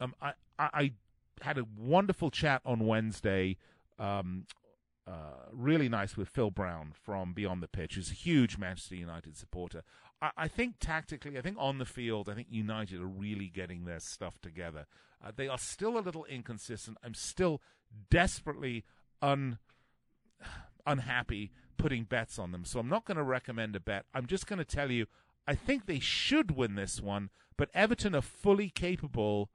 Um, 0.00 0.14
I, 0.20 0.32
I, 0.58 0.68
I 0.74 0.92
had 1.40 1.56
a 1.56 1.66
wonderful 1.78 2.30
chat 2.30 2.60
on 2.66 2.86
Wednesday 2.86 3.56
um, 3.98 4.44
uh, 5.06 5.46
really 5.52 5.88
nice 5.88 6.16
with 6.16 6.28
Phil 6.28 6.50
Brown 6.50 6.92
from 6.92 7.32
Beyond 7.32 7.62
the 7.62 7.68
Pitch, 7.68 7.94
who's 7.94 8.10
a 8.10 8.14
huge 8.14 8.58
Manchester 8.58 8.96
United 8.96 9.36
supporter. 9.36 9.82
I, 10.20 10.30
I 10.36 10.48
think 10.48 10.74
tactically, 10.80 11.38
I 11.38 11.42
think 11.42 11.56
on 11.58 11.78
the 11.78 11.84
field, 11.84 12.28
I 12.28 12.34
think 12.34 12.48
United 12.50 13.00
are 13.00 13.06
really 13.06 13.46
getting 13.46 13.84
their 13.84 14.00
stuff 14.00 14.40
together. 14.40 14.86
Uh, 15.24 15.30
they 15.34 15.48
are 15.48 15.58
still 15.58 15.96
a 15.96 16.00
little 16.00 16.24
inconsistent. 16.26 16.98
I'm 17.02 17.14
still 17.14 17.62
desperately 18.10 18.84
un 19.22 19.58
unhappy 20.86 21.50
putting 21.76 22.04
bets 22.04 22.38
on 22.38 22.52
them, 22.52 22.64
so 22.64 22.80
I'm 22.80 22.88
not 22.88 23.04
going 23.04 23.16
to 23.16 23.22
recommend 23.22 23.76
a 23.76 23.80
bet. 23.80 24.06
I'm 24.14 24.26
just 24.26 24.46
going 24.46 24.58
to 24.58 24.64
tell 24.64 24.90
you, 24.90 25.06
I 25.46 25.54
think 25.54 25.86
they 25.86 26.00
should 26.00 26.56
win 26.56 26.74
this 26.74 27.00
one, 27.00 27.30
but 27.56 27.70
Everton 27.74 28.14
are 28.14 28.22
fully 28.22 28.70
capable 28.70 29.50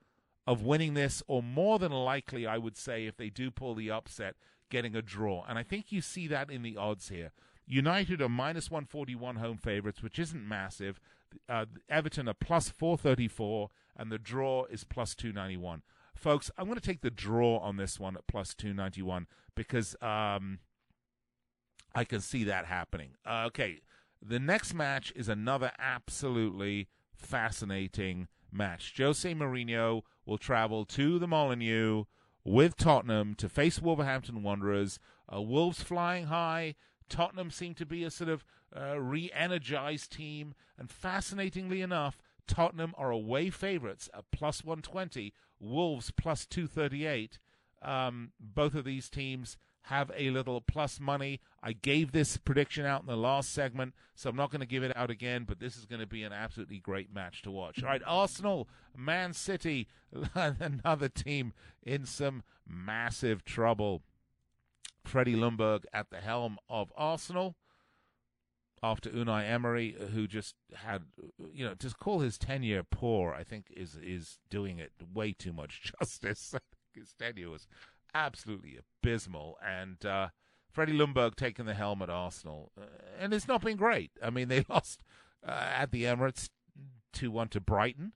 of 0.47 0.63
winning 0.63 0.93
this, 0.93 1.21
or 1.27 1.43
more 1.43 1.79
than 1.79 1.91
likely, 1.91 2.45
I 2.45 2.57
would 2.57 2.77
say, 2.77 3.05
if 3.05 3.17
they 3.17 3.29
do 3.29 3.51
pull 3.51 3.75
the 3.75 3.91
upset, 3.91 4.35
getting 4.69 4.95
a 4.95 5.01
draw. 5.01 5.43
And 5.47 5.57
I 5.57 5.63
think 5.63 5.91
you 5.91 6.01
see 6.01 6.27
that 6.27 6.49
in 6.49 6.63
the 6.63 6.77
odds 6.77 7.09
here. 7.09 7.31
United 7.67 8.21
are 8.21 8.29
minus 8.29 8.71
141 8.71 9.35
home 9.37 9.57
favorites, 9.57 10.01
which 10.01 10.19
isn't 10.19 10.47
massive. 10.47 10.99
Uh, 11.47 11.65
Everton 11.89 12.27
are 12.27 12.33
plus 12.33 12.69
434, 12.69 13.69
and 13.95 14.11
the 14.11 14.17
draw 14.17 14.65
is 14.65 14.83
plus 14.83 15.15
291. 15.15 15.83
Folks, 16.15 16.51
I'm 16.57 16.65
going 16.65 16.79
to 16.79 16.85
take 16.85 17.01
the 17.01 17.11
draw 17.11 17.59
on 17.59 17.77
this 17.77 17.99
one 17.99 18.17
at 18.17 18.27
plus 18.27 18.53
291 18.53 19.27
because 19.55 19.95
um, 20.01 20.59
I 21.93 22.03
can 22.03 22.21
see 22.21 22.43
that 22.45 22.65
happening. 22.65 23.11
Uh, 23.25 23.43
okay, 23.47 23.81
the 24.21 24.39
next 24.39 24.73
match 24.73 25.11
is 25.15 25.27
another 25.27 25.71
absolutely 25.79 26.87
fascinating 27.15 28.27
match. 28.51 28.93
Jose 28.97 29.33
Mourinho 29.33 30.01
will 30.25 30.37
travel 30.37 30.85
to 30.85 31.19
the 31.19 31.27
Molineux 31.27 32.05
with 32.43 32.77
Tottenham 32.77 33.35
to 33.35 33.49
face 33.49 33.81
Wolverhampton 33.81 34.43
Wanderers. 34.43 34.99
Uh, 35.33 35.41
Wolves 35.41 35.81
flying 35.81 36.25
high. 36.25 36.75
Tottenham 37.09 37.51
seem 37.51 37.73
to 37.75 37.85
be 37.85 38.03
a 38.03 38.11
sort 38.11 38.29
of 38.29 38.45
uh, 38.75 38.99
re 38.99 39.29
energized 39.33 40.11
team. 40.11 40.53
And 40.77 40.89
fascinatingly 40.89 41.81
enough, 41.81 42.21
Tottenham 42.47 42.93
are 42.97 43.11
away 43.11 43.49
favourites 43.49 44.09
at 44.13 44.31
plus 44.31 44.63
120, 44.63 45.33
Wolves 45.59 46.11
plus 46.11 46.45
238. 46.45 47.39
Um, 47.81 48.31
both 48.39 48.75
of 48.75 48.85
these 48.85 49.09
teams 49.09 49.57
have 49.83 50.11
a 50.15 50.29
little 50.29 50.61
plus 50.61 50.99
money. 50.99 51.39
I 51.63 51.73
gave 51.73 52.11
this 52.11 52.37
prediction 52.37 52.85
out 52.85 53.01
in 53.01 53.07
the 53.07 53.17
last 53.17 53.51
segment, 53.51 53.93
so 54.15 54.29
I'm 54.29 54.35
not 54.35 54.51
going 54.51 54.61
to 54.61 54.67
give 54.67 54.83
it 54.83 54.95
out 54.95 55.09
again, 55.09 55.45
but 55.47 55.59
this 55.59 55.77
is 55.77 55.85
going 55.85 56.01
to 56.01 56.07
be 56.07 56.23
an 56.23 56.33
absolutely 56.33 56.79
great 56.79 57.13
match 57.13 57.41
to 57.43 57.51
watch. 57.51 57.81
All 57.81 57.89
right, 57.89 58.01
Arsenal, 58.05 58.69
Man 58.95 59.33
City, 59.33 59.87
another 60.35 61.09
team 61.09 61.53
in 61.83 62.05
some 62.05 62.43
massive 62.67 63.43
trouble. 63.43 64.03
Freddie 65.03 65.35
Ljungberg 65.35 65.85
at 65.93 66.11
the 66.11 66.17
helm 66.17 66.57
of 66.69 66.93
Arsenal 66.95 67.55
after 68.83 69.09
Unai 69.09 69.49
Emery, 69.49 69.95
who 70.13 70.27
just 70.27 70.55
had, 70.73 71.03
you 71.53 71.65
know, 71.65 71.75
to 71.75 71.89
call 71.89 72.19
his 72.19 72.37
tenure 72.37 72.83
poor, 72.83 73.33
I 73.33 73.43
think 73.43 73.71
is 73.75 73.95
is 73.95 74.39
doing 74.49 74.79
it 74.79 74.91
way 75.13 75.33
too 75.33 75.53
much 75.53 75.91
justice. 75.99 76.55
his 76.93 77.13
tenure 77.13 77.49
was 77.49 77.67
absolutely 78.13 78.77
abysmal. 78.77 79.57
And 79.65 80.03
uh, 80.05 80.29
Freddie 80.71 80.93
Ljungberg 80.93 81.35
taking 81.35 81.65
the 81.65 81.73
helm 81.73 82.01
at 82.01 82.09
Arsenal, 82.09 82.71
uh, 82.79 82.85
and 83.19 83.33
it's 83.33 83.47
not 83.47 83.63
been 83.63 83.77
great. 83.77 84.11
I 84.21 84.29
mean, 84.29 84.47
they 84.49 84.65
lost 84.69 85.01
uh, 85.45 85.51
at 85.51 85.91
the 85.91 86.03
Emirates 86.03 86.49
two 87.13 87.31
one 87.31 87.49
to 87.49 87.59
Brighton, 87.59 88.13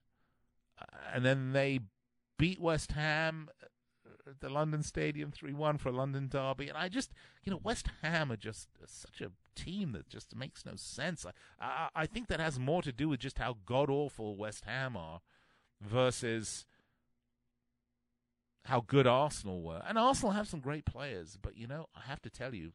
uh, 0.80 0.98
and 1.14 1.26
then 1.26 1.54
they 1.54 1.80
beat 2.38 2.60
West 2.60 2.94
Ham 2.94 3.50
at 4.28 4.40
the 4.40 4.50
London 4.50 4.84
Stadium 4.84 5.32
three 5.32 5.54
one 5.54 5.78
for 5.78 5.90
a 5.90 5.94
London 5.94 6.28
derby. 6.28 6.70
And 6.70 6.78
I 6.78 6.90
just, 6.90 7.12
you 7.44 7.52
know, 7.52 7.60
West 7.64 7.88
Ham 8.02 8.32
are 8.32 8.38
just 8.38 8.70
such 8.86 9.22
a 9.22 9.32
team 9.56 9.92
that 9.94 10.10
just 10.10 10.36
makes 10.36 10.66
no 10.66 10.74
sense. 10.76 11.26
I, 11.26 11.32
I, 11.66 11.90
I 11.96 12.06
think 12.06 12.28
that 12.28 12.40
has 12.40 12.60
more 12.60 12.82
to 12.82 12.92
do 12.92 13.10
with 13.10 13.20
just 13.20 13.40
how 13.40 13.58
god 13.66 13.90
awful 13.90 14.36
West 14.36 14.66
Ham 14.66 14.98
are 14.98 15.22
versus 15.82 16.66
how 18.66 18.82
good 18.86 19.08
Arsenal 19.08 19.62
were. 19.62 19.82
And 19.88 19.98
Arsenal 19.98 20.32
have 20.32 20.48
some 20.48 20.60
great 20.60 20.86
players, 20.86 21.38
but 21.42 21.58
you 21.58 21.68
know, 21.68 21.88
I 21.96 22.02
have 22.10 22.22
to 22.24 22.30
tell 22.30 22.54
you, 22.54 22.74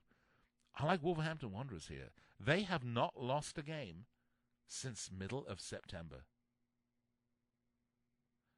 I 0.78 0.86
like 0.86 1.02
Wolverhampton 1.02 1.52
Wanderers 1.52 1.88
here. 1.88 2.10
They 2.38 2.62
have 2.62 2.84
not 2.84 3.20
lost 3.20 3.58
a 3.58 3.62
game 3.62 4.06
since 4.66 5.10
middle 5.16 5.44
of 5.46 5.60
September. 5.60 6.24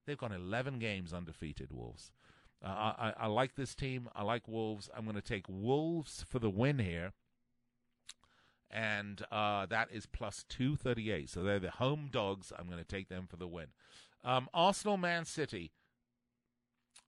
They've 0.06 0.18
gone 0.18 0.32
11 0.32 0.78
games 0.78 1.12
undefeated, 1.12 1.72
Wolves. 1.72 2.12
Uh, 2.64 2.92
I, 2.98 3.12
I 3.20 3.26
like 3.26 3.54
this 3.54 3.74
team. 3.74 4.08
I 4.14 4.22
like 4.22 4.46
Wolves. 4.46 4.90
I'm 4.94 5.04
going 5.04 5.16
to 5.16 5.22
take 5.22 5.46
Wolves 5.48 6.24
for 6.28 6.38
the 6.38 6.50
win 6.50 6.78
here. 6.78 7.12
And 8.70 9.22
uh, 9.32 9.66
that 9.66 9.88
is 9.92 10.06
plus 10.06 10.44
238. 10.48 11.30
So 11.30 11.42
they're 11.42 11.58
the 11.58 11.70
home 11.70 12.08
dogs. 12.12 12.52
I'm 12.56 12.66
going 12.66 12.78
to 12.78 12.84
take 12.84 13.08
them 13.08 13.26
for 13.28 13.36
the 13.36 13.48
win. 13.48 13.68
Um, 14.24 14.48
Arsenal, 14.52 14.96
Man 14.96 15.24
City. 15.24 15.72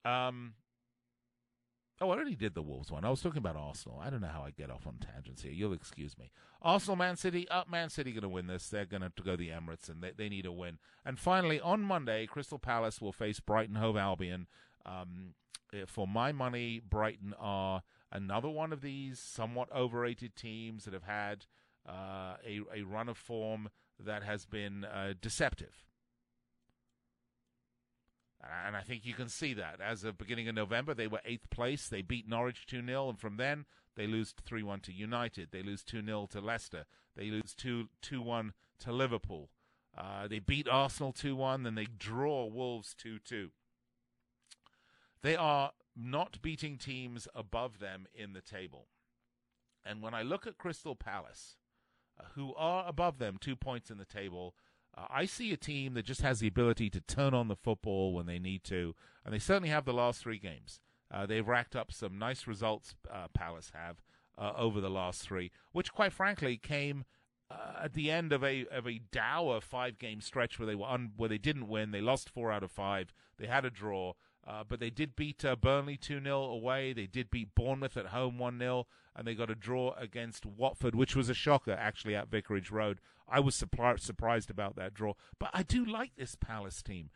Um, 0.04 0.54
oh, 2.00 2.10
I 2.10 2.14
already 2.14 2.36
did 2.36 2.54
the 2.54 2.62
Wolves 2.62 2.90
one. 2.90 3.04
I 3.04 3.10
was 3.10 3.22
talking 3.22 3.38
about 3.38 3.56
Arsenal. 3.56 4.00
I 4.02 4.10
don't 4.10 4.20
know 4.20 4.28
how 4.28 4.42
I 4.42 4.50
get 4.50 4.70
off 4.70 4.86
on 4.86 4.98
tangents 4.98 5.42
here. 5.42 5.52
You'll 5.52 5.72
excuse 5.72 6.18
me. 6.18 6.30
Arsenal, 6.60 6.96
Man 6.96 7.16
City. 7.16 7.48
Up, 7.48 7.66
uh, 7.66 7.70
Man 7.70 7.90
City 7.90 8.12
going 8.12 8.22
to 8.22 8.28
win 8.28 8.46
this. 8.46 8.68
They're 8.68 8.84
going 8.84 9.02
to 9.02 9.12
go 9.22 9.36
the 9.36 9.48
Emirates, 9.48 9.88
and 9.88 10.02
they, 10.02 10.12
they 10.16 10.28
need 10.28 10.46
a 10.46 10.52
win. 10.52 10.78
And 11.04 11.18
finally, 11.18 11.60
on 11.60 11.82
Monday, 11.82 12.26
Crystal 12.26 12.58
Palace 12.58 13.00
will 13.00 13.12
face 13.12 13.40
Brighton 13.40 13.76
Hove 13.76 13.96
Albion. 13.96 14.46
Um, 14.84 15.34
eh, 15.72 15.84
for 15.86 16.06
my 16.06 16.32
money, 16.32 16.80
Brighton 16.80 17.34
are 17.38 17.82
another 18.12 18.48
one 18.48 18.72
of 18.72 18.80
these 18.80 19.18
somewhat 19.18 19.68
overrated 19.74 20.36
teams 20.36 20.84
that 20.84 20.94
have 20.94 21.04
had 21.04 21.46
uh, 21.88 22.36
a, 22.46 22.60
a 22.74 22.82
run 22.82 23.08
of 23.08 23.18
form 23.18 23.68
that 23.98 24.22
has 24.22 24.44
been 24.46 24.84
uh, 24.84 25.14
deceptive. 25.20 25.84
And 28.66 28.76
I 28.76 28.82
think 28.82 29.06
you 29.06 29.14
can 29.14 29.28
see 29.28 29.54
that. 29.54 29.80
As 29.80 30.04
of 30.04 30.18
beginning 30.18 30.48
of 30.48 30.54
November, 30.54 30.94
they 30.94 31.06
were 31.06 31.20
eighth 31.24 31.48
place. 31.50 31.88
They 31.88 32.02
beat 32.02 32.28
Norwich 32.28 32.66
2 32.66 32.84
0, 32.84 33.08
and 33.08 33.18
from 33.18 33.36
then, 33.36 33.64
they 33.96 34.06
lose 34.06 34.34
3 34.44 34.62
1 34.62 34.80
to 34.80 34.92
United. 34.92 35.48
They 35.50 35.62
lose 35.62 35.82
2 35.82 36.04
0 36.04 36.28
to 36.32 36.40
Leicester. 36.40 36.84
They 37.16 37.30
lose 37.30 37.54
2 37.54 37.88
1 38.10 38.52
to 38.80 38.92
Liverpool. 38.92 39.50
Uh, 39.96 40.26
they 40.26 40.40
beat 40.40 40.68
Arsenal 40.68 41.12
2 41.12 41.36
1, 41.36 41.62
then 41.62 41.74
they 41.74 41.86
draw 41.86 42.46
Wolves 42.46 42.94
2 42.94 43.18
2. 43.20 43.50
They 45.22 45.36
are 45.36 45.72
not 45.96 46.42
beating 46.42 46.76
teams 46.76 47.28
above 47.34 47.78
them 47.78 48.06
in 48.14 48.32
the 48.32 48.40
table. 48.40 48.88
And 49.84 50.02
when 50.02 50.14
I 50.14 50.22
look 50.22 50.46
at 50.46 50.58
Crystal 50.58 50.96
Palace, 50.96 51.56
uh, 52.18 52.24
who 52.34 52.54
are 52.56 52.86
above 52.88 53.18
them, 53.18 53.38
two 53.40 53.56
points 53.56 53.90
in 53.90 53.98
the 53.98 54.04
table, 54.04 54.54
uh, 54.96 55.06
I 55.10 55.24
see 55.24 55.52
a 55.52 55.56
team 55.56 55.94
that 55.94 56.04
just 56.04 56.22
has 56.22 56.40
the 56.40 56.48
ability 56.48 56.90
to 56.90 57.00
turn 57.00 57.34
on 57.34 57.48
the 57.48 57.56
football 57.56 58.12
when 58.12 58.26
they 58.26 58.38
need 58.38 58.64
to, 58.64 58.94
and 59.24 59.34
they 59.34 59.38
certainly 59.38 59.68
have 59.68 59.84
the 59.84 59.92
last 59.92 60.22
three 60.22 60.38
games. 60.38 60.80
Uh, 61.10 61.26
they've 61.26 61.46
racked 61.46 61.76
up 61.76 61.92
some 61.92 62.18
nice 62.18 62.46
results, 62.46 62.94
uh, 63.12 63.28
Palace 63.32 63.72
have, 63.74 64.02
uh, 64.36 64.52
over 64.56 64.80
the 64.80 64.90
last 64.90 65.22
three, 65.22 65.50
which, 65.72 65.92
quite 65.92 66.12
frankly, 66.12 66.56
came 66.56 67.04
uh, 67.50 67.84
at 67.84 67.92
the 67.92 68.10
end 68.10 68.32
of 68.32 68.42
a 68.42 68.66
of 68.68 68.86
a 68.88 69.00
dour 69.12 69.60
five 69.60 69.98
game 69.98 70.20
stretch 70.20 70.58
where 70.58 70.66
they 70.66 70.74
were 70.74 70.88
un, 70.88 71.12
where 71.16 71.28
they 71.28 71.38
didn't 71.38 71.68
win. 71.68 71.90
They 71.90 72.00
lost 72.00 72.30
four 72.30 72.50
out 72.50 72.62
of 72.62 72.72
five. 72.72 73.12
They 73.38 73.46
had 73.46 73.64
a 73.64 73.70
draw. 73.70 74.14
Uh, 74.46 74.62
but 74.66 74.78
they 74.78 74.90
did 74.90 75.16
beat 75.16 75.42
uh, 75.42 75.56
Burnley 75.56 75.96
2 75.96 76.22
0 76.22 76.42
away. 76.42 76.92
They 76.92 77.06
did 77.06 77.30
beat 77.30 77.54
Bournemouth 77.54 77.96
at 77.96 78.08
home 78.08 78.38
1 78.38 78.58
0. 78.58 78.86
And 79.16 79.26
they 79.26 79.34
got 79.34 79.50
a 79.50 79.54
draw 79.54 79.94
against 79.96 80.44
Watford, 80.44 80.94
which 80.94 81.14
was 81.14 81.28
a 81.28 81.34
shocker, 81.34 81.76
actually, 81.78 82.16
at 82.16 82.28
Vicarage 82.28 82.70
Road. 82.70 82.98
I 83.28 83.40
was 83.40 83.54
surprised 83.54 84.50
about 84.50 84.76
that 84.76 84.92
draw. 84.92 85.14
But 85.38 85.50
I 85.54 85.62
do 85.62 85.84
like 85.84 86.12
this 86.16 86.34
Palace 86.34 86.82
team. 86.82 87.10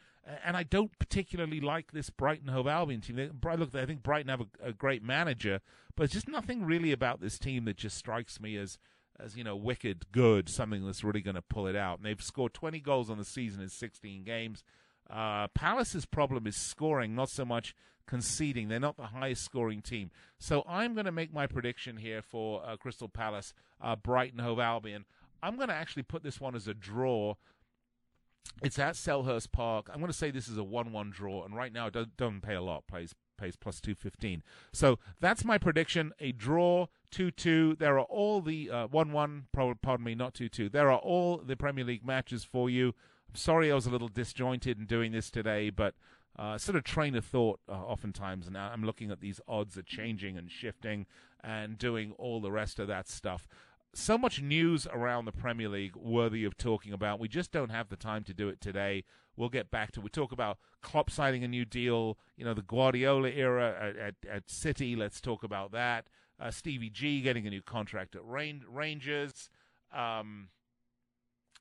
And 0.44 0.56
I 0.56 0.62
don't 0.62 0.96
particularly 0.98 1.60
like 1.60 1.92
this 1.92 2.10
Brighton 2.10 2.48
Hove 2.48 2.66
Albion 2.66 3.00
team. 3.00 3.16
Look, 3.16 3.74
I 3.74 3.86
think 3.86 4.02
Brighton 4.02 4.28
have 4.28 4.42
a, 4.42 4.68
a 4.68 4.72
great 4.72 5.02
manager, 5.02 5.60
but 5.96 6.02
there's 6.02 6.12
just 6.12 6.28
nothing 6.28 6.64
really 6.64 6.92
about 6.92 7.20
this 7.20 7.38
team 7.38 7.64
that 7.64 7.78
just 7.78 7.96
strikes 7.96 8.40
me 8.40 8.56
as 8.56 8.78
as 9.20 9.36
you 9.36 9.44
know, 9.44 9.56
wicked 9.56 10.12
good, 10.12 10.48
something 10.48 10.84
that's 10.84 11.02
really 11.02 11.20
going 11.20 11.34
to 11.34 11.42
pull 11.42 11.66
it 11.66 11.76
out. 11.76 11.98
And 11.98 12.06
they've 12.06 12.22
scored 12.22 12.54
20 12.54 12.80
goals 12.80 13.10
on 13.10 13.18
the 13.18 13.24
season 13.24 13.60
in 13.60 13.68
16 13.68 14.22
games. 14.22 14.62
Uh, 15.10 15.48
Palace's 15.48 16.06
problem 16.06 16.46
is 16.46 16.56
scoring, 16.56 17.14
not 17.14 17.30
so 17.30 17.44
much 17.44 17.74
conceding. 18.06 18.68
They're 18.68 18.80
not 18.80 18.96
the 18.96 19.06
highest 19.06 19.44
scoring 19.44 19.82
team. 19.82 20.10
So 20.38 20.64
I'm 20.68 20.94
going 20.94 21.06
to 21.06 21.12
make 21.12 21.32
my 21.32 21.46
prediction 21.46 21.98
here 21.98 22.22
for 22.22 22.62
uh, 22.66 22.76
Crystal 22.76 23.08
Palace, 23.08 23.54
uh, 23.80 23.96
Brighton 23.96 24.40
Hove 24.40 24.58
Albion. 24.58 25.04
I'm 25.42 25.56
going 25.56 25.68
to 25.68 25.74
actually 25.74 26.02
put 26.02 26.22
this 26.22 26.40
one 26.40 26.54
as 26.54 26.66
a 26.66 26.74
draw. 26.74 27.34
It's 28.62 28.78
at 28.78 28.94
Selhurst 28.94 29.52
Park. 29.52 29.88
I'm 29.92 30.00
going 30.00 30.10
to 30.10 30.16
say 30.16 30.30
this 30.30 30.48
is 30.48 30.58
a 30.58 30.64
1 30.64 30.92
1 30.92 31.10
draw, 31.10 31.44
and 31.44 31.54
right 31.54 31.72
now 31.72 31.86
it 31.86 31.92
doesn't, 31.92 32.16
doesn't 32.16 32.40
pay 32.40 32.54
a 32.54 32.62
lot. 32.62 32.86
Plays 32.86 33.14
pays 33.38 33.54
plus 33.54 33.80
215. 33.80 34.42
So 34.72 34.98
that's 35.20 35.44
my 35.44 35.58
prediction. 35.58 36.12
A 36.18 36.32
draw, 36.32 36.86
2 37.12 37.30
2. 37.30 37.76
There 37.78 37.98
are 37.98 38.04
all 38.04 38.40
the 38.40 38.70
uh, 38.70 38.86
1 38.88 39.12
1, 39.12 39.46
pardon 39.52 40.04
me, 40.04 40.14
not 40.14 40.34
2 40.34 40.48
2. 40.48 40.68
There 40.70 40.90
are 40.90 40.98
all 40.98 41.38
the 41.38 41.56
Premier 41.56 41.84
League 41.84 42.04
matches 42.04 42.42
for 42.42 42.68
you. 42.68 42.94
I'm 43.28 43.34
sorry 43.34 43.70
I 43.70 43.74
was 43.74 43.86
a 43.86 43.90
little 43.90 44.08
disjointed 44.08 44.78
in 44.78 44.86
doing 44.86 45.12
this 45.12 45.30
today, 45.30 45.70
but 45.70 45.94
uh, 46.38 46.56
sort 46.56 46.76
of 46.76 46.84
train 46.84 47.14
of 47.14 47.24
thought 47.24 47.60
uh, 47.68 47.72
oftentimes. 47.72 48.46
And 48.46 48.56
I'm 48.56 48.84
looking 48.84 49.10
at 49.10 49.20
these 49.20 49.40
odds 49.48 49.76
are 49.76 49.82
changing 49.82 50.36
and 50.38 50.50
shifting 50.50 51.06
and 51.42 51.76
doing 51.76 52.12
all 52.18 52.40
the 52.40 52.52
rest 52.52 52.78
of 52.78 52.88
that 52.88 53.08
stuff. 53.08 53.46
So 53.94 54.18
much 54.18 54.40
news 54.40 54.86
around 54.86 55.24
the 55.24 55.32
Premier 55.32 55.68
League 55.68 55.96
worthy 55.96 56.44
of 56.44 56.56
talking 56.56 56.92
about. 56.92 57.18
We 57.18 57.28
just 57.28 57.50
don't 57.50 57.70
have 57.70 57.88
the 57.88 57.96
time 57.96 58.22
to 58.24 58.34
do 58.34 58.48
it 58.48 58.60
today. 58.60 59.04
We'll 59.36 59.48
get 59.48 59.70
back 59.70 59.92
to. 59.92 60.00
We 60.00 60.10
talk 60.10 60.32
about 60.32 60.58
Klopp 60.82 61.10
signing 61.10 61.42
a 61.42 61.48
new 61.48 61.64
deal. 61.64 62.18
You 62.36 62.44
know 62.44 62.54
the 62.54 62.62
Guardiola 62.62 63.28
era 63.30 63.74
at, 63.80 63.96
at, 63.96 64.14
at 64.30 64.50
City. 64.50 64.94
Let's 64.94 65.20
talk 65.20 65.42
about 65.42 65.72
that. 65.72 66.08
Uh, 66.40 66.50
Stevie 66.50 66.90
G 66.90 67.20
getting 67.20 67.46
a 67.46 67.50
new 67.50 67.62
contract 67.62 68.14
at 68.14 68.24
Rain, 68.24 68.64
Rangers. 68.68 69.48
Um, 69.92 70.48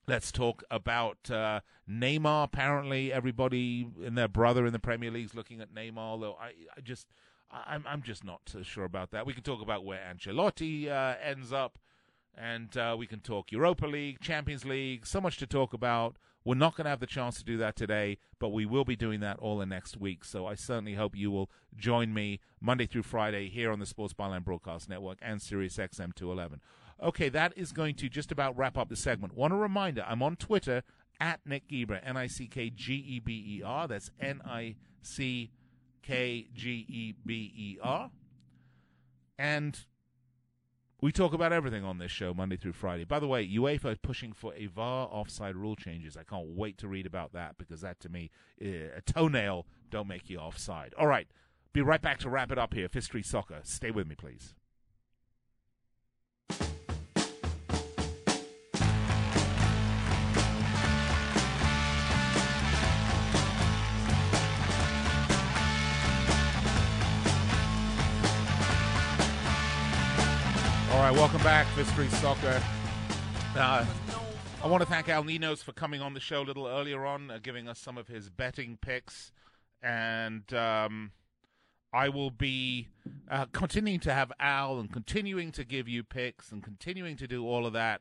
Let's 0.08 0.32
talk 0.32 0.64
about 0.70 1.30
uh, 1.30 1.60
Neymar. 1.86 2.44
Apparently, 2.44 3.12
everybody 3.12 3.86
and 4.02 4.16
their 4.16 4.26
brother 4.26 4.64
in 4.64 4.72
the 4.72 4.78
Premier 4.78 5.10
League 5.10 5.26
is 5.26 5.34
looking 5.34 5.60
at 5.60 5.74
Neymar. 5.74 6.18
Though 6.18 6.38
I, 6.40 6.52
I 6.74 6.80
just, 6.82 7.08
I'm, 7.50 7.84
I'm 7.86 8.00
just 8.00 8.24
not 8.24 8.40
so 8.46 8.62
sure 8.62 8.84
about 8.84 9.10
that. 9.10 9.26
We 9.26 9.34
can 9.34 9.42
talk 9.42 9.60
about 9.60 9.84
where 9.84 10.00
Ancelotti 10.00 10.88
uh, 10.88 11.16
ends 11.22 11.52
up, 11.52 11.78
and 12.34 12.74
uh, 12.74 12.96
we 12.98 13.06
can 13.06 13.20
talk 13.20 13.52
Europa 13.52 13.86
League, 13.86 14.18
Champions 14.22 14.64
League. 14.64 15.06
So 15.06 15.20
much 15.20 15.36
to 15.38 15.46
talk 15.46 15.74
about. 15.74 16.16
We're 16.42 16.54
not 16.54 16.74
going 16.74 16.86
to 16.86 16.90
have 16.90 17.00
the 17.00 17.06
chance 17.06 17.36
to 17.36 17.44
do 17.44 17.58
that 17.58 17.76
today, 17.76 18.16
but 18.38 18.48
we 18.48 18.64
will 18.64 18.86
be 18.86 18.96
doing 18.96 19.20
that 19.20 19.38
all 19.40 19.60
in 19.60 19.68
next 19.68 19.98
week. 19.98 20.24
So 20.24 20.46
I 20.46 20.54
certainly 20.54 20.94
hope 20.94 21.14
you 21.14 21.30
will 21.30 21.50
join 21.76 22.14
me 22.14 22.40
Monday 22.62 22.86
through 22.86 23.02
Friday 23.02 23.50
here 23.50 23.70
on 23.70 23.78
the 23.78 23.84
Sports 23.84 24.14
Byline 24.14 24.44
Broadcast 24.44 24.88
Network 24.88 25.18
and 25.20 25.42
Sirius 25.42 25.76
XM 25.76 26.14
211. 26.14 26.62
Okay, 27.02 27.28
that 27.28 27.52
is 27.56 27.72
going 27.72 27.94
to 27.96 28.08
just 28.08 28.32
about 28.32 28.56
wrap 28.56 28.76
up 28.76 28.88
the 28.88 28.96
segment. 28.96 29.36
Want 29.36 29.52
a 29.52 29.56
reminder 29.56 30.04
I'm 30.06 30.22
on 30.22 30.36
Twitter 30.36 30.82
at 31.20 31.40
Nick 31.46 31.68
Geber, 31.68 32.00
N 32.04 32.16
I 32.16 32.26
C 32.26 32.46
K 32.46 32.70
G 32.70 32.94
E 32.94 33.20
B 33.20 33.58
E 33.58 33.62
R. 33.64 33.86
That's 33.86 34.10
N 34.20 34.40
I 34.44 34.76
C 35.00 35.50
K 36.02 36.48
G 36.54 36.86
E 36.88 37.14
B 37.24 37.52
E 37.56 37.78
R. 37.82 38.10
And 39.38 39.78
we 41.00 41.12
talk 41.12 41.32
about 41.32 41.52
everything 41.52 41.84
on 41.84 41.98
this 41.98 42.10
show 42.10 42.34
Monday 42.34 42.56
through 42.56 42.72
Friday. 42.72 43.04
By 43.04 43.20
the 43.20 43.28
way, 43.28 43.46
UEFA 43.46 43.92
is 43.92 43.98
pushing 44.02 44.32
for 44.32 44.52
a 44.54 44.66
VAR 44.66 45.06
offside 45.08 45.54
rule 45.54 45.76
changes. 45.76 46.16
I 46.16 46.24
can't 46.24 46.48
wait 46.48 46.76
to 46.78 46.88
read 46.88 47.06
about 47.06 47.32
that 47.34 47.56
because 47.56 47.82
that 47.82 48.00
to 48.00 48.08
me, 48.08 48.30
eh, 48.60 48.88
a 48.96 49.00
toenail 49.02 49.66
don't 49.90 50.08
make 50.08 50.28
you 50.28 50.38
offside. 50.38 50.94
All 50.98 51.06
right, 51.06 51.28
be 51.72 51.82
right 51.82 52.02
back 52.02 52.18
to 52.20 52.28
wrap 52.28 52.50
it 52.50 52.58
up 52.58 52.74
here. 52.74 52.88
Street 52.98 53.26
Soccer. 53.26 53.60
Stay 53.62 53.92
with 53.92 54.08
me, 54.08 54.16
please. 54.16 54.54
All 70.98 71.04
right, 71.04 71.14
welcome 71.14 71.40
back, 71.44 71.64
Fifth 71.76 71.92
Street 71.92 72.10
Soccer. 72.10 72.60
Uh, 73.54 73.86
I 74.64 74.66
want 74.66 74.82
to 74.82 74.88
thank 74.88 75.08
Al 75.08 75.22
Ninos 75.22 75.62
for 75.62 75.70
coming 75.70 76.02
on 76.02 76.12
the 76.12 76.18
show 76.18 76.40
a 76.40 76.42
little 76.42 76.66
earlier 76.66 77.06
on, 77.06 77.30
uh, 77.30 77.38
giving 77.40 77.68
us 77.68 77.78
some 77.78 77.96
of 77.96 78.08
his 78.08 78.30
betting 78.30 78.78
picks. 78.82 79.30
And 79.80 80.52
um, 80.52 81.12
I 81.92 82.08
will 82.08 82.32
be 82.32 82.88
uh, 83.30 83.46
continuing 83.52 84.00
to 84.00 84.12
have 84.12 84.32
Al 84.40 84.80
and 84.80 84.92
continuing 84.92 85.52
to 85.52 85.64
give 85.64 85.88
you 85.88 86.02
picks 86.02 86.50
and 86.50 86.64
continuing 86.64 87.16
to 87.18 87.28
do 87.28 87.46
all 87.46 87.64
of 87.64 87.72
that 87.74 88.00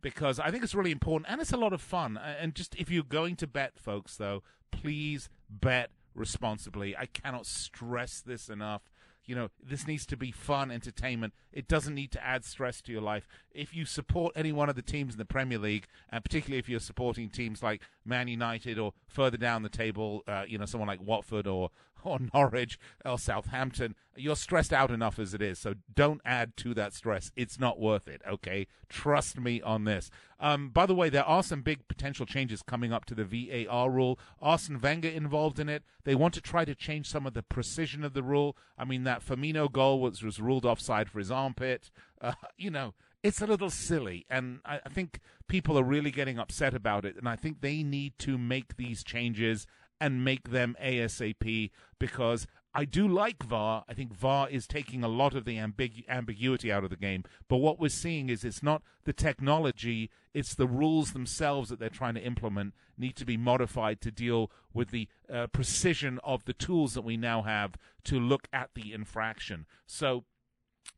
because 0.00 0.38
I 0.38 0.52
think 0.52 0.62
it's 0.62 0.76
really 0.76 0.92
important 0.92 1.28
and 1.28 1.40
it's 1.40 1.52
a 1.52 1.56
lot 1.56 1.72
of 1.72 1.82
fun. 1.82 2.16
And 2.16 2.54
just 2.54 2.76
if 2.76 2.88
you're 2.88 3.02
going 3.02 3.34
to 3.34 3.48
bet, 3.48 3.80
folks, 3.80 4.16
though, 4.16 4.44
please 4.70 5.28
bet 5.50 5.90
responsibly. 6.14 6.96
I 6.96 7.06
cannot 7.06 7.46
stress 7.46 8.20
this 8.20 8.48
enough 8.48 8.82
you 9.28 9.34
know, 9.34 9.50
this 9.62 9.86
needs 9.86 10.06
to 10.06 10.16
be 10.16 10.32
fun 10.32 10.70
entertainment. 10.70 11.34
It 11.52 11.68
doesn't 11.68 11.94
need 11.94 12.10
to 12.12 12.24
add 12.24 12.46
stress 12.46 12.80
to 12.80 12.92
your 12.92 13.02
life. 13.02 13.28
If 13.52 13.76
you 13.76 13.84
support 13.84 14.32
any 14.34 14.52
one 14.52 14.70
of 14.70 14.74
the 14.74 14.82
teams 14.82 15.12
in 15.12 15.18
the 15.18 15.26
Premier 15.26 15.58
League, 15.58 15.86
and 16.08 16.24
particularly 16.24 16.58
if 16.58 16.66
you're 16.66 16.80
supporting 16.80 17.28
teams 17.28 17.62
like 17.62 17.82
Man 18.06 18.26
United 18.26 18.78
or 18.78 18.94
further 19.06 19.36
down 19.36 19.62
the 19.62 19.68
table, 19.68 20.24
uh, 20.26 20.44
you 20.48 20.56
know, 20.56 20.64
someone 20.64 20.88
like 20.88 21.02
Watford 21.02 21.46
or 21.46 21.70
or 22.08 22.18
Norwich 22.32 22.78
or 23.04 23.18
Southampton. 23.18 23.94
You're 24.16 24.36
stressed 24.36 24.72
out 24.72 24.90
enough 24.90 25.18
as 25.18 25.34
it 25.34 25.42
is, 25.42 25.58
so 25.58 25.74
don't 25.94 26.20
add 26.24 26.56
to 26.58 26.74
that 26.74 26.92
stress. 26.92 27.30
It's 27.36 27.60
not 27.60 27.78
worth 27.78 28.08
it, 28.08 28.22
okay? 28.28 28.66
Trust 28.88 29.38
me 29.38 29.62
on 29.62 29.84
this. 29.84 30.10
Um, 30.40 30.70
by 30.70 30.86
the 30.86 30.94
way, 30.94 31.08
there 31.08 31.24
are 31.24 31.42
some 31.42 31.62
big 31.62 31.86
potential 31.88 32.26
changes 32.26 32.62
coming 32.62 32.92
up 32.92 33.04
to 33.06 33.14
the 33.14 33.24
VAR 33.24 33.90
rule. 33.90 34.18
Arsene 34.40 34.80
Wenger 34.80 35.08
involved 35.08 35.60
in 35.60 35.68
it. 35.68 35.84
They 36.04 36.14
want 36.14 36.34
to 36.34 36.40
try 36.40 36.64
to 36.64 36.74
change 36.74 37.08
some 37.08 37.26
of 37.26 37.34
the 37.34 37.42
precision 37.42 38.02
of 38.02 38.12
the 38.12 38.22
rule. 38.22 38.56
I 38.76 38.84
mean, 38.84 39.04
that 39.04 39.24
Firmino 39.24 39.70
goal 39.70 40.00
was, 40.00 40.22
was 40.22 40.40
ruled 40.40 40.64
offside 40.64 41.08
for 41.08 41.18
his 41.18 41.30
armpit. 41.30 41.90
Uh, 42.20 42.32
you 42.56 42.70
know, 42.70 42.94
it's 43.22 43.42
a 43.42 43.46
little 43.46 43.70
silly, 43.70 44.26
and 44.30 44.60
I, 44.64 44.80
I, 44.84 44.88
think 44.88 45.20
people 45.48 45.78
are 45.78 45.82
really 45.82 46.12
getting 46.12 46.38
upset 46.38 46.72
about 46.72 47.04
it. 47.04 47.16
And 47.16 47.28
I 47.28 47.36
think 47.36 47.60
they 47.60 47.82
need 47.82 48.16
to 48.20 48.38
make 48.38 48.76
these 48.76 49.02
changes 49.02 49.66
and 50.00 50.24
make 50.24 50.50
them 50.50 50.76
ASAP 50.82 51.70
because 51.98 52.46
I 52.74 52.84
do 52.84 53.08
like 53.08 53.42
VAR. 53.42 53.84
I 53.88 53.94
think 53.94 54.14
VAR 54.14 54.48
is 54.48 54.66
taking 54.66 55.02
a 55.02 55.08
lot 55.08 55.34
of 55.34 55.44
the 55.44 55.56
ambig- 55.56 56.06
ambiguity 56.08 56.70
out 56.70 56.84
of 56.84 56.90
the 56.90 56.96
game. 56.96 57.24
But 57.48 57.56
what 57.56 57.80
we're 57.80 57.88
seeing 57.88 58.28
is 58.28 58.44
it's 58.44 58.62
not 58.62 58.82
the 59.04 59.12
technology, 59.12 60.10
it's 60.34 60.54
the 60.54 60.66
rules 60.66 61.12
themselves 61.12 61.70
that 61.70 61.80
they're 61.80 61.88
trying 61.88 62.14
to 62.14 62.24
implement 62.24 62.74
need 62.96 63.16
to 63.16 63.24
be 63.24 63.36
modified 63.36 64.00
to 64.02 64.10
deal 64.10 64.50
with 64.72 64.90
the 64.90 65.08
uh, 65.32 65.46
precision 65.48 66.20
of 66.22 66.44
the 66.44 66.52
tools 66.52 66.94
that 66.94 67.02
we 67.02 67.16
now 67.16 67.42
have 67.42 67.76
to 68.04 68.20
look 68.20 68.46
at 68.52 68.70
the 68.74 68.92
infraction. 68.92 69.66
So 69.86 70.24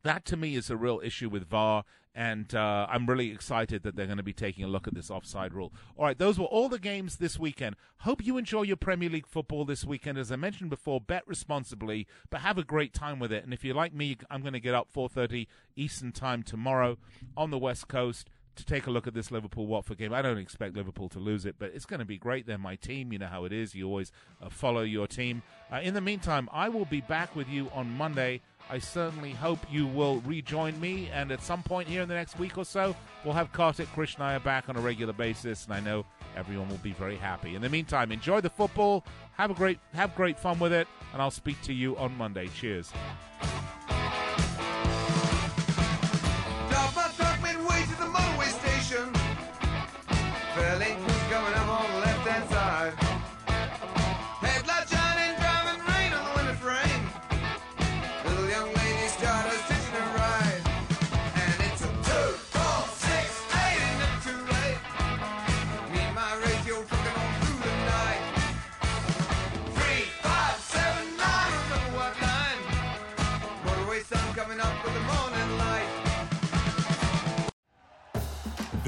that 0.02 0.24
to 0.26 0.36
me 0.36 0.56
is 0.56 0.70
a 0.70 0.76
real 0.76 1.00
issue 1.02 1.28
with 1.28 1.48
VAR, 1.48 1.84
and 2.14 2.54
uh, 2.54 2.86
I'm 2.90 3.06
really 3.06 3.30
excited 3.30 3.82
that 3.82 3.94
they're 3.94 4.06
going 4.06 4.16
to 4.16 4.22
be 4.22 4.32
taking 4.32 4.64
a 4.64 4.68
look 4.68 4.88
at 4.88 4.94
this 4.94 5.10
offside 5.10 5.54
rule. 5.54 5.72
All 5.96 6.06
right, 6.06 6.18
those 6.18 6.38
were 6.38 6.46
all 6.46 6.68
the 6.68 6.78
games 6.78 7.16
this 7.16 7.38
weekend. 7.38 7.76
Hope 7.98 8.24
you 8.24 8.36
enjoy 8.36 8.62
your 8.62 8.76
Premier 8.76 9.08
League 9.08 9.26
football 9.26 9.64
this 9.64 9.84
weekend. 9.84 10.18
As 10.18 10.32
I 10.32 10.36
mentioned 10.36 10.70
before, 10.70 11.00
bet 11.00 11.22
responsibly, 11.26 12.06
but 12.28 12.40
have 12.40 12.58
a 12.58 12.64
great 12.64 12.92
time 12.92 13.18
with 13.18 13.32
it. 13.32 13.44
And 13.44 13.54
if 13.54 13.64
you're 13.64 13.76
like 13.76 13.94
me, 13.94 14.16
I'm 14.28 14.40
going 14.40 14.54
to 14.54 14.60
get 14.60 14.74
up 14.74 14.88
4:30 14.92 15.46
Eastern 15.76 16.12
Time 16.12 16.42
tomorrow 16.42 16.98
on 17.36 17.50
the 17.50 17.58
West 17.58 17.86
Coast 17.86 18.28
to 18.56 18.64
take 18.64 18.86
a 18.86 18.90
look 18.90 19.06
at 19.06 19.14
this 19.14 19.30
Liverpool 19.30 19.66
Watford 19.66 19.98
game. 19.98 20.12
I 20.12 20.22
don't 20.22 20.38
expect 20.38 20.76
Liverpool 20.76 21.08
to 21.10 21.18
lose 21.18 21.46
it, 21.46 21.56
but 21.58 21.72
it's 21.74 21.86
going 21.86 22.00
to 22.00 22.06
be 22.06 22.18
great. 22.18 22.46
They're 22.46 22.58
my 22.58 22.76
team. 22.76 23.12
You 23.12 23.18
know 23.18 23.26
how 23.26 23.44
it 23.44 23.52
is. 23.52 23.74
You 23.74 23.86
always 23.86 24.12
uh, 24.42 24.48
follow 24.48 24.82
your 24.82 25.06
team. 25.06 25.42
Uh, 25.72 25.80
in 25.82 25.94
the 25.94 26.00
meantime, 26.00 26.48
I 26.52 26.68
will 26.68 26.84
be 26.84 27.00
back 27.00 27.34
with 27.36 27.48
you 27.48 27.70
on 27.74 27.90
Monday. 27.96 28.40
I 28.68 28.78
certainly 28.78 29.32
hope 29.32 29.58
you 29.70 29.86
will 29.86 30.20
rejoin 30.20 30.78
me, 30.80 31.08
and 31.12 31.32
at 31.32 31.42
some 31.42 31.62
point 31.62 31.88
here 31.88 32.02
in 32.02 32.08
the 32.08 32.14
next 32.14 32.38
week 32.38 32.56
or 32.58 32.64
so, 32.64 32.94
we'll 33.24 33.34
have 33.34 33.52
Kartik 33.52 33.88
Krishnaiyer 33.94 34.42
back 34.44 34.68
on 34.68 34.76
a 34.76 34.80
regular 34.80 35.12
basis, 35.12 35.64
and 35.64 35.74
I 35.74 35.80
know 35.80 36.04
everyone 36.36 36.68
will 36.68 36.76
be 36.78 36.92
very 36.92 37.16
happy. 37.16 37.54
In 37.54 37.62
the 37.62 37.68
meantime, 37.68 38.12
enjoy 38.12 38.40
the 38.40 38.50
football, 38.50 39.04
have 39.32 39.50
a 39.50 39.54
great 39.54 39.78
have 39.94 40.14
great 40.14 40.38
fun 40.38 40.58
with 40.58 40.72
it, 40.72 40.86
and 41.12 41.22
I'll 41.22 41.30
speak 41.30 41.60
to 41.62 41.72
you 41.72 41.96
on 41.96 42.16
Monday. 42.16 42.48
Cheers. 42.48 42.92